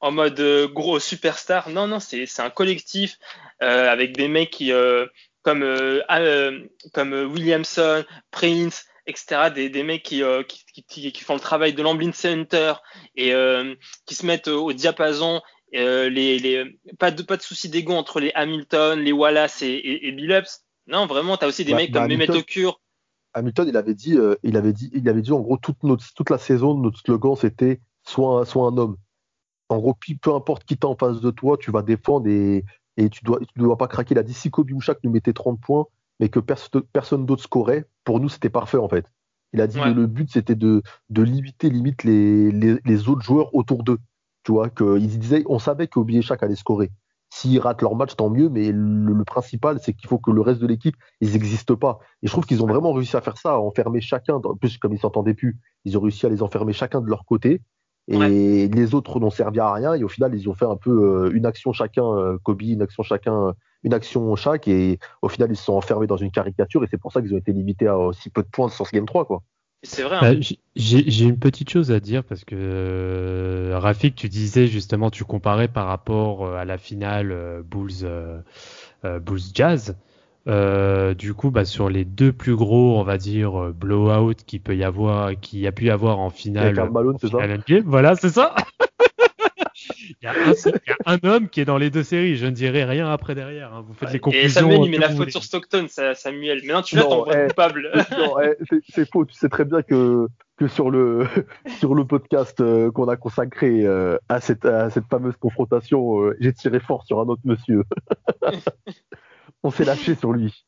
en 0.00 0.10
mode 0.10 0.40
gros 0.72 0.98
superstar. 0.98 1.68
Non, 1.70 1.86
non, 1.86 2.00
c'est, 2.00 2.26
c'est 2.26 2.42
un 2.42 2.50
collectif 2.50 3.18
avec 3.60 4.16
des 4.16 4.28
mecs 4.28 4.50
qui, 4.50 4.72
comme, 5.42 5.64
comme 6.92 7.12
Williamson, 7.32 8.04
Prince, 8.30 8.84
etc. 9.06 9.50
Des, 9.54 9.70
des 9.70 9.82
mecs 9.82 10.02
qui, 10.02 10.22
qui, 10.48 10.84
qui, 10.84 11.12
qui, 11.12 11.24
font 11.24 11.34
le 11.34 11.40
travail 11.40 11.72
de 11.72 11.82
l'Amblin 11.82 12.12
Center 12.12 12.74
et 13.16 13.32
qui 14.06 14.14
se 14.14 14.26
mettent 14.26 14.48
au 14.48 14.72
diapason. 14.72 15.40
les, 15.72 16.10
les, 16.38 16.78
pas 16.98 17.10
de, 17.10 17.22
pas 17.22 17.36
de 17.36 17.42
soucis 17.42 17.68
d'ego 17.68 17.92
entre 17.94 18.20
les 18.20 18.32
Hamilton, 18.34 19.00
les 19.00 19.12
Wallace 19.12 19.62
et, 19.62 19.68
et, 19.68 20.08
et 20.08 20.12
Billups 20.12 20.62
non, 20.88 21.06
vraiment, 21.06 21.36
tu 21.36 21.44
as 21.44 21.48
aussi 21.48 21.64
des 21.64 21.72
bah, 21.72 21.78
mecs 21.78 21.92
comme 21.92 22.02
bah, 22.02 22.08
Mehmet 22.08 22.30
Okur. 22.30 22.80
Hamilton, 23.34 23.68
il 23.68 23.76
avait 23.76 23.94
dit, 23.94 24.16
euh, 24.16 24.36
il 24.42 24.56
avait 24.56 24.72
dit, 24.72 24.90
il 24.94 25.08
avait 25.08 25.20
dit 25.20 25.32
en 25.32 25.40
gros 25.40 25.58
toute 25.58 25.82
notre, 25.82 26.04
toute 26.14 26.30
la 26.30 26.38
saison, 26.38 26.74
notre 26.74 26.98
slogan 26.98 27.36
c'était 27.36 27.80
soit, 28.02 28.46
soit 28.46 28.66
un 28.66 28.76
homme. 28.78 28.96
En 29.68 29.78
gros, 29.78 29.94
peu 30.22 30.34
importe 30.34 30.64
qui 30.64 30.78
t'es 30.78 30.86
en 30.86 30.96
face 30.96 31.20
de 31.20 31.30
toi, 31.30 31.58
tu 31.58 31.70
vas 31.70 31.82
défendre 31.82 32.26
et, 32.28 32.64
et 32.98 33.08
tu 33.08 33.24
dois, 33.24 33.38
tu 33.40 33.58
dois 33.58 33.78
pas 33.78 33.88
craquer. 33.88 34.14
Il 34.14 34.18
a 34.18 34.22
dit 34.22 34.34
si 34.34 34.50
Kobe 34.50 34.70
Mouchak 34.70 34.98
nous 35.04 35.10
mettait 35.10 35.32
30 35.32 35.58
points, 35.60 35.86
mais 36.20 36.28
que 36.28 36.40
personne 36.40 37.24
d'autre 37.24 37.42
scorait, 37.42 37.86
pour 38.04 38.20
nous 38.20 38.28
c'était 38.28 38.50
parfait 38.50 38.76
en 38.76 38.88
fait. 38.88 39.06
Il 39.54 39.62
a 39.62 39.66
dit 39.66 39.80
que 39.80 39.88
le 39.88 40.06
but 40.06 40.30
c'était 40.30 40.56
de, 40.56 40.82
de 41.08 41.22
limiter 41.22 41.70
limite 41.70 42.04
les, 42.04 42.50
les, 42.52 42.76
les 42.84 43.08
autres 43.08 43.22
joueurs 43.22 43.54
autour 43.54 43.82
d'eux. 43.82 43.98
Tu 44.44 44.52
vois, 44.52 44.70
qu'il 44.70 45.06
disait, 45.18 45.44
on 45.46 45.58
savait 45.58 45.88
qu'Obi 45.88 46.22
Shaq 46.22 46.42
allait 46.42 46.56
scorer. 46.56 46.90
S'ils 47.30 47.60
ratent 47.60 47.82
leur 47.82 47.94
match, 47.94 48.16
tant 48.16 48.30
mieux, 48.30 48.48
mais 48.48 48.72
le, 48.72 49.24
principal, 49.24 49.78
c'est 49.82 49.92
qu'il 49.92 50.08
faut 50.08 50.18
que 50.18 50.30
le 50.30 50.40
reste 50.40 50.60
de 50.60 50.66
l'équipe, 50.66 50.96
ils 51.20 51.32
n'existent 51.32 51.76
pas. 51.76 51.98
Et 52.22 52.26
je 52.26 52.32
trouve 52.32 52.46
qu'ils 52.46 52.62
ont 52.62 52.66
vraiment 52.66 52.92
réussi 52.92 53.14
à 53.16 53.20
faire 53.20 53.36
ça, 53.36 53.52
à 53.52 53.58
enfermer 53.58 54.00
chacun, 54.00 54.36
en 54.36 54.54
plus, 54.56 54.78
comme 54.78 54.94
ils 54.94 54.98
s'entendaient 54.98 55.34
plus, 55.34 55.58
ils 55.84 55.98
ont 55.98 56.00
réussi 56.00 56.24
à 56.24 56.30
les 56.30 56.42
enfermer 56.42 56.72
chacun 56.72 57.02
de 57.02 57.08
leur 57.08 57.26
côté. 57.26 57.60
Et 58.08 58.68
les 58.68 58.94
autres 58.94 59.20
n'ont 59.20 59.30
servi 59.30 59.60
à 59.60 59.72
rien. 59.72 59.94
Et 59.94 60.02
au 60.02 60.08
final, 60.08 60.34
ils 60.34 60.48
ont 60.48 60.54
fait 60.54 60.64
un 60.64 60.76
peu 60.76 61.30
une 61.34 61.46
action 61.46 61.72
chacun, 61.72 62.38
Kobe, 62.42 62.62
une 62.62 62.82
action 62.82 63.02
chacun, 63.02 63.54
une 63.84 63.94
action 63.94 64.34
chaque. 64.34 64.66
Et 64.66 64.98
au 65.22 65.28
final, 65.28 65.50
ils 65.50 65.56
se 65.56 65.64
sont 65.64 65.74
enfermés 65.74 66.06
dans 66.06 66.16
une 66.16 66.30
caricature. 66.30 66.82
Et 66.84 66.86
c'est 66.90 67.00
pour 67.00 67.12
ça 67.12 67.20
qu'ils 67.20 67.34
ont 67.34 67.38
été 67.38 67.52
limités 67.52 67.86
à 67.86 67.98
aussi 67.98 68.30
peu 68.30 68.42
de 68.42 68.48
points 68.48 68.68
sur 68.68 68.86
ce 68.86 68.92
Game 68.92 69.06
3. 69.06 69.26
Quoi. 69.26 69.42
C'est 69.82 70.02
vrai. 70.02 70.16
Hein. 70.16 70.34
Bah, 70.34 70.56
j'ai 70.74 71.24
une 71.24 71.38
petite 71.38 71.70
chose 71.70 71.92
à 71.92 72.00
dire 72.00 72.24
parce 72.24 72.44
que 72.44 72.56
euh, 72.56 73.78
Rafik, 73.78 74.16
tu 74.16 74.28
disais 74.28 74.66
justement, 74.66 75.10
tu 75.10 75.24
comparais 75.24 75.68
par 75.68 75.86
rapport 75.86 76.44
euh, 76.44 76.56
à 76.56 76.64
la 76.64 76.78
finale 76.78 77.30
euh, 77.30 77.62
Bulls, 77.62 78.42
Bulls 79.04 79.40
Jazz. 79.54 79.96
Du 80.48 81.34
coup, 81.34 81.50
bah, 81.50 81.64
sur 81.64 81.88
les 81.88 82.04
deux 82.04 82.32
plus 82.32 82.56
gros, 82.56 82.98
on 82.98 83.04
va 83.04 83.18
dire 83.18 83.72
blowout 83.74 84.34
qui 84.46 84.58
peut 84.58 84.76
y 84.76 84.84
avoir, 84.84 85.38
qui 85.40 85.66
a 85.66 85.72
pu 85.72 85.86
y 85.86 85.90
avoir 85.90 86.18
en 86.18 86.30
finale. 86.30 86.74
Voilà, 87.84 88.16
c'est 88.16 88.30
ça. 88.30 88.54
Il 90.08 90.16
y, 90.22 90.26
a 90.26 90.34
un, 91.06 91.18
homme 91.22 91.48
qui 91.48 91.60
est 91.60 91.64
dans 91.64 91.78
les 91.78 91.90
deux 91.90 92.02
séries. 92.02 92.36
Je 92.36 92.46
ne 92.46 92.50
dirai 92.50 92.84
rien 92.84 93.10
après 93.10 93.34
derrière. 93.34 93.72
Hein. 93.74 93.84
Vous 93.86 93.94
faites 93.94 94.12
les 94.12 94.18
conclusions. 94.18 94.46
Et 94.46 94.48
Samuel, 94.48 94.80
il 94.84 94.90
met 94.90 94.98
la 94.98 95.10
faute 95.10 95.30
sur 95.30 95.44
Stockton, 95.44 95.86
Samuel. 96.14 96.60
Maintenant, 96.64 96.82
tu 96.82 96.96
l'as, 96.96 97.02
t'en 97.02 97.26
eh, 97.30 97.48
coupable. 97.48 97.90
Eh, 98.42 98.80
c'est 98.88 99.08
faux. 99.10 99.24
Tu 99.24 99.34
sais 99.34 99.48
très 99.48 99.64
bien 99.64 99.82
que 99.82 100.26
que 100.58 100.66
sur 100.66 100.90
le 100.90 101.26
sur 101.78 101.94
le 101.94 102.04
podcast 102.04 102.60
euh, 102.60 102.90
qu'on 102.90 103.08
a 103.08 103.16
consacré 103.16 103.86
euh, 103.86 104.18
à 104.28 104.40
cette 104.40 104.64
à 104.64 104.90
cette 104.90 105.06
fameuse 105.06 105.36
confrontation, 105.36 106.22
euh, 106.22 106.36
j'ai 106.40 106.52
tiré 106.52 106.80
fort 106.80 107.04
sur 107.04 107.20
un 107.20 107.26
autre 107.26 107.42
monsieur. 107.44 107.84
On 109.62 109.70
s'est 109.70 109.84
lâché 109.84 110.14
sur 110.14 110.32
lui. 110.32 110.64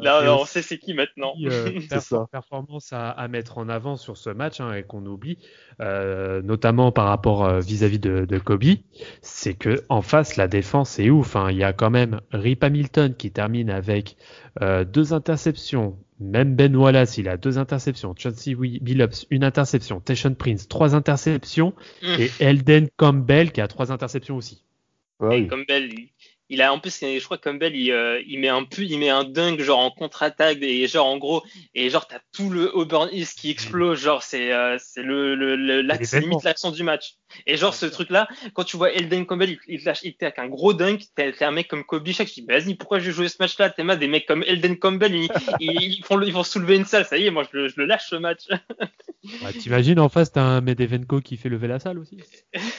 Là, 0.00 0.22
euh, 0.22 0.30
on 0.30 0.46
sait 0.46 0.62
c'est 0.62 0.78
qui 0.78 0.94
maintenant. 0.94 1.34
Euh, 1.42 1.78
performance 2.32 2.88
à, 2.92 3.28
mettre 3.28 3.58
en 3.58 3.68
avant 3.68 3.96
sur 3.96 4.16
ce 4.16 4.30
match 4.30 4.60
hein, 4.60 4.72
et 4.72 4.82
qu'on 4.82 5.04
oublie, 5.04 5.38
euh, 5.80 6.40
notamment 6.40 6.90
par 6.90 7.06
rapport 7.06 7.60
vis-à-vis 7.60 7.98
de, 7.98 8.24
de, 8.24 8.38
Kobe, 8.38 8.64
c'est 9.20 9.54
que 9.54 9.84
en 9.90 10.00
face 10.00 10.36
la 10.36 10.48
défense 10.48 10.98
est 10.98 11.10
ouf. 11.10 11.36
Hein. 11.36 11.50
Il 11.50 11.58
y 11.58 11.64
a 11.64 11.74
quand 11.74 11.90
même 11.90 12.20
Rip 12.32 12.64
Hamilton 12.64 13.14
qui 13.14 13.30
termine 13.30 13.70
avec 13.70 14.16
deux 14.60 15.12
interceptions. 15.12 15.98
Même 16.18 16.54
Ben 16.54 16.76
Wallace, 16.76 17.16
il 17.16 17.28
a 17.28 17.38
deux 17.38 17.56
interceptions. 17.58 18.14
Chauncey 18.16 18.54
Billups, 18.54 19.26
une 19.30 19.44
interception. 19.44 20.00
Tayshon 20.00 20.34
Prince, 20.34 20.68
trois 20.68 20.94
interceptions. 20.94 21.74
Mm. 22.02 22.06
Et 22.18 22.30
Elden 22.40 22.88
Campbell 22.96 23.52
qui 23.52 23.60
a 23.62 23.68
trois 23.68 23.90
interceptions 23.90 24.36
aussi. 24.36 24.64
Ouais, 25.18 25.46
Campbell, 25.46 25.90
il 26.50 26.62
a 26.62 26.72
en 26.72 26.80
plus 26.80 27.00
je 27.00 27.24
crois 27.24 27.38
que 27.38 27.48
Campbell 27.48 27.76
il, 27.76 27.92
euh, 27.92 28.20
il 28.26 28.40
met 28.40 28.48
un 28.48 28.64
peu 28.64 28.82
il 28.82 28.98
met 28.98 29.08
un 29.08 29.22
dunk 29.22 29.62
genre 29.62 29.78
en 29.78 29.90
contre-attaque 29.90 30.58
et 30.60 30.86
genre 30.88 31.06
en 31.06 31.16
gros 31.16 31.44
et 31.74 31.88
genre 31.90 32.08
t'as 32.08 32.18
tout 32.32 32.50
le 32.50 32.76
Auburn 32.76 33.08
East 33.12 33.38
qui 33.38 33.50
explose 33.50 34.00
genre 34.00 34.22
c'est 34.22 34.52
euh, 34.52 34.76
c'est 34.78 35.02
le, 35.02 35.36
le, 35.36 35.54
le 35.54 35.80
limite 36.20 36.42
l'accent 36.42 36.72
du 36.72 36.82
match. 36.82 37.14
Et 37.46 37.56
genre 37.56 37.74
ce 37.74 37.86
truc 37.86 38.10
là 38.10 38.28
quand 38.52 38.64
tu 38.64 38.76
vois 38.76 38.92
Elden 38.92 39.26
Campbell 39.26 39.50
il, 39.50 39.58
il 39.68 39.84
lâche 39.84 40.00
il 40.02 40.14
un 40.36 40.48
gros 40.48 40.74
dunk 40.74 41.04
t'es 41.14 41.32
un 41.44 41.52
mec 41.52 41.68
comme 41.68 41.84
Kobe 41.84 42.08
Shaq 42.08 42.28
tu 42.28 42.40
dis 42.40 42.46
vas-y 42.46 42.74
pourquoi 42.74 42.98
je 42.98 43.06
vais 43.06 43.12
jouer 43.12 43.28
ce 43.28 43.36
match 43.38 43.56
là 43.58 43.70
t'es 43.70 43.84
mal 43.84 44.00
des 44.00 44.08
mecs 44.08 44.26
comme 44.26 44.42
Elden 44.42 44.76
Campbell 44.76 45.14
ils, 45.14 45.28
ils, 45.60 46.04
font 46.04 46.20
ils 46.20 46.32
vont 46.32 46.42
soulever 46.42 46.76
une 46.76 46.84
salle 46.84 47.06
ça 47.06 47.16
y 47.16 47.26
est 47.26 47.30
moi 47.30 47.44
je 47.50 47.56
le, 47.56 47.68
je 47.68 47.74
le 47.76 47.86
lâche 47.86 48.08
ce 48.10 48.16
match. 48.16 48.48
T'imagines 49.60 50.00
en 50.00 50.08
face 50.08 50.32
t'as 50.32 50.42
un 50.42 50.60
Medevenko 50.60 51.20
qui 51.20 51.36
fait 51.36 51.48
lever 51.48 51.68
la 51.68 51.78
salle 51.78 52.00
aussi. 52.00 52.18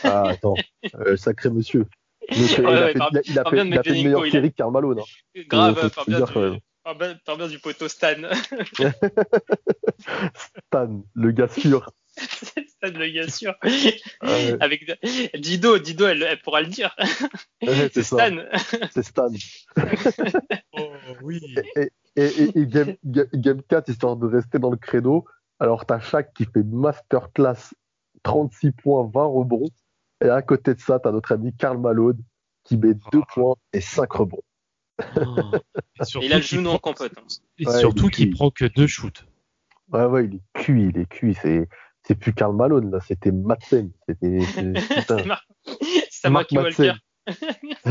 Ah 0.03 0.23
attends. 0.27 0.55
Euh, 0.95 1.15
sacré 1.15 1.49
monsieur 1.49 1.85
il, 2.29 2.43
a 2.43 2.47
fait, 2.47 2.93
il, 3.25 3.39
a, 3.39 3.43
fait, 3.43 3.57
une 3.61 4.03
meilleure 4.03 4.25
série 4.31 4.51
que 4.51 4.57
Karl 4.57 4.71
Malone. 4.71 4.99
Hein. 4.99 5.41
Grave, 5.47 5.89
par 5.91 6.05
bien, 6.05 6.19
du, 6.19 7.19
par 7.25 7.37
bien 7.37 7.47
du 7.47 7.59
poteau 7.59 7.87
Stan. 7.87 8.15
Stan, 10.67 11.03
le 11.13 11.31
gars 11.31 11.47
sûr. 11.47 11.91
Stan, 12.17 12.91
le 12.93 13.13
gars 13.13 13.27
sûr. 13.27 13.55
Avec 14.59 14.91
Dido, 15.39 15.77
Dido, 15.79 16.07
elle, 16.07 16.23
elle, 16.23 16.41
pourra 16.41 16.61
le 16.61 16.67
dire. 16.67 16.95
c'est 17.61 18.03
Stan. 18.03 18.37
C'est 18.91 19.03
Stan. 19.03 19.29
oh, 20.73 20.91
oui. 21.21 21.39
Et, 21.75 21.91
et, 22.15 22.59
et, 22.59 22.67
game, 22.67 22.95
game 23.03 23.61
4, 23.63 23.89
histoire 23.89 24.15
de 24.15 24.27
rester 24.27 24.59
dans 24.59 24.71
le 24.71 24.77
credo, 24.77 25.25
alors 25.59 25.85
t'as 25.85 25.99
Shaq 25.99 26.33
qui 26.33 26.45
fait 26.45 26.63
masterclass 26.63 27.73
36 28.23 28.71
points, 28.71 29.09
20 29.13 29.25
rebonds. 29.25 29.69
Et 30.21 30.29
à 30.29 30.41
côté 30.41 30.73
de 30.73 30.79
ça, 30.79 30.99
tu 30.99 31.07
as 31.07 31.11
notre 31.11 31.31
ami 31.31 31.53
Karl 31.55 31.79
Malone 31.79 32.21
qui 32.63 32.77
met 32.77 32.93
2 32.93 32.99
ah. 33.13 33.21
points 33.33 33.55
et 33.73 33.81
5 33.81 34.11
rebonds. 34.11 34.43
Oh. 35.15 35.51
il 36.21 36.31
a 36.31 36.37
le 36.37 36.43
genou 36.43 36.69
en 36.69 36.77
compote. 36.77 37.11
Hein. 37.17 37.23
Et 37.57 37.65
surtout 37.65 38.09
qu'il 38.09 38.31
prend 38.31 38.51
que 38.51 38.65
2 38.65 38.87
shoots. 38.87 39.25
Ouais, 39.91 40.05
ouais, 40.05 40.25
il 40.25 40.35
est 40.35 40.43
cuit, 40.53 40.89
il 40.93 40.97
est 40.99 41.07
cuit. 41.07 41.35
C'est, 41.41 41.67
c'est 42.03 42.15
plus 42.15 42.33
Karl 42.33 42.55
Malone, 42.55 42.91
là, 42.91 42.99
c'était 43.01 43.31
Madsen. 43.31 43.91
C'était, 44.07 44.39
c'est 45.05 46.09
Samaki 46.09 46.57
Walker. 46.57 46.93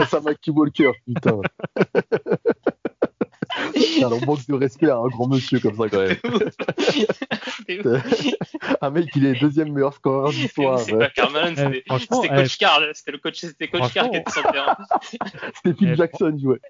Samaki 0.09 0.51
Walker, 0.51 0.93
putain. 1.07 1.41
on 4.05 4.27
manque 4.27 4.47
de 4.47 4.55
respect 4.55 4.89
à 4.89 4.97
un 4.97 5.09
grand 5.09 5.29
monsieur 5.29 5.61
comme 5.61 5.77
ça 5.77 5.89
quand 5.89 6.01
même. 6.01 6.17
un 8.81 8.91
mec, 8.91 9.09
il 9.15 9.27
est 9.27 9.39
deuxième 9.39 9.73
meilleur 9.73 9.95
scoreur 9.95 10.31
du 10.31 10.49
soir. 10.49 10.79
C'est 10.79 10.97
pas 10.97 11.11
Carman, 11.11 11.55
c'était 11.57 11.83
coach 12.29 12.59
Carl. 12.59 12.91
C'était 12.95 13.13
le 13.13 13.19
coach, 13.19 13.41
c'était 13.41 13.69
coach 13.69 13.93
Carl 13.93 14.11
qui 14.11 14.17
était 14.17 14.31
sur 14.31 14.43
le 14.43 14.53
terrain. 14.53 14.77
c'était 15.55 15.77
Phil 15.77 15.95
Jackson, 15.97 16.37
jouait. 16.41 16.61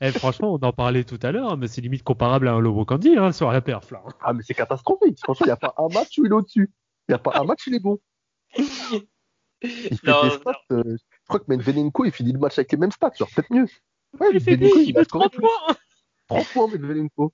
Eh, 0.00 0.10
franchement, 0.12 0.52
on 0.54 0.58
en 0.66 0.72
parlait 0.72 1.04
tout 1.04 1.18
à 1.22 1.32
l'heure, 1.32 1.56
mais 1.56 1.68
c'est 1.68 1.80
limite 1.80 2.02
comparable 2.02 2.48
à 2.48 2.52
un 2.52 2.60
Lobo 2.60 2.84
Candy 2.84 3.16
hein, 3.16 3.32
sur 3.32 3.50
la 3.50 3.60
perf. 3.60 3.90
Là. 3.90 4.02
Ah, 4.22 4.32
mais 4.32 4.42
c'est 4.42 4.54
catastrophique. 4.54 5.18
Franchement, 5.22 5.46
il 5.46 5.48
n'y 5.48 5.52
a 5.52 5.56
pas 5.56 5.74
un 5.78 5.88
match 5.88 6.18
où 6.18 6.26
il 6.26 6.30
est 6.30 6.34
au-dessus. 6.34 6.70
Il 7.08 7.12
n'y 7.12 7.14
a 7.14 7.18
pas 7.18 7.32
un 7.34 7.44
match 7.44 7.66
où 7.66 7.70
il 7.70 7.76
est 7.76 7.80
bon. 7.80 7.98
Il 9.62 9.98
fait 9.98 10.10
non, 10.10 10.22
des 10.24 10.30
stats, 10.30 10.52
euh, 10.72 10.82
je 10.86 11.28
crois 11.28 11.40
que 11.40 11.44
Menvenenko, 11.48 12.04
il 12.04 12.12
finit 12.12 12.32
le 12.32 12.38
match 12.38 12.58
avec 12.58 12.72
les 12.72 12.78
mêmes 12.78 12.92
stats, 12.92 13.12
genre 13.18 13.28
peut-être 13.34 13.52
mieux. 13.52 13.66
Ouais, 14.18 14.28
il 14.32 14.40
fait 14.40 14.56
des, 14.56 14.68
il 14.68 14.94
met 14.94 15.04
3 15.04 15.28
points. 15.28 15.48
3 16.30 16.44
points, 16.52 16.68
Medvedenko. 16.68 17.32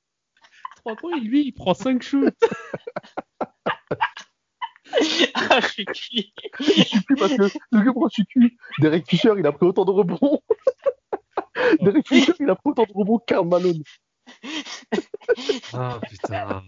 3 0.76 0.96
points, 0.96 1.18
et 1.18 1.20
lui, 1.20 1.46
il 1.46 1.52
prend 1.52 1.74
5 1.74 2.02
shoots. 2.02 2.32
ah, 5.34 5.60
je 5.60 5.68
suis 5.68 5.84
cuit. 5.84 6.32
je 6.60 6.82
suis 6.82 7.04
cuit 7.04 7.16
parce 7.18 7.36
que, 7.36 7.48
je 7.48 8.08
suis 8.10 8.26
cuit. 8.26 8.56
Derek 8.78 9.06
Fisher, 9.06 9.34
il 9.38 9.46
a 9.46 9.52
pris 9.52 9.66
autant 9.66 9.84
de 9.84 9.90
rebonds. 9.90 10.40
Derek 11.80 12.08
Fisher, 12.08 12.32
il 12.40 12.48
a 12.48 12.54
pris 12.54 12.70
autant 12.70 12.84
de 12.84 12.92
rebonds 12.94 13.18
qu'un 13.18 13.42
Malone. 13.42 13.82
Ah 15.74 16.00
putain. 16.08 16.62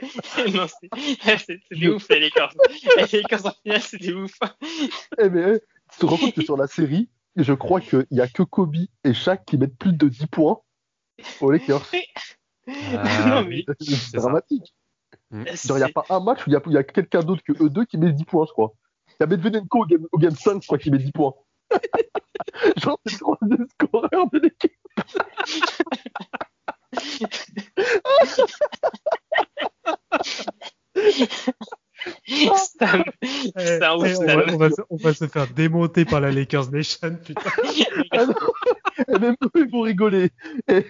non, 0.52 0.66
c'était 0.66 1.88
ouf 1.88 2.08
les 2.08 2.20
Lakers. 2.20 2.52
Les 2.96 3.20
Lakers 3.20 3.46
en 3.46 3.52
finale, 3.62 3.80
c'était 3.80 4.12
ouf. 4.12 4.36
Eh 5.18 5.30
mais, 5.30 5.60
tu 5.92 6.00
te 6.00 6.06
rends 6.06 6.16
compte 6.16 6.34
que 6.34 6.42
sur 6.42 6.56
la 6.56 6.66
série, 6.66 7.08
je 7.36 7.52
crois 7.52 7.80
qu'il 7.80 8.04
n'y 8.10 8.20
a 8.20 8.26
que 8.26 8.42
Kobe 8.42 8.74
et 9.04 9.14
Shaq 9.14 9.44
qui 9.46 9.58
mettent 9.58 9.78
plus 9.78 9.92
de 9.92 10.08
10 10.08 10.26
points 10.26 10.60
aux 11.40 11.50
Lakers. 11.50 11.90
Ah, 12.94 13.42
c'est 13.80 14.18
dramatique. 14.18 14.72
Mm. 15.32 15.44
il 15.46 15.74
n'y 15.74 15.82
a 15.82 15.88
pas 15.88 16.04
un 16.10 16.20
match 16.20 16.46
où 16.46 16.50
il 16.50 16.52
y 16.52 16.76
a, 16.76 16.84
quelqu'un 16.84 17.20
d'autre 17.20 17.42
que 17.42 17.52
eux 17.60 17.70
deux 17.70 17.84
qui 17.84 17.98
met 17.98 18.12
10 18.12 18.24
points, 18.24 18.44
je 18.46 18.52
crois. 18.52 18.72
Il 19.08 19.16
y 19.18 19.22
a 19.24 19.26
Medvedenko 19.26 19.80
au 19.80 19.86
game, 19.86 20.06
au 20.12 20.18
game 20.18 20.36
5, 20.36 20.62
je 20.62 20.66
crois, 20.68 20.78
qui 20.78 20.92
met 20.92 20.98
10 20.98 21.10
points. 21.10 21.34
Genre, 22.76 23.00
c'est 23.04 23.14
le 23.14 23.18
troisième 23.18 23.66
scoreur 23.68 24.30
de 24.30 24.38
l'équipe. 24.38 24.72
Stan, 32.56 33.02
Stan, 33.56 33.96
on, 33.96 34.02
va, 34.02 34.44
on, 34.52 34.56
va 34.56 34.70
se, 34.70 34.82
on, 34.90 34.96
va, 34.96 35.14
se 35.14 35.26
faire 35.26 35.46
démonter 35.48 36.04
par 36.04 36.20
la 36.20 36.30
Lakers 36.30 36.70
Nation, 36.70 37.16
putain. 37.24 37.50
Et 39.08 39.18
même 39.18 39.36
eux, 39.42 39.50
ils 39.54 39.70
vont 39.70 39.82
rigoler. 39.82 40.30
Et, 40.68 40.86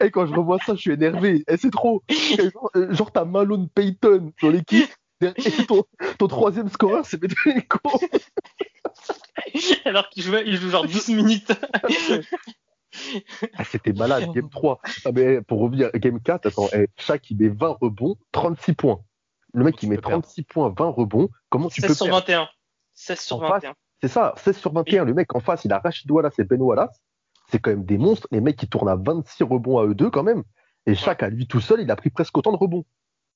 et, 0.00 0.10
quand 0.10 0.26
je 0.26 0.34
revois 0.34 0.58
ça, 0.64 0.74
je 0.74 0.80
suis 0.80 0.92
énervé. 0.92 1.44
Et 1.48 1.56
c'est 1.56 1.70
trop. 1.70 2.02
genre, 2.08 2.70
genre 2.90 3.12
t'as 3.12 3.24
Malone 3.24 3.68
Payton 3.68 4.32
dans 4.42 4.50
l'équipe. 4.50 4.90
Et 5.22 5.66
ton, 5.66 5.84
ton, 6.18 6.26
troisième 6.26 6.68
scoreur, 6.68 7.06
c'est 7.06 7.22
Medvedenko. 7.22 7.78
Alors 9.84 10.08
qu'il 10.10 10.22
joue, 10.22 10.36
il 10.44 10.56
joue 10.56 10.70
genre 10.70 10.86
12 10.86 11.08
minutes. 11.10 11.52
Ah, 13.54 13.64
c'était 13.64 13.92
malade, 13.92 14.30
game 14.32 14.50
3. 14.50 14.80
Ah, 15.04 15.12
mais 15.12 15.40
pour 15.40 15.60
revenir, 15.60 15.90
game 15.92 16.20
4, 16.20 16.46
attends, 16.46 16.68
eh, 16.74 16.88
chaque 16.98 17.30
il 17.30 17.38
met 17.38 17.48
20 17.48 17.78
rebonds, 17.80 18.16
36 18.32 18.74
points. 18.74 19.00
Le 19.54 19.64
mec, 19.64 19.82
il 19.82 19.88
met 19.88 19.96
36 19.96 20.42
points, 20.42 20.72
20 20.76 20.88
rebonds. 20.88 21.28
Comment 21.50 21.68
tu 21.68 21.80
16 21.80 21.88
peux 21.88 21.94
sur 21.94 22.14
21. 22.14 22.48
16 22.94 23.20
sur 23.20 23.38
21. 23.38 23.74
C'est 24.02 24.08
ça, 24.08 24.34
16 24.36 24.56
sur 24.56 24.72
21. 24.72 25.04
Le 25.04 25.14
mec 25.14 25.34
en 25.34 25.40
face, 25.40 25.64
il 25.64 25.72
a 25.72 25.78
Rachid 25.78 26.10
Wallace 26.10 26.38
et 26.38 26.44
Ben 26.44 26.60
Wallace. 26.60 27.00
C'est 27.50 27.58
quand 27.60 27.70
même 27.70 27.84
des 27.84 27.98
monstres. 27.98 28.28
Les 28.30 28.40
mecs, 28.40 28.62
ils 28.62 28.68
tournent 28.68 28.88
à 28.88 28.96
26 28.96 29.42
rebonds 29.44 29.78
à 29.78 29.84
eux 29.84 29.94
deux 29.94 30.10
quand 30.10 30.22
même. 30.22 30.42
Et 30.86 30.94
chaque 30.94 31.22
à 31.22 31.28
lui 31.28 31.46
tout 31.46 31.60
seul, 31.60 31.80
il 31.80 31.90
a 31.90 31.96
pris 31.96 32.10
presque 32.10 32.36
autant 32.36 32.52
de 32.52 32.56
rebonds. 32.56 32.84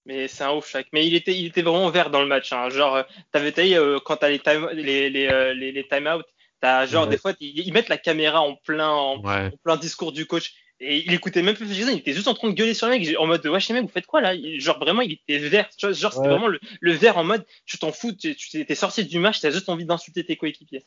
Mais 0.06 0.28
c'est 0.28 0.44
un 0.44 0.52
ouf, 0.52 0.68
chaque. 0.68 0.86
Mais 0.92 1.06
il 1.06 1.14
était, 1.14 1.36
il 1.36 1.46
était 1.46 1.62
vraiment 1.62 1.90
vert 1.90 2.10
dans 2.10 2.20
le 2.20 2.28
match. 2.28 2.52
Hein. 2.52 2.70
Genre, 2.70 2.94
euh, 2.94 3.02
t'avais 3.32 3.52
taillé 3.52 3.76
euh, 3.76 3.98
quand 4.04 4.16
t'as 4.16 4.28
les 4.28 4.38
time, 4.38 4.68
les, 4.72 5.10
les, 5.10 5.26
euh, 5.26 5.52
les, 5.52 5.72
les 5.72 5.86
time 5.86 6.06
out, 6.06 6.24
t'as 6.60 6.86
genre 6.86 7.06
des 7.06 7.18
fois 7.18 7.32
ils, 7.40 7.72
mettent 7.72 7.88
la 7.88 7.98
caméra 7.98 8.40
en 8.40 8.54
plein, 8.54 8.88
en, 8.88 9.20
plein 9.64 9.76
discours 9.76 10.12
du 10.12 10.26
coach. 10.26 10.54
Et 10.78 11.04
il 11.06 11.12
écoutait 11.14 11.42
même 11.42 11.54
plus 11.54 11.72
Jason, 11.72 11.90
il 11.92 11.98
était 11.98 12.12
juste 12.12 12.28
en 12.28 12.34
train 12.34 12.48
de 12.48 12.54
gueuler 12.54 12.74
sur 12.74 12.86
le 12.86 12.98
mec, 12.98 13.16
en 13.18 13.26
mode, 13.26 13.44
wesh, 13.46 13.70
mec, 13.70 13.82
vous 13.82 13.88
faites 13.88 14.06
quoi 14.06 14.20
là? 14.20 14.34
Genre, 14.58 14.78
vraiment, 14.78 15.00
il 15.00 15.12
était 15.12 15.38
vert. 15.38 15.68
Genre, 15.78 16.12
c'était 16.12 16.28
vraiment 16.28 16.48
le, 16.48 16.60
le, 16.80 16.92
vert 16.92 17.16
en 17.16 17.24
mode, 17.24 17.46
tu 17.64 17.78
t'en 17.78 17.92
fous, 17.92 18.12
tu, 18.12 18.36
étais 18.54 18.74
sorti 18.74 19.04
du 19.04 19.18
match, 19.18 19.40
t'as 19.40 19.50
juste 19.50 19.70
envie 19.70 19.86
d'insulter 19.86 20.24
tes 20.24 20.36
coéquipiers. 20.36 20.84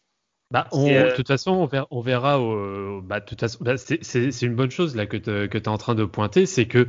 Bah, 0.52 0.68
euh, 0.74 1.12
De 1.12 1.16
toute 1.16 1.28
façon, 1.28 1.52
on 1.52 1.66
verra. 1.68 1.88
On 1.91 2.02
verra 2.02 2.39
bah, 3.04 3.20
de 3.20 3.26
toute 3.26 3.39
façon, 3.39 3.60
bah, 3.62 3.78
c'est 3.78 4.41
une 4.41 4.56
bonne 4.56 4.72
chose 4.72 4.95
là 4.95 5.06
que 5.06 5.16
tu 5.16 5.30
es 5.30 5.68
en 5.68 5.78
train 5.78 5.93
de 5.93 6.06
pointer, 6.06 6.47
c'est 6.47 6.66
que 6.66 6.88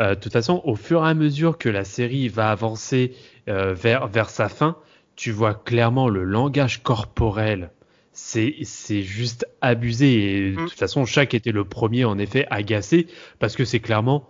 euh, 0.00 0.14
de 0.14 0.20
toute 0.20 0.32
façon, 0.32 0.62
au 0.64 0.76
fur 0.76 1.04
et 1.04 1.10
à 1.10 1.14
mesure 1.14 1.58
que 1.58 1.68
la 1.68 1.84
série 1.84 2.28
va 2.28 2.50
avancer 2.50 3.14
euh, 3.48 3.74
vers 3.74 4.06
vers 4.06 4.30
sa 4.30 4.48
fin, 4.48 4.76
tu 5.14 5.30
vois 5.30 5.52
clairement 5.52 6.08
le 6.08 6.24
langage 6.24 6.82
corporel. 6.82 7.70
C'est 8.12 8.56
c'est 8.62 9.02
juste 9.02 9.46
abusé 9.60 10.14
et 10.14 10.50
de 10.52 10.60
mm. 10.60 10.68
toute 10.68 10.78
façon, 10.78 11.04
chaque 11.04 11.34
était 11.34 11.52
le 11.52 11.64
premier 11.64 12.06
en 12.06 12.18
effet 12.18 12.46
agacé 12.50 13.08
parce 13.38 13.56
que 13.56 13.66
c'est 13.66 13.80
clairement 13.80 14.26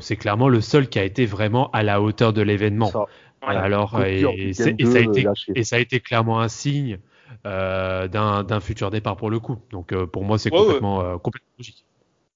c'est 0.00 0.16
clairement 0.16 0.48
le 0.48 0.60
seul 0.60 0.88
qui 0.88 0.98
a 0.98 1.04
été 1.04 1.24
vraiment 1.24 1.70
à 1.72 1.82
la 1.82 2.00
hauteur 2.02 2.32
de 2.32 2.42
l'événement. 2.42 2.92
Alors 3.40 4.02
et, 4.04 4.52
ça 4.52 4.64
a 4.64 4.68
été, 4.68 5.26
et 5.54 5.64
ça 5.64 5.76
a 5.76 5.78
été 5.78 6.00
clairement 6.00 6.40
un 6.40 6.48
signe 6.48 6.94
euh, 6.94 6.96
d'un 7.44 8.60
futur 8.60 8.90
départ 8.90 9.16
pour 9.16 9.30
le 9.30 9.40
coup. 9.40 9.58
Donc 9.70 9.92
euh, 9.92 10.06
pour 10.06 10.24
moi, 10.24 10.38
c'est 10.38 10.50
complètement, 10.50 11.02
euh, 11.02 11.18
complètement 11.18 11.52
logique. 11.58 11.84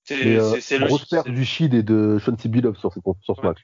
C'est 0.04 0.24
le 0.24 0.86
grosse 0.86 1.06
perte 1.06 1.28
du 1.28 1.44
Shid 1.44 1.74
et 1.74 1.82
de 1.82 2.18
Sean 2.24 2.36
Billups 2.44 2.78
sur, 2.78 2.92
sur, 2.92 3.36
ce 3.36 3.40
match. 3.40 3.58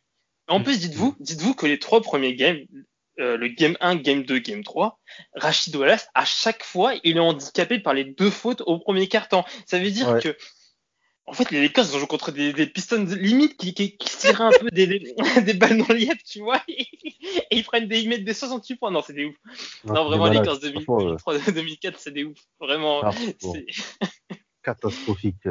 En 0.49 0.61
plus, 0.62 0.80
dites-vous, 0.80 1.14
dites-vous 1.20 1.55
que 1.55 1.66
les 1.66 1.78
trois 1.78 2.01
premiers 2.01 2.35
games, 2.35 2.59
le 3.16 3.47
game 3.49 3.76
1, 3.80 3.97
game 3.97 4.24
2, 4.24 4.39
game 4.41 4.64
3, 4.64 4.99
Rachid 5.37 5.76
Wallace, 5.76 6.09
à 6.14 6.24
chaque 6.24 6.64
fois, 6.64 6.95
il 7.05 7.16
est 7.16 7.20
handicapé 7.20 7.78
par 7.78 7.95
les 7.95 8.05
deux 8.05 8.30
fautes 8.30 8.62
au 8.66 8.80
premier 8.80 9.07
quart-temps. 9.07 9.45
Ça 9.66 9.78
veut 9.78 9.91
dire 9.91 10.18
que 10.18 10.37
en 11.27 11.33
fait, 11.35 11.51
les 11.51 11.62
Lakers 11.62 11.85
jouent 11.85 12.07
contre 12.07 12.33
des, 12.33 12.53
des 12.53 12.66
Pistons 12.66 13.05
limite 13.05 13.57
qui, 13.57 13.75
qui, 13.75 13.97
qui 13.97 14.16
tirent 14.16 14.43
un 14.43 14.51
peu 14.51 14.70
des, 14.70 14.87
des, 14.87 15.14
des, 15.45 15.55
balles 15.55 15.79
dans 15.79 15.95
les 15.95 16.09
tu 16.27 16.41
vois, 16.41 16.61
et, 16.68 16.87
ils 17.51 17.64
prennent 17.64 17.87
des, 17.87 18.01
ils 18.01 18.09
mettent 18.09 18.25
des 18.25 18.35
68 18.35 18.77
points. 18.77 18.91
Non, 18.91 19.03
c'est 19.03 19.12
des 19.12 19.27
ouf. 19.27 19.37
Non, 19.85 20.05
vraiment, 20.05 20.27
les 20.27 20.39
Lakers 20.39 20.59
2003, 20.59 21.39
2004, 21.55 21.99
c'est 21.99 22.11
des 22.11 22.25
ouf. 22.25 22.39
Vraiment, 22.61 23.03
ah, 23.05 23.12
catastrophique. 24.62 25.49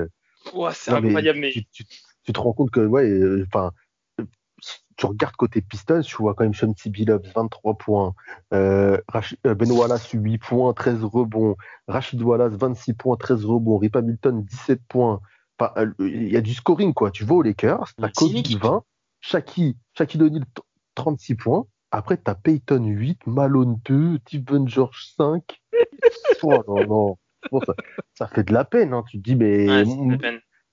Ouais, 0.54 0.72
c'est 0.74 0.92
incroyable, 0.92 1.40
mais. 1.40 1.52
Tu, 1.52 1.66
tu, 1.66 1.86
tu, 2.24 2.34
te 2.34 2.40
rends 2.40 2.54
compte 2.54 2.72
que, 2.72 2.82
ouais, 2.82 3.10
euh, 3.10 3.46
enfin, 3.48 3.72
tu 4.98 5.06
regardes 5.06 5.36
côté 5.36 5.62
Pistons, 5.62 6.02
tu 6.02 6.16
vois 6.18 6.36
quand 6.36 6.44
même 6.44 6.54
Sean 6.54 6.74
Billups, 6.86 7.28
23 7.34 7.78
points, 7.78 8.14
euh, 8.54 9.00
euh, 9.48 9.56
Ben 9.56 9.72
Wallace, 9.72 10.12
8 10.12 10.38
points, 10.38 10.74
13 10.74 11.04
rebonds, 11.04 11.56
Rachid 11.88 12.22
Wallace, 12.22 12.54
26 12.54 12.94
points, 12.94 13.16
13 13.16 13.46
rebonds, 13.46 13.78
Rip 13.78 13.96
Hamilton, 13.96 14.44
17 14.44 14.82
points, 14.88 15.22
euh, 15.78 15.92
il 16.00 16.32
y 16.32 16.38
a 16.38 16.42
du 16.42 16.54
scoring, 16.54 16.94
quoi. 16.94 17.12
Tu 17.12 17.24
vas 17.24 17.36
aux 17.36 17.42
Lakers, 17.42 17.94
t'as 17.98 18.10
Kobe 18.10 18.32
20, 18.32 18.84
Shaki, 19.22 19.78
Shaki 19.94 20.22
O'Neal 20.22 20.46
36 20.96 21.36
points. 21.36 21.66
Après, 21.92 22.18
t'as 22.18 22.36
Peyton 22.36 22.86
8, 22.86 23.28
Malone 23.28 23.80
2, 23.86 24.20
Steven 24.20 24.68
George 24.68 25.14
5. 25.18 25.44
oh, 26.44 26.64
non, 26.68 27.18
non. 27.52 27.62
ça, 28.14 28.28
fait 28.28 28.44
de 28.44 28.54
la 28.54 28.64
peine. 28.64 28.94
Hein. 28.94 29.04
Tu 29.10 29.18
te 29.18 29.24
dis, 29.24 29.36
mais. 29.36 29.68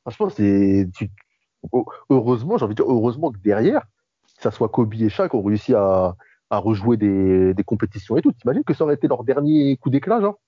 franchement, 0.02 0.30
c'est. 0.30 0.88
Heureusement, 2.08 2.56
j'ai 2.56 2.64
envie 2.64 2.74
de 2.74 2.82
dire, 2.82 2.90
heureusement 2.90 3.32
que 3.32 3.38
derrière, 3.38 3.82
que 4.36 4.42
ça 4.42 4.52
soit 4.52 4.68
Kobe 4.68 4.94
et 4.94 5.08
Shaq 5.08 5.34
ont 5.34 5.42
réussi 5.42 5.74
à, 5.74 6.14
à 6.50 6.58
rejouer 6.58 6.96
des, 6.96 7.52
des 7.52 7.64
compétitions 7.64 8.16
et 8.16 8.22
tout. 8.22 8.32
T'imagines 8.32 8.62
que 8.62 8.74
ça 8.74 8.84
aurait 8.84 8.94
été 8.94 9.08
leur 9.08 9.24
dernier 9.24 9.76
coup 9.76 9.90
d'éclat, 9.90 10.20
genre? 10.20 10.38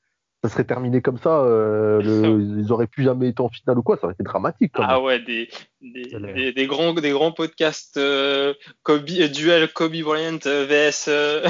Ça 0.43 0.49
serait 0.49 0.64
terminé 0.64 1.03
comme 1.03 1.18
ça, 1.18 1.43
euh, 1.43 2.01
le, 2.01 2.61
ils 2.61 2.72
auraient 2.72 2.86
plus 2.86 3.05
jamais 3.05 3.28
été 3.28 3.43
en 3.43 3.51
finale 3.51 3.78
ou 3.78 3.82
quoi, 3.82 3.97
ça 3.97 4.05
aurait 4.05 4.14
été 4.14 4.22
dramatique. 4.22 4.72
Quand 4.74 4.82
ah 4.82 4.86
même. 4.86 4.97
Ah 4.97 5.03
ouais, 5.03 5.18
des, 5.20 5.51
des, 5.82 6.53
des, 6.53 6.66
grands, 6.66 6.95
des 6.95 7.11
grands 7.11 7.32
podcasts 7.32 7.99
euh, 7.99 8.55
Kobe, 8.82 9.05
euh, 9.11 9.28
duel 9.28 9.70
Kobe 9.70 9.97
Bryant 9.97 10.38
euh, 10.47 10.64
vs 10.64 11.09
euh, 11.09 11.47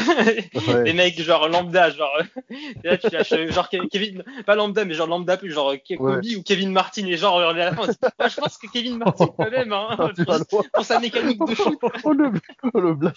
ouais. 0.67 0.85
des 0.85 0.93
mecs 0.93 1.21
genre 1.23 1.49
lambda, 1.49 1.91
genre 1.91 2.11
là 2.85 2.97
tu 2.97 3.09
lâches 3.11 3.35
genre 3.51 3.69
Kevin, 3.69 4.25
pas 4.45 4.57
lambda 4.57 4.85
mais 4.85 4.95
genre 4.95 5.07
lambda 5.07 5.37
plus 5.37 5.53
genre 5.53 5.73
Kobe 5.89 6.01
ouais. 6.01 6.37
ou 6.37 6.43
Kevin 6.43 6.73
Martin 6.73 7.07
et 7.07 7.17
genre 7.17 7.39
à 7.39 7.53
la 7.53 7.73
fin, 7.73 7.87
moi, 8.19 8.29
je 8.29 8.41
pense 8.41 8.59
que 8.59 8.67
Kevin 8.73 8.99
Martin 8.99 9.29
quand 9.37 9.51
même 9.53 9.73
hein, 9.73 9.87
ah, 9.99 10.39
pour, 10.49 10.65
pour, 10.73 10.85
sa 10.85 10.99
mécanique 10.99 11.39
de 11.47 11.55
shoot. 11.55 11.79
oh, 12.03 12.13
le, 12.13 12.33
oh, 12.75 12.81
le, 12.81 12.95
blas, 12.95 13.13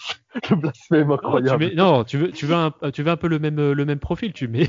le 0.50 0.56
blasphème 0.56 1.10
incroyable. 1.10 1.64
Oh, 1.64 1.68
tu 1.68 1.74
mets, 1.74 1.82
non, 1.82 2.04
tu 2.04 2.18
veux, 2.18 2.30
tu 2.30 2.46
veux 2.46 2.54
un, 2.54 2.72
tu 2.92 3.02
veux 3.02 3.10
un 3.10 3.16
peu 3.16 3.26
le 3.26 3.40
même, 3.40 3.72
le 3.72 3.84
même 3.84 3.98
profil, 3.98 4.32
tu 4.32 4.46
mets 4.46 4.68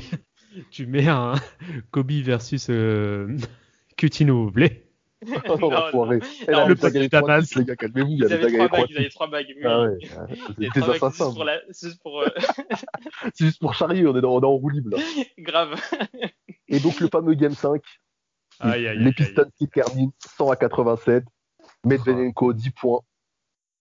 tu 0.70 0.86
mets 0.86 1.08
un 1.08 1.34
Kobe 1.90 2.12
versus 2.12 2.68
euh, 2.70 3.36
Coutinho, 3.98 4.44
vous 4.44 4.50
voulez 4.50 4.86
oh. 5.48 6.06
Elle 6.46 6.54
a 6.54 6.66
le 6.66 6.74
paquet 6.74 7.08
Damas. 7.08 7.54
Les 7.56 7.64
gars, 7.64 7.76
calmez-vous. 7.76 8.08
Ils 8.10 8.24
avaient 8.24 8.52
trois 8.52 8.68
bagues. 8.68 8.86
Ils 8.90 8.98
avaient 8.98 9.08
trois 9.08 9.26
bagues. 9.28 9.54
Oui. 9.56 9.62
Ah 9.64 9.82
ouais. 9.82 9.98
C'est 10.58 10.74
des 10.80 10.90
assassins. 10.90 11.34
C'est 11.70 11.88
juste 11.88 12.02
pour, 12.02 12.20
euh... 12.20 12.28
juste 13.38 13.60
pour 13.60 13.74
Charlie, 13.74 14.06
on 14.06 14.16
est 14.16 14.20
dans, 14.20 14.34
on 14.34 14.40
est 14.40 14.46
en 14.46 14.50
roue 14.50 14.70
libre 14.70 14.90
là. 14.90 14.98
Grave. 15.38 15.80
Et 16.68 16.80
donc 16.80 17.00
le 17.00 17.08
fameux 17.08 17.34
Game 17.34 17.54
5. 17.54 17.82
Aïe, 18.60 18.88
aïe, 18.88 18.98
les 18.98 19.12
Pistons 19.12 19.50
qui 19.58 19.68
terminent 19.68 20.12
100 20.36 20.50
à 20.50 20.56
87. 20.56 21.24
Medvedenko 21.84 22.52
10 22.52 22.70
points. 22.70 23.00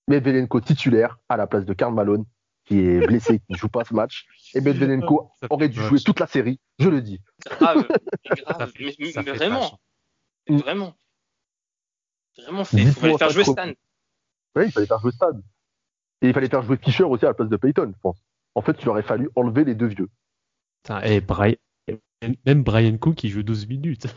Medvedenko 0.07 0.61
titulaire 0.61 1.17
à 1.29 1.37
la 1.37 1.47
place 1.47 1.65
de 1.65 1.73
Karl 1.73 1.93
Malone 1.93 2.25
qui 2.65 2.79
est 2.79 3.05
blessé, 3.05 3.39
qui 3.39 3.53
ne 3.53 3.57
joue 3.57 3.69
pas 3.69 3.83
ce 3.85 3.93
match. 3.93 4.25
Et 4.53 4.61
Medvedenko 4.61 5.31
aurait 5.49 5.69
dû 5.69 5.79
jouer 5.79 5.99
toute 5.99 6.19
la 6.19 6.27
série, 6.27 6.59
je 6.79 6.89
le 6.89 7.01
dis. 7.01 7.21
Grave, 7.45 7.87
grave. 8.25 8.73
mais, 8.79 8.95
mais, 8.99 9.11
mais 9.15 9.31
vraiment, 9.31 9.79
vraiment, 10.47 10.95
vraiment, 12.37 12.63
il 12.73 12.91
fallait 12.91 13.17
faire 13.17 13.29
jouer 13.29 13.43
Stan. 13.43 13.71
Oui, 14.55 14.65
il 14.65 14.71
fallait 14.71 14.87
faire 14.87 14.99
jouer 14.99 15.11
Stan. 15.11 15.31
Et 16.21 16.27
il 16.27 16.33
fallait 16.33 16.49
faire 16.49 16.63
jouer 16.63 16.77
Fischer 16.77 17.03
aussi 17.03 17.25
à 17.25 17.29
la 17.29 17.33
place 17.33 17.49
de 17.49 17.57
Payton, 17.57 17.91
je 17.93 17.99
pense. 18.01 18.17
En 18.55 18.61
fait, 18.61 18.77
il 18.81 18.89
aurait 18.89 19.03
fallu 19.03 19.29
enlever 19.35 19.63
les 19.63 19.75
deux 19.75 19.87
vieux. 19.87 20.09
Putain, 20.83 21.01
et 21.01 21.21
Brian... 21.21 21.55
même 22.45 22.63
Brian 22.63 22.97
Cook 22.97 23.15
qui 23.15 23.29
joue 23.29 23.43
12 23.43 23.67
minutes. 23.67 24.07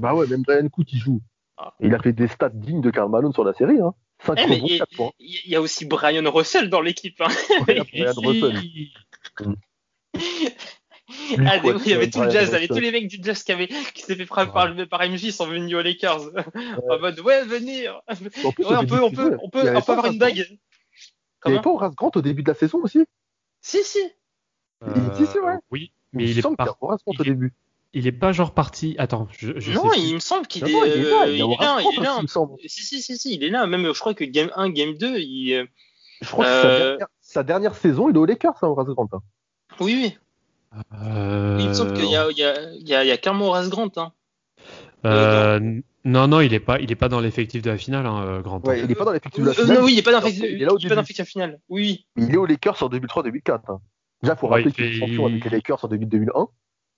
Bah 0.00 0.14
ouais, 0.14 0.26
même 0.26 0.42
Brian 0.42 0.68
Cook 0.68 0.84
qui 0.86 0.98
joue. 0.98 1.22
Ah. 1.58 1.72
il 1.80 1.94
a 1.94 1.98
fait 1.98 2.12
des 2.12 2.28
stats 2.28 2.50
dignes 2.50 2.82
de 2.82 2.90
Karl 2.90 3.10
Malone 3.10 3.32
sur 3.32 3.44
la 3.44 3.54
série. 3.54 3.80
Hein. 3.80 3.94
Eh, 4.36 4.80
il 5.18 5.50
y, 5.50 5.54
a 5.54 5.60
aussi 5.60 5.84
Brian 5.84 6.28
Russell 6.30 6.68
dans 6.68 6.80
l'équipe. 6.80 7.20
Hein. 7.20 7.28
Brian 7.66 7.84
Russell. 8.16 8.62
ah, 11.38 11.56
il 11.62 11.88
y 11.88 11.92
avait 11.92 12.10
tout 12.10 12.22
le 12.22 12.30
jazz, 12.30 12.48
il 12.48 12.52
y 12.52 12.56
avait 12.56 12.68
tous 12.68 12.78
les 12.78 12.90
mecs 12.90 13.08
du 13.08 13.18
jazz 13.20 13.42
qui, 13.42 13.52
avaient, 13.52 13.68
qui 13.68 14.02
s'étaient 14.02 14.16
fait 14.16 14.26
frapper 14.26 14.52
par, 14.52 14.74
par 14.88 15.08
MJ, 15.08 15.30
sont 15.30 15.46
venus 15.46 15.76
aux 15.76 15.82
Lakers. 15.82 16.30
en 16.90 16.98
mode, 16.98 17.20
ouais, 17.20 17.44
venir. 17.44 18.00
ouais, 18.08 18.16
on 18.44 18.52
peut, 18.52 18.64
on 18.64 18.84
peut, 18.84 19.00
on 19.02 19.10
peut, 19.10 19.38
on 19.42 19.50
peut 19.50 19.68
avoir 19.92 20.06
une 20.06 20.18
bague. 20.18 20.36
Il 20.36 20.58
n'y 21.50 21.54
avait 21.54 21.62
pas 21.62 21.70
Horace 21.70 21.94
Grant 21.94 22.10
au 22.14 22.22
début 22.22 22.42
de 22.42 22.48
la 22.48 22.54
saison 22.54 22.78
aussi? 22.82 23.04
Si, 23.60 23.84
si. 23.84 24.00
Euh, 24.82 24.94
si, 25.16 25.26
si, 25.26 25.38
ouais. 25.38 25.54
Oui, 25.70 25.92
mais 26.12 26.24
il, 26.24 26.30
il 26.30 26.38
est 26.38 26.56
pas. 26.56 26.76
Horace 26.80 27.02
Grant 27.04 27.14
au 27.18 27.22
début 27.22 27.52
il 27.92 28.06
est 28.06 28.12
pas 28.12 28.32
genre 28.32 28.52
parti. 28.52 28.94
Attends, 28.98 29.28
je, 29.30 29.58
je 29.58 29.72
non, 29.72 29.92
il 29.94 30.14
me 30.14 30.20
semble 30.20 30.46
qu'il 30.46 30.64
est, 30.64 30.70
il 30.70 30.76
est 30.76 31.10
là. 31.10 31.26
Il, 31.26 31.34
est 31.34 31.38
là, 31.38 31.78
il 31.80 31.98
est 31.98 32.02
là. 32.02 32.20
Si, 32.66 32.84
si, 32.84 33.00
si, 33.00 33.16
si, 33.16 33.34
il 33.34 33.44
est 33.44 33.48
là. 33.48 33.66
Même, 33.66 33.92
je 33.92 33.98
crois 33.98 34.14
que 34.14 34.24
game 34.24 34.50
1, 34.54 34.70
game 34.70 34.94
2, 34.94 35.18
il. 35.18 35.54
Euh, 35.54 35.64
je 36.20 36.28
crois 36.28 36.44
que 36.44 36.50
sa 36.50 36.66
euh, 36.66 36.88
dernière, 36.88 37.08
sa, 37.20 37.42
dernière, 37.42 37.74
saison, 37.74 38.08
il 38.08 38.16
est 38.16 38.18
au 38.18 38.26
Lakers, 38.26 38.56
hein, 38.62 38.68
Horace 38.68 38.88
Grant. 38.88 39.08
Hein. 39.12 39.20
Oui, 39.80 39.98
oui. 40.02 40.18
Euh... 41.02 41.58
Il 41.60 41.68
me 41.68 41.74
semble 41.74 41.94
qu'il 41.94 42.10
y 42.10 42.16
a, 42.16 42.30
il 42.30 42.36
y 42.36 42.44
a, 42.44 42.72
il 42.72 42.88
y 42.88 42.94
a, 42.94 43.04
il 43.04 43.08
y 43.08 43.12
a 43.12 43.16
carrément 43.16 43.46
Horace 43.46 43.70
Grant. 43.70 43.90
Hein. 43.96 44.12
Euh, 45.04 45.80
non, 46.04 46.28
non, 46.28 46.40
il 46.40 46.52
est 46.54 46.60
pas, 46.60 46.80
il 46.80 46.90
est 46.90 46.96
pas 46.96 47.08
dans 47.08 47.20
l'effectif 47.20 47.62
de 47.62 47.70
la 47.70 47.78
finale, 47.78 48.06
hein, 48.06 48.40
Grant. 48.42 48.60
Ouais, 48.64 48.80
il 48.80 48.90
est 48.90 48.94
pas 48.94 49.04
dans 49.04 49.12
l'effectif 49.12 49.42
de 49.42 49.48
la 49.48 49.54
finale. 49.54 49.78
non, 49.78 49.84
oui, 49.84 49.92
il 49.92 49.98
est 49.98 50.02
pas 50.02 50.12
dans 50.12 50.20
l'effectif 50.20 51.26
finale. 51.26 51.60
Oui. 51.68 52.06
Il 52.16 52.32
est 52.32 52.36
au 52.36 52.46
Lakers 52.46 52.82
en 52.82 52.88
2003-2004. 52.88 53.60
Hein. 53.68 53.80
Déjà, 54.22 54.34
il 54.34 54.38
faut 54.38 54.48
rappeler 54.48 54.72
qu'il 54.72 54.84
est 54.84 54.92
champion 54.92 55.26
avec 55.26 55.44
les 55.44 55.50
Lakers 55.50 55.84
en 55.84 55.88
2001. 55.88 56.48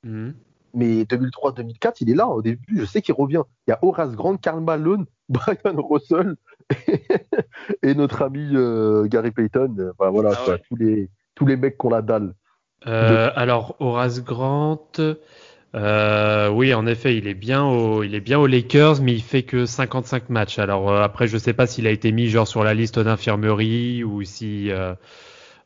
Mmh. 0.04 0.30
Mais 0.74 1.02
2003-2004, 1.04 1.96
il 2.00 2.10
est 2.10 2.14
là 2.14 2.28
au 2.28 2.42
début. 2.42 2.78
Je 2.78 2.84
sais 2.84 3.02
qu'il 3.02 3.14
revient. 3.14 3.42
Il 3.66 3.70
y 3.70 3.72
a 3.72 3.78
Horace 3.82 4.14
Grant, 4.14 4.36
Karl 4.36 4.62
Malone, 4.62 5.06
Brian 5.28 5.76
Russell 5.76 6.36
et, 7.82 7.94
notre 7.94 8.22
ami 8.22 8.50
euh, 8.54 9.06
Gary 9.06 9.30
Payton. 9.30 9.92
Enfin, 9.92 10.10
voilà, 10.10 10.32
ah 10.34 10.50
ouais. 10.50 10.62
tous, 10.68 10.76
les, 10.76 11.10
tous 11.34 11.46
les 11.46 11.56
mecs 11.56 11.76
qu'on 11.76 11.90
la 11.90 12.02
dalle. 12.02 12.34
Euh, 12.86 13.30
alors, 13.34 13.76
Horace 13.80 14.22
Grant. 14.22 14.90
Euh, 15.74 16.48
oui, 16.48 16.72
en 16.72 16.86
effet, 16.86 17.16
il 17.16 17.26
est 17.26 17.34
bien 17.34 17.64
au, 17.64 18.02
il 18.02 18.14
est 18.14 18.20
bien 18.20 18.38
aux 18.38 18.46
Lakers, 18.46 19.02
mais 19.02 19.12
il 19.12 19.22
fait 19.22 19.42
que 19.42 19.66
55 19.66 20.30
matchs. 20.30 20.58
Alors 20.58 20.90
euh, 20.90 21.02
après, 21.02 21.26
je 21.28 21.36
sais 21.36 21.52
pas 21.52 21.66
s'il 21.66 21.86
a 21.86 21.90
été 21.90 22.10
mis 22.10 22.28
genre 22.28 22.48
sur 22.48 22.64
la 22.64 22.74
liste 22.74 22.98
d'infirmerie 22.98 24.02
ou 24.02 24.22
si, 24.22 24.70
euh, 24.70 24.94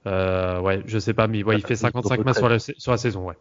euh, 0.06 0.60
ouais, 0.60 0.82
je 0.86 0.98
sais 0.98 1.14
pas, 1.14 1.28
mais 1.28 1.44
ouais, 1.44 1.56
il 1.56 1.64
fait 1.64 1.76
55 1.76 2.24
matchs 2.24 2.38
sur 2.38 2.48
la, 2.48 2.58
sur 2.58 2.90
la 2.90 2.98
saison, 2.98 3.28
ouais. 3.28 3.36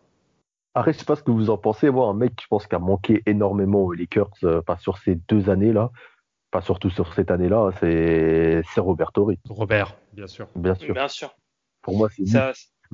Après, 0.74 0.94
je 0.94 1.00
sais 1.00 1.06
pas 1.06 1.16
ce 1.16 1.24
que 1.24 1.32
vous 1.32 1.50
en 1.50 1.58
pensez. 1.58 1.90
Moi, 1.90 2.08
un 2.08 2.14
mec, 2.14 2.34
je 2.42 2.48
pense, 2.48 2.66
qui 2.68 2.76
a 2.76 2.80
manqué 2.80 3.22
énormément 3.26 3.80
aux 3.80 3.94
Lakers, 3.94 4.32
euh, 4.44 4.62
pas 4.62 4.78
sur 4.78 4.98
ces 5.00 5.16
deux 5.16 5.50
années-là, 5.50 5.92
pas 6.50 6.62
surtout 6.62 6.90
sur 6.90 7.14
cette 7.14 7.32
année-là, 7.32 7.72
c'est 7.80 8.64
Robert 8.78 9.12
Torrey. 9.12 9.38
Robert, 9.50 9.98
bien 10.14 10.28
sûr. 10.28 10.48
Bien 10.56 10.76
sûr. 10.76 10.94
Bien 10.94 11.08
sûr. 11.08 11.36
Pour 11.82 11.98
moi, 11.98 12.10
c'est 12.10 12.24
lui. 12.24 12.32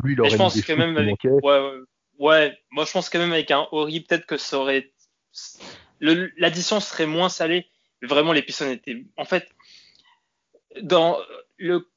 lui. 0.03 0.13
il 0.13 0.21
aurait 0.21 0.29
je 0.29 0.37
pense 0.37 0.61
que 0.61 0.73
même 0.73 0.97
avec, 0.97 1.23
ouais, 1.23 1.71
ouais, 2.19 2.57
moi, 2.71 2.85
je 2.85 2.91
pense 2.91 3.09
quand 3.09 3.19
même 3.19 3.33
avec 3.33 3.51
un 3.51 3.67
Ori, 3.71 4.01
peut-être 4.01 4.25
que 4.25 4.37
ça 4.37 4.59
aurait, 4.59 4.91
l'addition 5.99 6.79
serait 6.79 7.05
moins 7.05 7.29
salée. 7.29 7.67
Vraiment, 8.01 8.31
les 8.31 8.43
Pistons 8.43 8.69
étaient. 8.69 9.05
En 9.17 9.25
fait, 9.25 9.49
dans 10.81 11.17
le. 11.57 11.87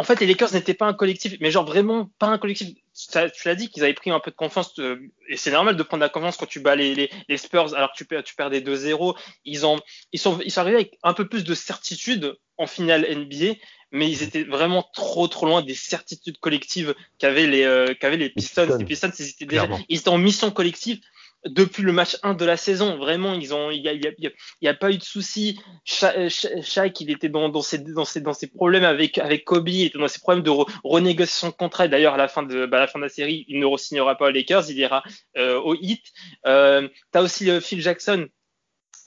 En 0.00 0.02
fait, 0.02 0.18
les 0.20 0.26
Lakers 0.26 0.54
n'étaient 0.54 0.72
pas 0.72 0.86
un 0.86 0.94
collectif, 0.94 1.36
mais 1.40 1.50
genre 1.50 1.66
vraiment 1.66 2.10
pas 2.18 2.28
un 2.28 2.38
collectif. 2.38 2.70
tu 3.12 3.18
l'as 3.44 3.54
dit 3.54 3.68
qu'ils 3.68 3.82
avaient 3.84 3.92
pris 3.92 4.10
un 4.10 4.18
peu 4.18 4.30
de 4.30 4.36
confiance, 4.36 4.72
euh, 4.78 4.98
et 5.28 5.36
c'est 5.36 5.50
normal 5.50 5.76
de 5.76 5.82
prendre 5.82 6.00
la 6.00 6.08
confiance 6.08 6.38
quand 6.38 6.46
tu 6.46 6.58
bats 6.58 6.74
les, 6.74 7.10
les, 7.28 7.36
Spurs 7.36 7.74
alors 7.74 7.92
que 7.92 7.98
tu 7.98 8.06
perds, 8.06 8.22
tu 8.22 8.34
perds 8.34 8.48
des 8.48 8.62
2-0. 8.62 9.14
Ils, 9.44 9.66
ont, 9.66 9.78
ils, 10.12 10.18
sont, 10.18 10.40
ils 10.42 10.50
sont 10.50 10.62
arrivés 10.62 10.76
avec 10.76 10.98
un 11.02 11.12
peu 11.12 11.28
plus 11.28 11.44
de 11.44 11.52
certitude 11.52 12.34
en 12.56 12.66
finale 12.66 13.06
NBA, 13.14 13.56
mais 13.92 14.10
ils 14.10 14.22
étaient 14.22 14.44
vraiment 14.44 14.88
trop 14.94 15.28
trop 15.28 15.44
loin 15.44 15.60
des 15.60 15.74
certitudes 15.74 16.38
collectives 16.38 16.94
qu'avaient 17.18 17.46
les, 17.46 17.64
euh, 17.64 17.92
qu'avaient 17.92 18.16
les 18.16 18.30
Pistons. 18.30 18.78
Les 18.78 18.86
Pistons, 18.86 19.10
ils 19.18 19.28
étaient, 19.28 19.44
déjà, 19.44 19.68
ils 19.90 19.98
étaient 19.98 20.08
en 20.08 20.16
mission 20.16 20.50
collective 20.50 21.00
depuis 21.46 21.82
le 21.82 21.92
match 21.92 22.16
1 22.22 22.34
de 22.34 22.44
la 22.44 22.56
saison. 22.56 22.96
Vraiment, 22.96 23.34
ils 23.34 23.54
ont, 23.54 23.70
il 23.70 23.82
y 23.82 23.88
a, 23.88 23.94
y 23.94 24.66
a, 24.66 24.70
a 24.70 24.74
pas 24.74 24.90
eu 24.90 24.98
de 24.98 25.02
soucis. 25.02 25.58
Shaq, 25.84 27.00
il 27.00 27.10
était 27.10 27.28
dans, 27.28 27.48
dans, 27.48 27.62
ses, 27.62 27.78
dans, 27.78 28.04
ses, 28.04 28.20
dans 28.20 28.32
ses 28.32 28.48
problèmes 28.48 28.84
avec, 28.84 29.18
avec 29.18 29.44
Kobe, 29.44 29.68
il 29.68 29.86
était 29.86 29.98
dans 29.98 30.08
ses 30.08 30.20
problèmes 30.20 30.44
de 30.44 30.52
renégociation 30.84 31.48
de 31.48 31.54
contrat. 31.54 31.88
D'ailleurs, 31.88 32.14
à 32.14 32.18
la 32.18 32.28
fin 32.28 32.42
de, 32.42 32.66
bah, 32.66 32.78
à 32.78 32.80
la 32.80 32.86
fin 32.86 32.98
de 32.98 33.04
la 33.04 33.10
série, 33.10 33.44
il 33.48 33.58
ne 33.58 33.66
re-signera 33.66 34.16
pas 34.16 34.26
aux 34.26 34.30
Lakers, 34.30 34.70
il 34.70 34.78
ira 34.78 35.02
euh, 35.36 35.58
au 35.60 35.74
Heat. 35.74 36.02
Euh, 36.46 36.88
T'as 37.12 37.22
aussi 37.22 37.50
euh, 37.50 37.60
Phil 37.60 37.80
Jackson. 37.80 38.26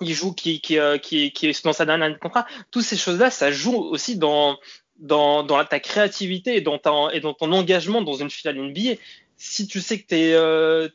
Il 0.01 0.13
joue 0.13 0.33
qui, 0.33 0.59
qui, 0.59 0.79
euh, 0.79 0.97
qui, 0.97 1.31
qui 1.31 1.47
est 1.47 1.63
dans 1.63 1.73
sa 1.73 1.85
dernière 1.85 2.07
année 2.07 2.15
de 2.15 2.19
contrat. 2.19 2.45
Toutes 2.71 2.83
ces 2.83 2.97
choses-là, 2.97 3.29
ça 3.29 3.51
joue 3.51 3.75
aussi 3.75 4.17
dans, 4.17 4.57
dans, 4.97 5.43
dans 5.43 5.63
ta 5.65 5.79
créativité 5.79 6.55
et 6.55 6.61
dans, 6.61 6.79
ta, 6.79 6.91
et 7.13 7.19
dans 7.19 7.33
ton 7.33 7.51
engagement 7.51 8.01
dans 8.01 8.15
une 8.15 8.29
finale 8.29 8.57
NBA. 8.57 8.95
Si 9.37 9.67
tu 9.67 9.81
sais 9.81 9.99
que 9.99 10.07
tu 10.07 10.15
es, 10.15 10.33
euh, 10.33 10.89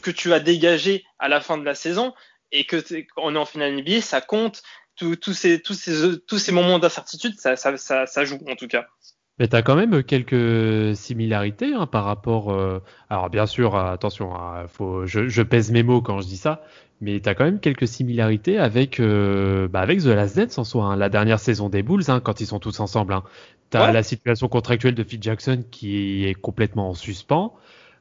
que 0.00 0.10
tu 0.10 0.32
as 0.32 0.40
dégagé 0.40 1.04
à 1.18 1.28
la 1.28 1.40
fin 1.40 1.58
de 1.58 1.64
la 1.64 1.74
saison 1.74 2.14
et 2.52 2.64
que 2.64 2.76
on 3.16 3.34
est 3.34 3.38
en 3.38 3.44
finale 3.44 3.76
NBA, 3.76 4.00
ça 4.00 4.20
compte. 4.20 4.62
Tous 4.96 5.32
ces, 5.32 5.60
tous 5.60 5.74
ces, 5.74 6.20
tous 6.28 6.38
ces 6.38 6.52
moments 6.52 6.78
d'incertitude, 6.78 7.34
ça, 7.38 7.56
ça, 7.56 7.76
ça, 7.76 8.06
ça, 8.06 8.24
joue 8.24 8.38
en 8.48 8.54
tout 8.54 8.68
cas. 8.68 8.86
Mais 9.38 9.48
tu 9.48 9.56
as 9.56 9.62
quand 9.62 9.74
même 9.74 10.04
quelques 10.04 10.94
similarités 10.94 11.74
hein, 11.74 11.86
par 11.86 12.04
rapport. 12.04 12.52
Euh, 12.52 12.80
alors, 13.08 13.30
bien 13.30 13.46
sûr, 13.46 13.74
attention, 13.74 14.36
hein, 14.36 14.66
faut, 14.68 15.06
je, 15.06 15.26
je, 15.28 15.42
pèse 15.42 15.72
mes 15.72 15.82
mots 15.82 16.02
quand 16.02 16.20
je 16.20 16.26
dis 16.26 16.36
ça, 16.36 16.62
mais 17.00 17.18
tu 17.20 17.28
as 17.28 17.34
quand 17.34 17.44
même 17.44 17.58
quelques 17.58 17.88
similarités 17.88 18.58
avec, 18.58 19.00
euh, 19.00 19.66
bah 19.66 19.80
avec 19.80 20.00
The 20.00 20.06
Last 20.06 20.36
Dance 20.36 20.58
en 20.58 20.64
soi. 20.64 20.84
Hein, 20.84 20.96
la 20.96 21.08
dernière 21.08 21.40
saison 21.40 21.68
des 21.68 21.82
Bulls, 21.82 22.04
quand 22.22 22.40
ils 22.40 22.46
sont 22.46 22.60
tous 22.60 22.78
ensemble. 22.78 23.18
Tu 23.70 23.78
as 23.78 23.90
la 23.90 24.02
situation 24.02 24.48
contractuelle 24.48 24.94
de 24.94 25.02
Phil 25.02 25.20
Jackson 25.20 25.64
qui 25.70 26.26
est 26.26 26.34
complètement 26.34 26.90
en 26.90 26.94
suspens. 26.94 27.56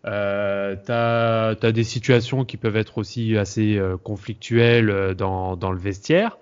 Euh, 0.05 0.75
t'as 0.83 1.49
as 1.49 1.71
des 1.71 1.83
situations 1.83 2.43
qui 2.43 2.57
peuvent 2.57 2.75
être 2.77 2.97
aussi 2.97 3.37
assez 3.37 3.77
euh, 3.77 3.97
conflictuelles 3.97 4.89
euh, 4.89 5.13
dans, 5.13 5.55
dans 5.55 5.71
le 5.71 5.77
vestiaire. 5.77 6.39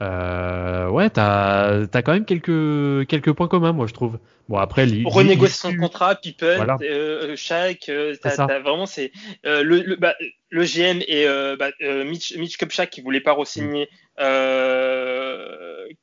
Euh, 0.00 0.88
ouais, 0.88 1.10
t'as 1.10 1.86
as 1.92 2.02
quand 2.02 2.12
même 2.12 2.26
quelques 2.26 3.06
quelques 3.08 3.32
points 3.32 3.48
communs, 3.48 3.72
moi 3.72 3.86
je 3.86 3.94
trouve. 3.94 4.18
Bon 4.48 4.58
après, 4.58 4.86
renégociation 5.04 5.72
de 5.72 5.78
contrat, 5.78 6.14
People, 6.14 6.56
voilà. 6.56 6.76
euh, 6.82 7.34
Shaq, 7.34 7.90
t'as 8.22 8.58
vraiment 8.60 8.86
c'est 8.86 9.10
le 9.42 9.62
le, 9.62 9.96
bah, 9.96 10.14
le, 10.50 10.64
GM 10.64 11.02
et 11.06 11.26
bah, 11.56 11.70
Mitch 11.80 12.36
Mitch 12.36 12.56
Kupchak 12.56 12.90
qui 12.90 13.00
voulait 13.00 13.20
pas 13.20 13.32
re-signer. 13.32 13.88
Mm. 14.18 14.22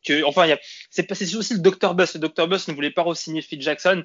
que 0.05 0.23
enfin, 0.23 0.55
c'est 0.89 1.11
aussi 1.35 1.53
le 1.53 1.59
Dr 1.59 1.93
Bus. 1.95 2.15
Le 2.15 2.19
Dr 2.19 2.47
Bus 2.47 2.67
ne 2.67 2.73
voulait 2.73 2.91
pas 2.91 3.03
re-signer 3.03 3.41
Phil 3.41 3.61
Jackson. 3.61 4.03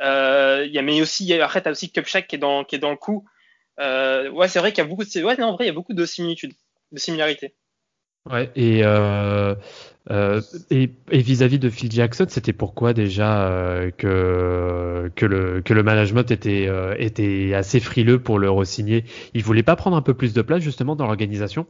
Euh, 0.00 0.66
y 0.70 0.78
a, 0.78 0.82
mais 0.82 1.00
aussi, 1.00 1.24
y 1.24 1.34
a, 1.34 1.44
après, 1.44 1.62
tu 1.62 1.68
as 1.68 1.72
aussi 1.72 1.90
Cupshack 1.90 2.26
qui 2.26 2.36
est 2.36 2.38
dans, 2.38 2.64
qui 2.64 2.76
est 2.76 2.78
dans 2.78 2.90
le 2.90 2.96
coup. 2.96 3.24
Euh, 3.80 4.30
ouais, 4.30 4.48
c'est 4.48 4.58
vrai 4.58 4.72
qu'il 4.72 4.82
y 4.82 4.86
a 4.86 4.88
beaucoup 4.88 5.04
de, 5.04 5.24
ouais, 5.24 5.36
non, 5.36 5.48
en 5.48 5.54
vrai, 5.54 5.64
il 5.64 5.68
y 5.68 5.70
a 5.70 5.74
beaucoup 5.74 5.94
de 5.94 6.04
similitudes, 6.04 6.54
de 6.92 6.98
similarités. 6.98 7.54
Ouais, 8.30 8.50
et, 8.54 8.84
euh, 8.84 9.54
euh, 10.10 10.40
et, 10.70 10.90
vis-à-vis 11.10 11.58
de 11.58 11.68
Phil 11.68 11.90
Jackson, 11.90 12.26
c'était 12.28 12.52
pourquoi 12.52 12.92
déjà 12.92 13.50
euh, 13.50 13.90
que, 13.90 15.10
que, 15.16 15.26
le, 15.26 15.60
que 15.60 15.74
le 15.74 15.82
management 15.82 16.30
était, 16.30 16.68
euh, 16.68 16.94
était 16.98 17.52
assez 17.54 17.80
frileux 17.80 18.20
pour 18.20 18.38
le 18.38 18.48
re-signer? 18.48 19.04
Il 19.34 19.42
voulait 19.42 19.64
pas 19.64 19.74
prendre 19.74 19.96
un 19.96 20.02
peu 20.02 20.14
plus 20.14 20.34
de 20.34 20.42
place 20.42 20.62
justement 20.62 20.94
dans 20.94 21.06
l'organisation? 21.06 21.66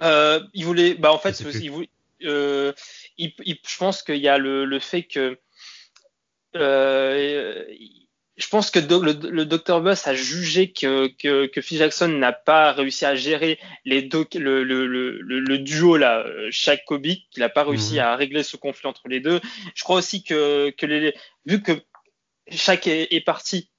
Il 0.00 0.64
voulait, 0.64 0.94
bah 0.94 1.12
en 1.12 1.18
fait, 1.18 1.40
il 1.40 1.70
voulait, 1.70 1.88
il, 2.20 3.32
il, 3.44 3.56
je 3.66 3.78
pense 3.78 4.02
qu'il 4.02 4.16
y 4.16 4.28
a 4.28 4.38
le, 4.38 4.64
le 4.64 4.78
fait 4.78 5.02
que 5.02 5.38
euh, 6.56 7.64
je 8.36 8.48
pense 8.48 8.70
que 8.70 8.80
le, 8.80 9.12
le 9.30 9.44
Dr 9.46 9.80
Bus 9.80 10.06
a 10.08 10.14
jugé 10.14 10.72
que, 10.72 11.06
que, 11.06 11.46
que 11.46 11.60
Phil 11.60 11.78
Jackson 11.78 12.08
n'a 12.08 12.32
pas 12.32 12.72
réussi 12.72 13.04
à 13.04 13.14
gérer 13.14 13.60
les 13.84 14.02
deux, 14.02 14.26
le, 14.34 14.64
le, 14.64 14.86
le, 14.86 15.20
le, 15.20 15.58
duo 15.58 15.96
là, 15.96 16.24
Shaq 16.50 16.84
Kobe, 16.84 17.02
qu'il 17.02 17.40
n'a 17.40 17.48
pas 17.48 17.62
réussi 17.62 17.94
mhm. 17.94 18.00
à 18.00 18.16
régler 18.16 18.42
ce 18.42 18.56
conflit 18.56 18.88
entre 18.88 19.08
les 19.08 19.20
deux. 19.20 19.40
Je 19.76 19.84
crois 19.84 19.96
aussi 19.96 20.24
que, 20.24 20.70
que 20.70 20.84
les, 20.84 21.14
vu 21.46 21.62
que 21.62 21.72
Shaq 22.50 22.88
est, 22.88 23.14
est 23.14 23.20
parti, 23.20 23.70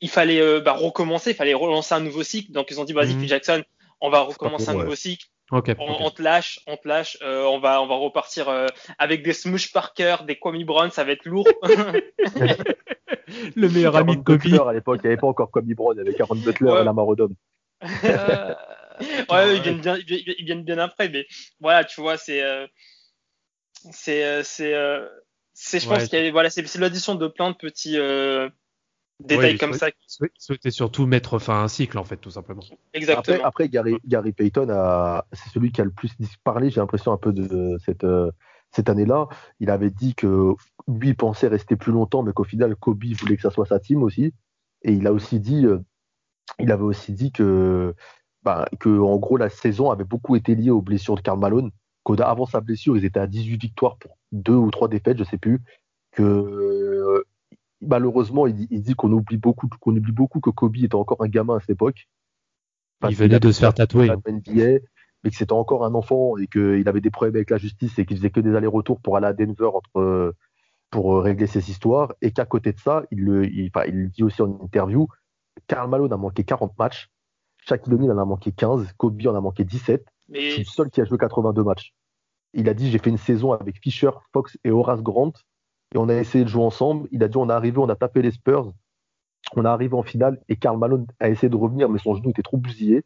il 0.00 0.10
fallait 0.10 0.40
euh, 0.40 0.60
bah, 0.60 0.72
recommencer, 0.72 1.30
il 1.30 1.36
fallait 1.36 1.54
relancer 1.54 1.94
un 1.94 2.00
nouveau 2.00 2.24
cycle. 2.24 2.50
Donc 2.50 2.72
ils 2.72 2.80
ont 2.80 2.84
dit 2.84 2.92
vas-y 2.92 3.14
mhm. 3.14 3.20
Phil 3.20 3.28
Jackson, 3.28 3.62
on 4.00 4.10
va 4.10 4.22
recommencer 4.22 4.68
un 4.68 4.74
nouveau 4.74 4.96
cycle. 4.96 5.26
Okay, 5.52 5.74
on, 5.78 6.10
te 6.10 6.22
lâche, 6.22 6.60
on 6.66 6.78
te 6.78 6.88
lâche. 6.88 7.18
Euh, 7.20 7.44
on 7.44 7.60
va, 7.60 7.82
on 7.82 7.86
va 7.86 7.96
repartir 7.96 8.48
euh, 8.48 8.66
avec 8.98 9.22
des 9.22 9.34
Smoosh 9.34 9.70
Parker, 9.70 10.16
des 10.26 10.38
Kwame 10.38 10.64
Brown, 10.64 10.90
ça 10.90 11.04
va 11.04 11.12
être 11.12 11.26
lourd. 11.26 11.46
le 13.54 13.68
meilleur 13.68 13.94
ami 13.96 14.16
de 14.16 14.22
Kobe. 14.22 14.40
à 14.66 14.72
l'époque, 14.72 15.00
il 15.04 15.08
n'y 15.08 15.12
avait 15.12 15.20
pas 15.20 15.26
encore 15.26 15.50
Kwame 15.50 15.74
Brown, 15.74 15.98
avait 15.98 16.14
Karen 16.14 16.40
Butler 16.40 16.80
et 16.80 16.84
la 16.84 16.94
Marodome. 16.94 17.34
Euh, 17.82 18.54
ouais, 19.30 19.56
ils 19.56 19.62
viennent 19.62 19.80
bien, 19.82 19.98
ils 19.98 20.44
viennent 20.44 20.64
bien 20.64 20.78
après, 20.78 21.10
mais 21.10 21.26
voilà, 21.60 21.84
tu 21.84 22.00
vois, 22.00 22.16
c'est, 22.16 22.42
c'est, 23.90 24.42
c'est, 24.44 24.74
c'est, 25.52 25.80
je 25.80 25.86
pense 25.86 26.08
qu'il 26.08 26.24
y 26.24 26.28
a, 26.28 26.30
voilà, 26.32 26.48
c'est 26.48 26.74
l'addition 26.76 27.14
de 27.14 27.26
plein 27.26 27.50
de 27.50 27.56
petits 27.56 27.98
détails 29.20 29.58
comme 29.58 29.74
ça. 29.74 29.88
C'était 30.38 30.70
surtout 30.70 31.06
mettre 31.06 31.38
fin 31.38 31.60
à 31.60 31.62
un 31.62 31.68
cycle, 31.68 31.98
en 31.98 32.04
fait, 32.04 32.16
tout 32.16 32.30
simplement. 32.30 32.62
Exactement. 32.94 33.44
Après, 33.44 33.68
Gary, 33.68 33.96
Gary, 34.06 34.32
Payton, 34.32 34.68
c'est 35.32 35.50
celui 35.50 35.72
qui 35.72 35.80
a 35.80 35.84
le 35.84 35.90
plus 35.90 36.10
parlé, 36.44 36.70
j'ai 36.70 36.80
l'impression, 36.80 37.12
un 37.12 37.16
peu 37.16 37.32
de 37.32 37.78
cette, 37.84 38.04
euh, 38.04 38.30
cette 38.70 38.88
année-là. 38.88 39.28
Il 39.60 39.70
avait 39.70 39.90
dit 39.90 40.14
que 40.14 40.54
lui 40.88 41.14
pensait 41.14 41.48
rester 41.48 41.76
plus 41.76 41.92
longtemps, 41.92 42.22
mais 42.22 42.32
qu'au 42.32 42.44
final, 42.44 42.74
Kobe 42.76 43.04
voulait 43.04 43.36
que 43.36 43.42
ça 43.42 43.50
soit 43.50 43.66
sa 43.66 43.78
team 43.78 44.02
aussi. 44.02 44.32
Et 44.82 44.92
il 44.92 45.06
a 45.06 45.12
aussi 45.12 45.40
dit, 45.40 45.66
euh, 45.66 45.78
il 46.58 46.72
avait 46.72 46.82
aussi 46.82 47.12
dit 47.12 47.32
que, 47.32 47.94
bah, 48.42 48.66
que, 48.80 48.88
en 48.88 49.16
gros, 49.16 49.36
la 49.36 49.48
saison 49.48 49.90
avait 49.90 50.04
beaucoup 50.04 50.36
été 50.36 50.54
liée 50.54 50.70
aux 50.70 50.82
blessures 50.82 51.14
de 51.14 51.20
Karl 51.20 51.38
Malone. 51.38 51.70
Qu'avant 52.04 52.46
sa 52.46 52.60
blessure, 52.60 52.96
ils 52.96 53.04
étaient 53.04 53.20
à 53.20 53.28
18 53.28 53.60
victoires 53.62 53.96
pour 53.98 54.18
deux 54.32 54.56
ou 54.56 54.70
trois 54.72 54.88
défaites, 54.88 55.18
je 55.18 55.24
sais 55.24 55.38
plus. 55.38 55.60
Que 56.10 57.24
malheureusement, 57.82 58.46
il, 58.46 58.82
dit 58.82 58.94
qu'on 58.94 59.12
oublie 59.12 59.36
beaucoup, 59.36 59.68
qu'on 59.80 59.96
oublie 59.96 60.12
beaucoup 60.12 60.40
que 60.40 60.50
Kobe 60.50 60.76
était 60.76 60.94
encore 60.94 61.22
un 61.22 61.28
gamin 61.28 61.56
à 61.56 61.60
cette 61.60 61.70
époque. 61.70 62.08
il 63.08 63.16
venait 63.16 63.40
de 63.40 63.52
se 63.52 63.60
faire 63.60 63.74
tatouer. 63.74 64.10
mais 64.26 65.30
que 65.30 65.36
c'était 65.36 65.52
encore 65.52 65.84
un 65.84 65.94
enfant 65.94 66.36
et 66.36 66.46
qu'il 66.46 66.88
avait 66.88 67.00
des 67.00 67.10
problèmes 67.10 67.36
avec 67.36 67.50
la 67.50 67.58
justice 67.58 67.98
et 67.98 68.06
qu'il 68.06 68.16
faisait 68.16 68.30
que 68.30 68.40
des 68.40 68.54
allers-retours 68.54 69.00
pour 69.00 69.16
aller 69.16 69.26
à 69.26 69.32
Denver 69.32 69.70
entre, 69.72 70.34
pour 70.90 71.22
régler 71.22 71.46
ses 71.46 71.70
histoires. 71.70 72.14
Et 72.20 72.32
qu'à 72.32 72.44
côté 72.44 72.72
de 72.72 72.78
ça, 72.78 73.04
il 73.10 73.20
le, 73.20 73.46
il, 73.46 73.70
dit 74.10 74.22
aussi 74.22 74.42
en 74.42 74.60
interview, 74.62 75.08
Karl 75.66 75.88
Malone 75.88 76.12
a 76.12 76.16
manqué 76.16 76.44
40 76.44 76.76
matchs, 76.78 77.10
Shaquille 77.66 77.94
O'Neal 77.94 78.12
en 78.12 78.18
a 78.18 78.24
manqué 78.24 78.52
15, 78.52 78.92
Kobe 78.96 79.20
en 79.26 79.34
a 79.34 79.40
manqué 79.40 79.64
17. 79.64 80.04
Mais... 80.28 80.40
Je 80.40 80.50
suis 80.54 80.62
le 80.62 80.66
seul 80.66 80.90
qui 80.90 81.00
a 81.00 81.04
joué 81.04 81.18
82 81.18 81.62
matchs. 81.62 81.94
Il 82.54 82.68
a 82.68 82.74
dit 82.74 82.90
j'ai 82.90 82.98
fait 82.98 83.10
une 83.10 83.18
saison 83.18 83.52
avec 83.52 83.80
Fisher, 83.80 84.10
Fox 84.32 84.58
et 84.64 84.70
Horace 84.70 85.02
Grant 85.02 85.32
et 85.94 85.98
on 85.98 86.08
a 86.08 86.14
essayé 86.14 86.44
de 86.44 86.48
jouer 86.48 86.64
ensemble. 86.64 87.08
Il 87.12 87.22
a 87.22 87.28
dit 87.28 87.36
on 87.36 87.48
est 87.48 87.52
arrivé, 87.52 87.78
on 87.78 87.88
a 87.88 87.96
tapé 87.96 88.22
les 88.22 88.30
Spurs, 88.30 88.72
on 89.56 89.64
est 89.64 89.68
arrivé 89.68 89.94
en 89.94 90.02
finale 90.02 90.40
et 90.48 90.56
Karl 90.56 90.78
Malone 90.78 91.06
a 91.20 91.28
essayé 91.28 91.48
de 91.48 91.56
revenir, 91.56 91.88
mais 91.88 91.98
son 91.98 92.14
genou 92.14 92.30
était 92.30 92.42
trop 92.42 92.56
bousillé. 92.56 93.04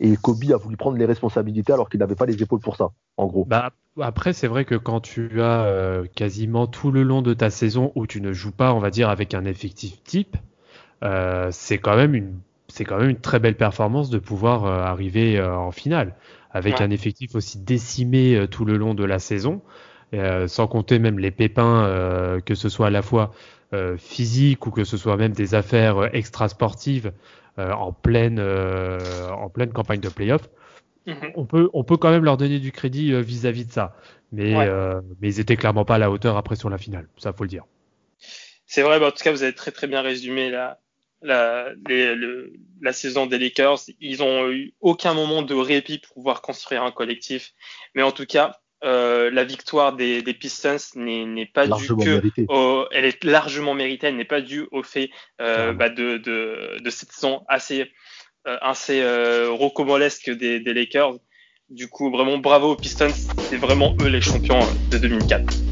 Et 0.00 0.16
Kobe 0.16 0.44
a 0.52 0.56
voulu 0.56 0.76
prendre 0.76 0.96
les 0.96 1.06
responsabilités 1.06 1.72
alors 1.72 1.88
qu'il 1.88 1.98
n'avait 1.98 2.14
pas 2.14 2.26
les 2.26 2.40
épaules 2.40 2.60
pour 2.60 2.76
ça, 2.76 2.90
en 3.16 3.26
gros. 3.26 3.44
Bah, 3.44 3.72
après, 4.00 4.32
c'est 4.32 4.46
vrai 4.46 4.64
que 4.64 4.76
quand 4.76 5.00
tu 5.00 5.42
as 5.42 5.64
euh, 5.64 6.06
quasiment 6.14 6.68
tout 6.68 6.92
le 6.92 7.02
long 7.02 7.20
de 7.20 7.34
ta 7.34 7.50
saison 7.50 7.90
où 7.96 8.06
tu 8.06 8.20
ne 8.20 8.32
joues 8.32 8.52
pas, 8.52 8.72
on 8.72 8.78
va 8.78 8.90
dire, 8.90 9.08
avec 9.08 9.34
un 9.34 9.44
effectif 9.44 10.00
type, 10.04 10.36
euh, 11.02 11.48
c'est 11.50 11.78
quand 11.78 11.96
même 11.96 12.14
une 12.14 12.38
c'est 12.68 12.84
quand 12.84 12.98
même 12.98 13.08
une 13.08 13.20
très 13.20 13.40
belle 13.40 13.56
performance 13.56 14.10
de 14.10 14.18
pouvoir 14.18 14.66
euh, 14.66 14.82
arriver 14.82 15.42
en 15.42 15.72
finale 15.72 16.14
avec 16.50 16.80
un 16.80 16.90
effectif 16.90 17.34
aussi 17.34 17.58
décimé 17.58 18.46
tout 18.50 18.64
le 18.64 18.76
long 18.76 18.94
de 18.94 19.04
la 19.04 19.18
saison. 19.18 19.62
Euh, 20.14 20.48
sans 20.48 20.66
compter 20.66 20.98
même 20.98 21.18
les 21.18 21.30
pépins, 21.30 21.84
euh, 21.84 22.40
que 22.40 22.54
ce 22.54 22.70
soit 22.70 22.86
à 22.86 22.90
la 22.90 23.02
fois 23.02 23.34
euh, 23.74 23.98
physiques 23.98 24.66
ou 24.66 24.70
que 24.70 24.84
ce 24.84 24.96
soit 24.96 25.18
même 25.18 25.32
des 25.32 25.54
affaires 25.54 26.14
extra-sportives 26.14 27.12
en 27.58 27.92
pleine 27.92 28.38
en 28.38 29.50
pleine 29.50 29.72
campagne 29.72 29.98
de 29.98 30.08
playoff. 30.08 30.48
Mhm. 31.06 31.32
On 31.34 31.44
peut 31.44 31.68
on 31.72 31.82
peut 31.82 31.96
quand 31.96 32.10
même 32.10 32.24
leur 32.24 32.36
donner 32.36 32.60
du 32.60 32.70
crédit 32.70 33.20
vis-à-vis 33.20 33.66
de 33.66 33.72
ça, 33.72 33.96
mais 34.30 34.54
mais 35.20 35.28
ils 35.28 35.40
étaient 35.40 35.56
clairement 35.56 35.84
pas 35.84 35.96
à 35.96 35.98
la 35.98 36.08
hauteur 36.08 36.36
après 36.36 36.54
sur 36.54 36.70
la 36.70 36.78
finale, 36.78 37.08
ça 37.16 37.32
faut 37.32 37.42
le 37.42 37.48
dire. 37.48 37.64
C'est 38.64 38.82
vrai, 38.82 39.00
bah, 39.00 39.08
en 39.08 39.10
tout 39.10 39.24
cas 39.24 39.32
vous 39.32 39.42
avez 39.42 39.54
très 39.54 39.72
très 39.72 39.88
bien 39.88 40.02
résumé 40.02 40.50
la 40.50 40.78
la, 41.20 41.70
la 42.80 42.92
saison 42.92 43.26
des 43.26 43.38
Lakers. 43.38 43.80
Ils 44.00 44.22
ont 44.22 44.48
eu 44.52 44.72
aucun 44.80 45.14
moment 45.14 45.42
de 45.42 45.54
répit 45.54 45.98
pour 45.98 46.14
pouvoir 46.14 46.42
construire 46.42 46.84
un 46.84 46.92
collectif. 46.92 47.54
Mais 47.96 48.02
en 48.02 48.12
tout 48.12 48.26
cas, 48.26 48.60
euh, 48.84 49.30
la 49.30 49.44
victoire 49.44 49.94
des, 49.94 50.22
des 50.22 50.34
Pistons 50.34 50.76
n'est 50.96 51.46
pas 51.46 51.66
due 51.66 51.88
que 51.96 52.22
au, 52.48 52.86
elle 52.92 53.04
est 53.04 53.24
largement 53.24 53.74
méritée, 53.74 54.06
elle 54.06 54.16
n'est 54.16 54.24
pas 54.24 54.40
due 54.40 54.68
au 54.70 54.82
fait 54.82 55.10
euh, 55.40 55.72
bah 55.72 55.88
de, 55.88 56.18
de, 56.18 56.78
de, 56.80 56.90
cette 56.90 57.10
saison 57.10 57.42
assez 57.48 57.90
euh, 58.46 58.56
assez 58.60 59.00
euh, 59.00 59.50
rocambolesque 59.50 60.30
des, 60.30 60.60
des 60.60 60.72
Lakers. 60.72 61.14
Du 61.70 61.88
coup, 61.88 62.10
vraiment 62.10 62.38
bravo 62.38 62.72
aux 62.72 62.76
Pistons, 62.76 63.12
c'est 63.40 63.56
vraiment 63.56 63.94
eux 64.00 64.08
les 64.08 64.22
champions 64.22 64.60
de 64.90 64.98
2004. 64.98 65.67